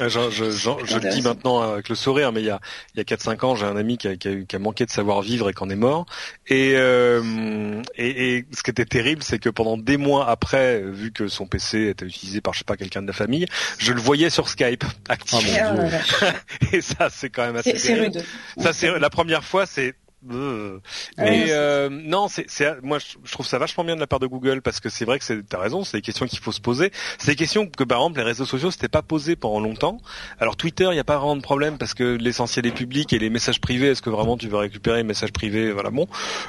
[0.00, 2.60] Euh, je, je, je, le dis maintenant avec le sourire, mais il y a,
[2.94, 4.86] il y a 4-5 ans, j'ai un ami qui a, qui, a, qui a, manqué
[4.86, 6.06] de savoir-vivre et qui en est mort.
[6.48, 11.12] Et, euh, et, et, ce qui était terrible, c'est que pendant des mois après, vu
[11.12, 13.46] que son PC était utilisé par je sais pas quelqu'un de la famille,
[13.78, 15.48] je le voyais sur Skype actif.
[15.62, 16.26] Oh,
[16.72, 17.78] et ça, c'est quand même assez.
[17.78, 18.24] C'est rude.
[18.58, 19.94] Ça, c'est la première fois, c'est
[20.28, 20.78] euh,
[21.16, 22.46] mais euh, non, c'est,
[22.82, 25.18] moi je trouve ça vachement bien de la part de Google parce que c'est vrai
[25.18, 26.92] que c'est, t'as raison, c'est des questions qu'il faut se poser.
[27.18, 29.98] C'est des questions que par exemple les réseaux sociaux s'étaient pas posées pendant longtemps.
[30.38, 33.18] Alors Twitter, il n'y a pas vraiment de problème parce que l'essentiel est public et
[33.18, 36.06] les messages privés, est-ce que vraiment tu veux récupérer les messages privés, voilà bon.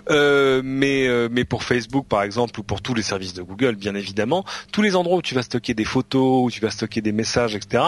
[0.10, 3.95] Euh, mais mais pour Facebook par exemple ou pour tous les services de Google, bien
[3.95, 7.14] évidemment, tous les endroits où tu vas stocker des photos, où tu vas stocker des
[7.14, 7.84] messages, etc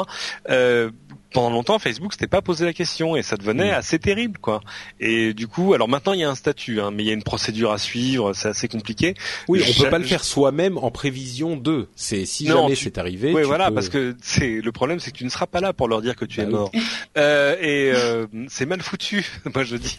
[1.33, 3.75] pendant longtemps, Facebook s'était pas posé la question et ça devenait mm.
[3.75, 4.61] assez terrible, quoi.
[4.99, 7.13] Et du coup, alors maintenant il y a un statut, hein, mais il y a
[7.13, 9.15] une procédure à suivre, c'est assez compliqué.
[9.47, 11.87] Oui, on peut pas le faire soi-même en prévision de.
[11.95, 13.33] C'est si jamais c'est arrivé.
[13.33, 15.87] Oui, voilà, parce que c'est le problème, c'est que tu ne seras pas là pour
[15.87, 16.71] leur dire que tu es bah mort.
[17.17, 19.25] Euh, et euh, c'est mal foutu.
[19.53, 19.97] Moi, je dis,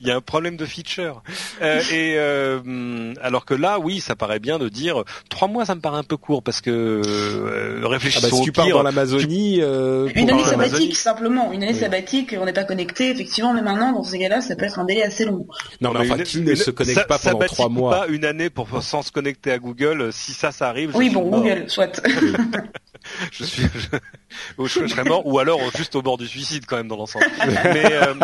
[0.00, 1.22] il y, a un problème de feature.
[1.62, 5.74] Euh, et euh, alors que là, oui, ça paraît bien de dire trois mois, ça
[5.74, 8.82] me paraît un peu court parce que euh, réfléchissons ah bah, si tu pars dans
[8.82, 9.60] l'Amazonie.
[9.88, 13.92] Euh, une année sabbatique simplement, une année sabbatique, on n'est pas connecté effectivement, mais maintenant
[13.92, 15.46] dans ces cas-là, ça peut être un délai assez long.
[15.80, 18.82] Non, mais enfin, qui ne se connecte pas pendant trois mois Pas une année pour
[18.82, 20.94] sans se connecter à Google, si ça, ça arrive.
[20.94, 22.00] Oui, bon, Google, soit.
[23.32, 23.98] je suis, je,
[24.66, 27.26] serais mort, ou alors juste au bord du suicide quand même dans l'ensemble.
[27.46, 28.14] mais, euh,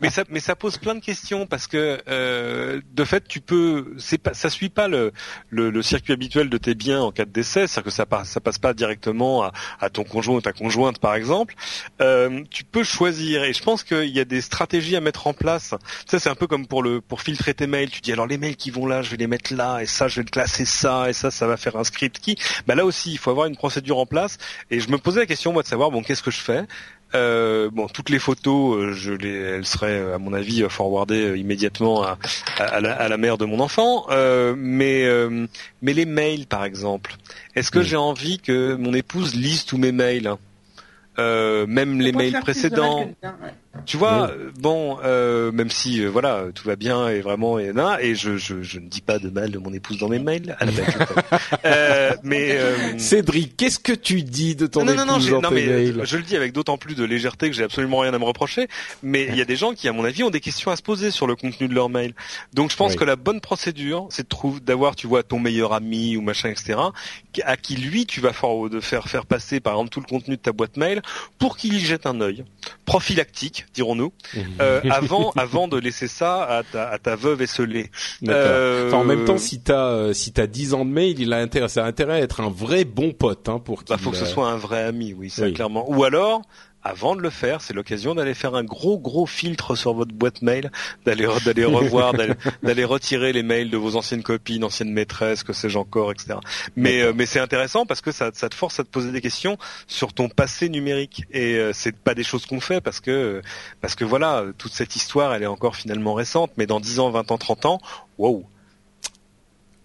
[0.00, 3.94] mais ça, mais ça pose plein de questions parce que euh, de fait, tu peux,
[3.98, 5.12] c'est pas, ça suit pas le,
[5.50, 8.28] le, le, circuit habituel de tes biens en cas de décès, c'est-à-dire que ça passe,
[8.28, 11.54] ça passe pas directement à, à, ton conjoint ou ta conjointe par exemple.
[12.00, 15.34] Euh, tu peux choisir, et je pense qu'il y a des stratégies à mettre en
[15.34, 15.74] place.
[16.06, 17.90] Ça, c'est un peu comme pour le, pour filtrer tes mails.
[17.90, 20.08] Tu dis alors les mails qui vont là, je vais les mettre là, et ça,
[20.08, 22.36] je vais classer ça, et ça, ça va faire un script qui.
[22.66, 24.38] Bah là aussi, il faut avoir une procédure en place
[24.70, 26.64] et je me posais la question moi de savoir bon qu'est-ce que je fais.
[27.14, 31.38] Euh, bon, toutes les photos, euh, je les, elles seraient à mon avis forwardées euh,
[31.38, 32.18] immédiatement à,
[32.58, 34.06] à, la, à la, mère de mon enfant.
[34.10, 35.08] Euh, mais
[35.80, 37.14] mais les mails, par exemple,
[37.54, 40.34] est-ce que j'ai envie que mon épouse lise tous mes mails,
[41.18, 43.08] même les mails précédents?
[43.86, 44.30] Tu vois,
[44.60, 48.36] bon, euh, même si euh, voilà, tout va bien et vraiment et non, et je,
[48.36, 50.56] je, je, ne dis pas de mal de mon épouse dans mes mails.
[50.58, 50.72] À la
[51.64, 55.48] euh, mais euh, Cédric, qu'est-ce que tu dis de ton non, épouse non, non, dans
[55.50, 56.00] tes mais, mails?
[56.04, 58.68] Je le dis avec d'autant plus de légèreté que j'ai absolument rien à me reprocher.
[59.02, 60.82] Mais il y a des gens qui, à mon avis, ont des questions à se
[60.82, 62.14] poser sur le contenu de leur mail.
[62.54, 65.72] Donc je pense que la bonne procédure, c'est de trouver, d'avoir, tu vois, ton meilleur
[65.72, 66.78] ami ou machin, etc.,
[67.42, 70.36] à qui lui tu vas faire, de faire faire passer, par exemple, tout le contenu
[70.36, 71.02] de ta boîte mail
[71.38, 72.44] pour qu'il y jette un œil
[72.86, 74.12] prophylactique dirons-nous,
[74.60, 77.90] euh, avant avant de laisser ça à ta, à ta veuve esselée.
[78.28, 78.90] Euh...
[78.92, 81.68] en même temps, si t'as euh, si t'as 10 ans de mail, il a intérêt,
[81.68, 83.82] ça a intérêt à être un vrai bon pote, hein, pour.
[83.88, 85.84] Bah, faut que ce soit un vrai ami, oui, ça clairement.
[85.90, 86.42] Ou alors,
[86.84, 90.42] avant de le faire, c'est l'occasion d'aller faire un gros gros filtre sur votre boîte
[90.42, 90.70] mail,
[91.04, 92.12] d'aller d'aller revoir,
[92.62, 96.34] d'aller retirer les mails de vos anciennes copines, anciennes maîtresses, que sais-je encore, etc.
[96.76, 99.20] Mais euh, mais c'est intéressant parce que ça, ça te force à te poser des
[99.20, 99.56] questions
[99.86, 101.24] sur ton passé numérique.
[101.32, 103.42] Et euh, c'est pas des choses qu'on fait parce que
[103.80, 107.10] parce que voilà toute cette histoire elle est encore finalement récente, mais dans 10 ans,
[107.10, 107.80] 20 ans, 30 ans,
[108.18, 108.44] waouh,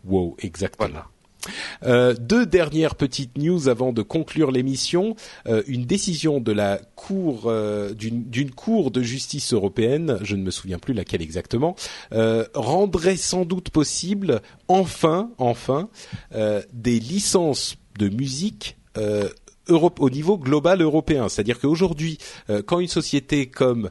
[0.05, 1.03] Wow, exactement.
[1.85, 5.15] Euh, deux dernières petites news avant de conclure l'émission.
[5.47, 10.51] Euh, une décision de la cour euh, d'une cour de justice européenne, je ne me
[10.51, 11.75] souviens plus laquelle exactement,
[12.53, 15.89] rendrait sans doute possible, enfin, enfin,
[16.73, 18.77] des licences de musique
[19.69, 21.29] au niveau global européen.
[21.29, 22.17] C'est-à-dire qu'aujourd'hui,
[22.65, 23.89] quand une société comme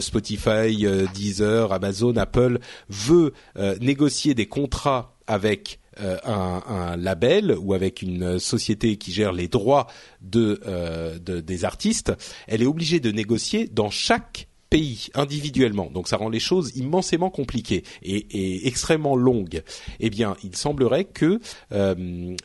[0.00, 2.58] Spotify, Deezer, Amazon, Apple
[2.88, 3.32] veut
[3.80, 9.48] négocier des contrats avec euh, un, un, label ou avec une société qui gère les
[9.48, 9.86] droits
[10.20, 12.12] de, euh, de, des artistes,
[12.46, 15.90] elle est obligée de négocier dans chaque pays individuellement.
[15.90, 19.62] Donc ça rend les choses immensément compliquées et, et extrêmement longues.
[20.00, 21.40] Eh bien, il semblerait que
[21.72, 21.94] euh,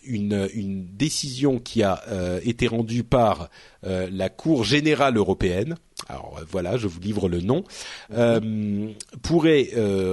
[0.04, 3.50] une, une, décision qui a euh, été rendue par
[3.86, 5.78] euh, la Cour générale européenne,
[6.10, 7.64] alors voilà, je vous livre le nom,
[9.24, 9.70] pourrait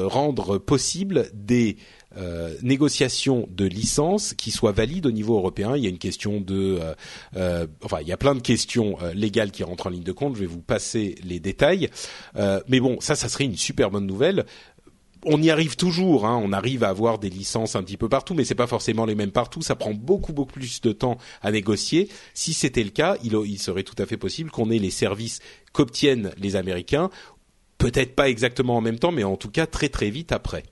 [0.06, 1.76] rendre possible des
[2.16, 5.76] euh, négociation de licence qui soit valide au niveau européen.
[5.76, 6.94] Il y a une question de, euh,
[7.36, 10.12] euh enfin, il y a plein de questions euh, légales qui rentrent en ligne de
[10.12, 10.34] compte.
[10.34, 11.90] Je vais vous passer les détails.
[12.68, 14.44] mais bon, ça, ça serait une super bonne nouvelle
[15.26, 18.34] on y arrive toujours, hein, on arrive à avoir des licences un petit peu partout,
[18.34, 19.62] mais c'est pas forcément les mêmes partout.
[19.62, 22.10] Ça prend beaucoup beaucoup plus de temps à négocier.
[22.34, 25.40] Si c'était le cas, il, il serait tout à fait possible qu'on ait les services
[25.72, 27.08] qu'obtiennent les Américains,
[27.78, 30.64] peut-être pas exactement en même temps, mais en tout cas très très vite après.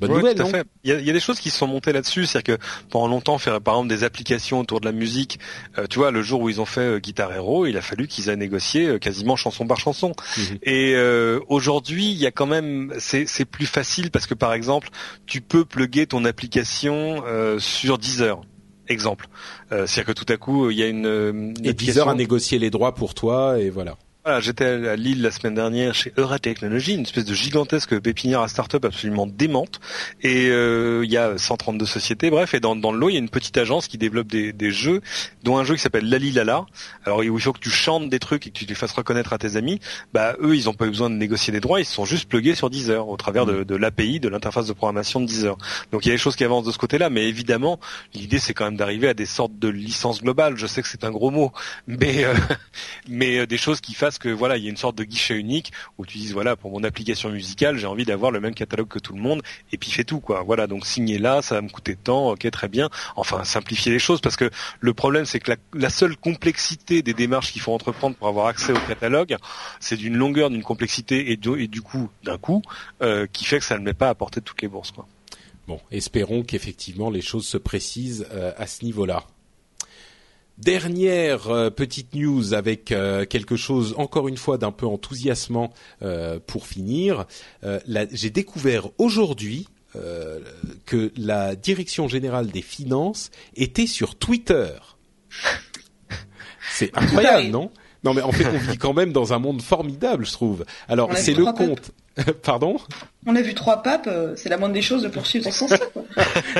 [0.00, 0.64] Bonne nouvelle, tout à fait.
[0.84, 2.62] Il y, a, il y, a, des choses qui se sont montées là-dessus, c'est-à-dire que
[2.90, 5.40] pendant longtemps, faire par exemple des applications autour de la musique,
[5.76, 8.06] euh, tu vois, le jour où ils ont fait euh, Guitar Hero, il a fallu
[8.06, 10.12] qu'ils aient négocié euh, quasiment chanson par chanson.
[10.36, 10.58] Mhm.
[10.62, 14.88] Et euh, aujourd'hui, il y a quand même, c'est plus facile parce que par exemple,
[15.26, 17.22] tu peux plugger ton application
[17.58, 18.40] sur Deezer
[18.88, 19.28] exemple.
[19.72, 22.58] Euh, C'est-à-dire que tout à coup, il y a une, une et Deezer a négocié
[22.58, 23.96] les droits pour toi et voilà.
[24.24, 28.40] Voilà, j'étais à Lille la semaine dernière chez Eura Technologies, une espèce de gigantesque pépinière
[28.40, 29.80] à start-up absolument démente.
[30.22, 32.52] Et euh, il y a 132 sociétés, bref.
[32.52, 34.72] Et dans, dans le lot, il y a une petite agence qui développe des, des
[34.72, 35.00] jeux,
[35.44, 36.66] dont un jeu qui s'appelle Lali Lala.
[37.04, 39.38] Alors il faut que tu chantes des trucs et que tu les fasses reconnaître à
[39.38, 39.80] tes amis.
[40.12, 42.28] Bah eux, ils n'ont pas eu besoin de négocier des droits, ils se sont juste
[42.28, 45.56] plugués sur Deezer au travers de, de l'API, de l'interface de programmation de Deezer.
[45.92, 47.78] Donc il y a des choses qui avancent de ce côté-là, mais évidemment,
[48.14, 50.56] l'idée c'est quand même d'arriver à des sortes de licences globales.
[50.56, 51.52] Je sais que c'est un gros mot,
[51.86, 52.34] mais euh,
[53.08, 55.34] mais euh, des choses qui fassent que voilà, il y a une sorte de guichet
[55.34, 58.88] unique où tu dis voilà, pour mon application musicale, j'ai envie d'avoir le même catalogue
[58.88, 59.42] que tout le monde
[59.72, 60.42] et puis fait tout quoi.
[60.42, 62.90] Voilà, donc signer là, ça va me coûter tant, ok, très bien.
[63.16, 64.50] Enfin, simplifier les choses parce que
[64.80, 68.72] le problème c'est que la, seule complexité des démarches qu'il faut entreprendre pour avoir accès
[68.72, 69.36] au catalogue,
[69.80, 72.62] c'est d'une longueur, d'une complexité et, du coup d'un coût
[73.02, 75.06] euh, qui fait que ça ne met pas à portée de toutes les bourses quoi.
[75.66, 79.24] Bon, espérons qu'effectivement les choses se précisent euh, à ce niveau-là.
[80.58, 85.72] Dernière euh, petite news avec euh, quelque chose encore une fois d'un peu enthousiasmant
[86.02, 87.26] euh, pour finir.
[88.10, 89.68] J'ai découvert aujourd'hui
[90.84, 94.70] que la direction générale des finances était sur Twitter.
[96.70, 97.70] C'est incroyable, non?
[98.04, 100.64] Non, mais en fait, on vit quand même dans un monde formidable, je trouve.
[100.88, 101.90] Alors, c'est le compte.
[102.42, 102.78] Pardon?
[103.26, 105.68] On a vu trois papes, euh, c'est la moindre des choses de poursuivre dans ce
[105.68, 105.78] sens-là.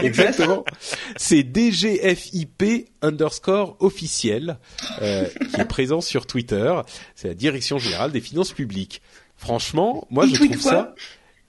[0.02, 0.64] Exactement.
[1.16, 4.58] C'est DGFIP underscore officiel
[5.02, 6.72] euh, qui est présent sur Twitter.
[7.16, 9.02] C'est la Direction générale des finances publiques.
[9.36, 10.94] Franchement, moi je trouve ça.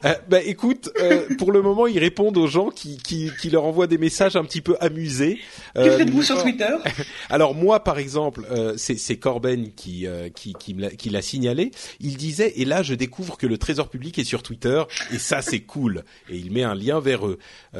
[0.05, 3.65] Euh, bah écoute, euh, pour le moment, ils répondent aux gens qui, qui, qui leur
[3.65, 5.39] envoient des messages un petit peu amusés.
[5.75, 6.73] Que euh, faites-vous sur Twitter?
[7.29, 11.71] Alors moi, par exemple, euh, c'est Corben qui euh, qui, qui l'a signalé.
[11.99, 14.81] Il disait et là, je découvre que le Trésor public est sur Twitter
[15.11, 16.05] et ça, c'est cool.
[16.29, 17.37] Et il met un lien vers eux.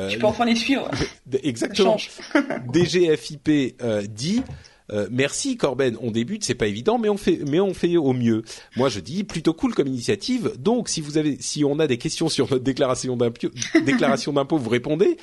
[0.09, 0.91] tu peux enfin les suivre.
[1.43, 1.95] Exactement.
[2.73, 3.77] DGFIP
[4.09, 4.43] dit
[4.91, 8.13] euh, merci Corben, on débute, c'est pas évident, mais on fait, mais on fait au
[8.13, 8.43] mieux.
[8.75, 10.53] Moi, je dis plutôt cool comme initiative.
[10.57, 13.47] Donc, si vous avez, si on a des questions sur notre déclaration d'impôt,
[13.85, 15.17] déclaration d'impôt, vous répondez.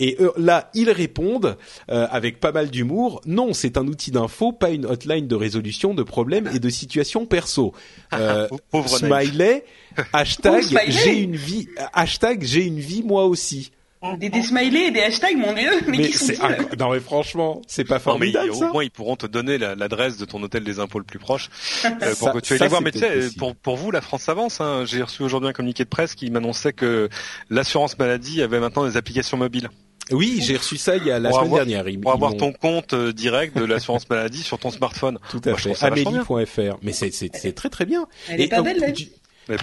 [0.00, 1.58] Et euh, là, ils répondent
[1.90, 3.20] euh, avec pas mal d'humour.
[3.26, 7.26] Non, c'est un outil d'info, pas une hotline de résolution de problèmes et de situations
[7.26, 7.74] perso.
[8.12, 8.48] Euh,
[8.86, 9.64] smiley,
[10.12, 13.70] hashtag j'ai une vie, hashtag j'ai une vie moi aussi.
[14.18, 16.32] Des, des smileys et des hashtags, mon dieu, mais, mais qui sont
[16.78, 20.16] Non mais franchement, c'est pas formidable non, mais, Au moins, ils pourront te donner l'adresse
[20.16, 21.50] de ton hôtel des impôts le plus proche
[21.84, 22.80] euh, pour que tu ailles les voir.
[22.80, 24.62] Mais tu sais, pour, pour vous, la France avance.
[24.62, 24.84] Hein.
[24.86, 27.10] J'ai reçu aujourd'hui un communiqué de presse qui m'annonçait que
[27.50, 29.68] l'assurance maladie avait maintenant des applications mobiles.
[30.12, 31.84] Oui, j'ai reçu ça il y a la semaine dernière.
[32.00, 35.18] pour avoir ton compte euh, direct de l'assurance maladie sur ton smartphone.
[35.30, 35.74] Tout à fait.
[35.84, 36.78] Amélie.fr.
[36.82, 38.06] Mais c'est c'est très très bien.
[38.28, 39.19] Elle est pas belle, pour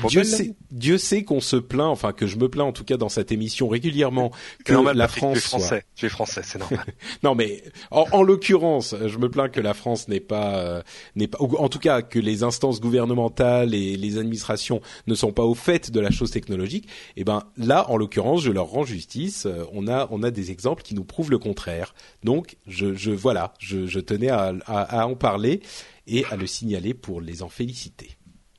[0.07, 2.97] Dieu sait, Dieu sait qu'on se plaint, enfin que je me plains en tout cas
[2.97, 4.31] dans cette émission régulièrement
[4.65, 5.79] que normal, la Patrick, France tu es soit.
[5.95, 6.85] Tu es français, c'est normal.
[7.23, 10.81] Non, mais en, en l'occurrence, je me plains que la France n'est pas, euh,
[11.15, 15.31] n'est pas, ou en tout cas que les instances gouvernementales et les administrations ne sont
[15.31, 16.87] pas au fait de la chose technologique.
[17.15, 19.45] Et ben là, en l'occurrence, je leur rends justice.
[19.45, 21.93] Euh, On a, on a des exemples qui nous prouvent le contraire.
[22.23, 25.61] Donc, je, je voilà, je, je tenais à, à, à en parler
[26.07, 28.16] et à le signaler pour les en féliciter.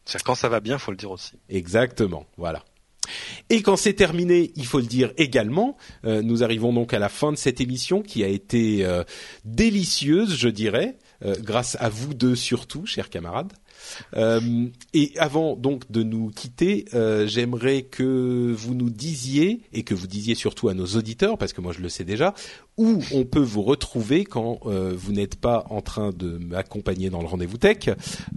[0.08, 1.32] C'est-à-dire, Quand ça va bien, faut le dire aussi.
[1.50, 2.64] Exactement, voilà.
[3.50, 7.10] Et quand c'est terminé, il faut le dire également, euh, nous arrivons donc à la
[7.10, 9.04] fin de cette émission qui a été euh,
[9.44, 13.52] délicieuse, je dirais, euh, grâce à vous deux surtout, chers camarades.
[14.92, 16.84] Et avant donc de nous quitter,
[17.26, 21.60] j'aimerais que vous nous disiez et que vous disiez surtout à nos auditeurs, parce que
[21.60, 22.34] moi je le sais déjà,
[22.78, 27.20] où on peut vous retrouver quand euh, vous n'êtes pas en train de m'accompagner dans
[27.20, 27.90] le rendez-vous tech.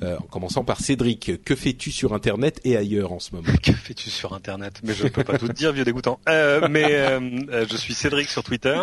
[0.04, 3.48] Euh, en commençant par Cédric, que fais-tu sur Internet et ailleurs en ce moment?
[3.64, 4.82] Que fais-tu sur Internet?
[4.84, 6.20] Mais je ne peux pas tout te dire, vieux dégoûtant.
[6.28, 7.20] Euh, mais euh,
[7.52, 8.78] euh, je suis Cédric sur Twitter.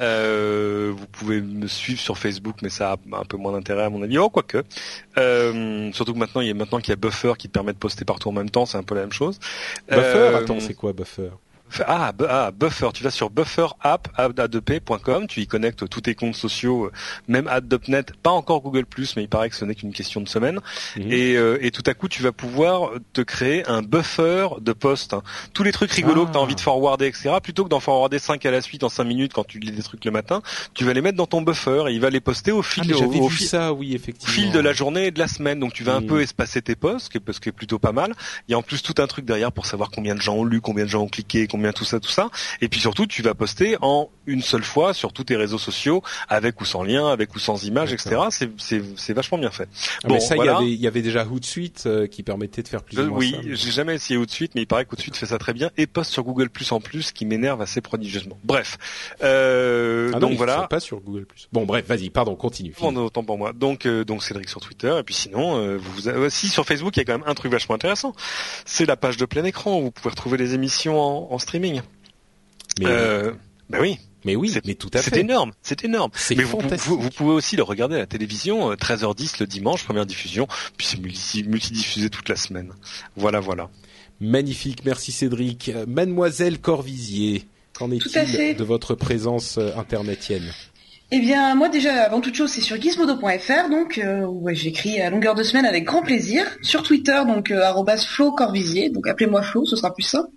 [0.00, 3.90] Euh, vous pouvez me suivre sur Facebook, mais ça a un peu moins d'intérêt à
[3.90, 4.18] mon avis.
[4.18, 4.64] Oh, quoique.
[5.16, 7.72] Euh, surtout que maintenant, il y a maintenant qu'il y a Buffer qui te permet
[7.72, 9.38] de poster partout en même temps, c'est un peu la même chose.
[9.88, 11.30] Buffer, attends, c'est quoi Buffer?
[11.86, 16.92] Ah, ah, Buffer, tu vas sur bufferapp.com, tu y connectes tous tes comptes sociaux, euh,
[17.28, 18.84] même ad.net, pas encore Google+,
[19.16, 20.60] mais il paraît que ce n'est qu'une question de semaine.
[20.96, 21.12] Mhm.
[21.12, 25.14] Et, euh, et tout à coup, tu vas pouvoir te créer un buffer de posts.
[25.14, 25.22] hein.
[25.54, 26.44] Tous les trucs rigolos que tu as Ah.
[26.44, 29.32] envie de forwarder, etc., plutôt que d'en forwarder 5 à la suite en 5 minutes
[29.34, 30.42] quand tu lis des trucs le matin,
[30.74, 32.84] tu vas les mettre dans ton buffer et il va les poster au Ah, fil,
[32.86, 34.32] mais au, fil- ça, oui, effectivement.
[34.34, 35.60] fil de la journée et de la semaine.
[35.60, 36.06] Donc tu vas un Mm.
[36.06, 38.14] peu espacer tes posts, ce qui est, ce qui est plutôt pas mal.
[38.48, 40.44] Il y a en plus tout un truc derrière pour savoir combien de gens ont
[40.44, 42.28] lu, combien de gens ont cliqué, combien tout ça, tout ça.
[42.60, 46.02] Et puis surtout, tu vas poster en une seule fois sur tous tes réseaux sociaux,
[46.28, 48.16] avec ou sans lien, avec ou sans image, etc.
[48.30, 49.68] C'est, c'est, c'est vachement bien fait.
[50.04, 52.82] Ah, mais ça, il y avait- y, avait déjà Hootsuite euh, qui permettait de faire
[52.82, 55.26] plus Euh, ou moins oui, mais- j'ai jamais essayé Hootsuite, mais il paraît qu'Hootsuite fait
[55.26, 58.38] ça très bien et poste sur Google Plus en plus, qui m'énerve assez prodigieusement.
[58.44, 58.76] Bref,
[59.22, 60.66] euh, Ah non, donc voilà.
[60.68, 61.26] pas sur Google+.
[61.52, 62.74] Bon, bref, vas-y, pardon, continue.
[62.80, 63.52] Bon, autant pour moi.
[63.52, 66.64] Donc, euh, donc Cédric sur Twitter et puis sinon, euh, vous, vous avez- si sur
[66.66, 68.14] Facebook, il y a quand même un truc vachement intéressant.
[68.64, 71.80] C'est la page de plein écran où vous pouvez retrouver les émissions en, en streaming.
[72.78, 73.32] Mais, Euh,
[73.70, 75.20] bah oui, mais oui, c'est- mais tout à c'est fait.
[75.20, 76.10] énorme, c'est énorme.
[76.14, 76.88] C'est Mais vous, fantastique.
[76.88, 80.46] vous, vous pouvez aussi le regarder à la télévision, euh, 13h10 le dimanche, première diffusion,
[80.76, 82.72] puis c'est multi- multidiffusé toute la semaine.
[83.16, 83.68] Voilà, voilà.
[84.20, 85.70] Magnifique, merci Cédric.
[85.70, 90.52] Euh, Mademoiselle Corvisier, qu'en est-il de votre présence euh, internetienne?
[91.10, 95.08] Eh bien, moi déjà, avant toute chose, c'est sur gizmodo.fr, donc euh, où j'écris à
[95.08, 96.44] longueur de semaine avec grand plaisir.
[96.62, 100.28] Sur Twitter, donc euh, arrobas Flo Corvisier, donc appelez-moi Flo, ce sera plus simple.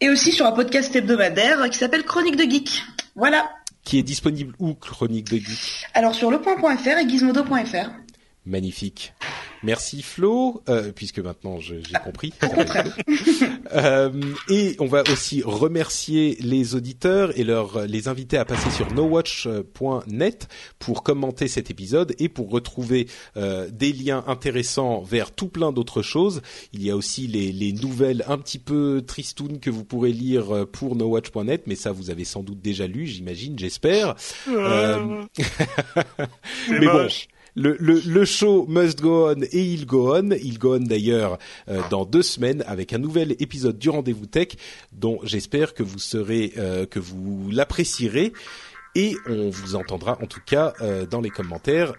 [0.00, 2.82] Et aussi sur un podcast hebdomadaire qui s'appelle Chronique de Geek.
[3.14, 3.50] Voilà.
[3.84, 5.86] Qui est disponible où, Chronique de Geek?
[5.94, 7.90] Alors sur lepoint.fr et gizmodo.fr.
[8.46, 9.14] Magnifique.
[9.64, 12.32] Merci Flo, euh, puisque maintenant je- j'ai compris.
[13.72, 14.10] Euh,
[14.48, 20.48] et on va aussi remercier les auditeurs et leur les inviter à passer sur nowatch.net
[20.78, 26.02] pour commenter cet épisode et pour retrouver euh, des liens intéressants vers tout plein d'autres
[26.02, 26.40] choses.
[26.72, 30.54] Il y a aussi les, les nouvelles un petit peu tristounes que vous pourrez lire
[30.54, 34.14] euh, pour nowatch.net, mais ça vous avez sans doute déjà lu, j'imagine, j'espère.
[34.48, 35.24] Euh,
[36.70, 37.08] mais bon,
[37.54, 40.30] le, le, le show must go on et il go on.
[40.30, 44.48] Il go on d'ailleurs euh, dans deux semaines avec un nouvel épisode du Rendez-vous Tech
[44.92, 48.32] dont j'espère que vous serez, euh, que vous l'apprécierez
[48.94, 51.94] et on vous entendra en tout cas euh, dans les commentaires.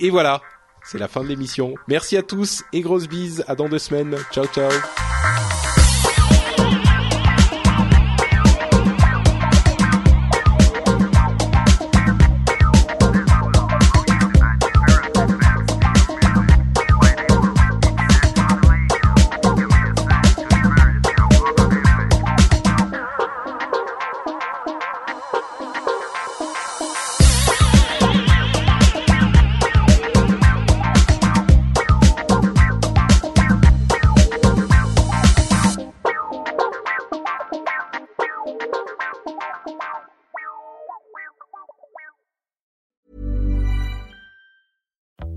[0.00, 0.42] Et voilà,
[0.84, 1.74] c'est la fin de l'émission.
[1.88, 3.44] Merci à tous et grosses bises.
[3.46, 4.16] À dans deux semaines.
[4.32, 4.70] Ciao ciao.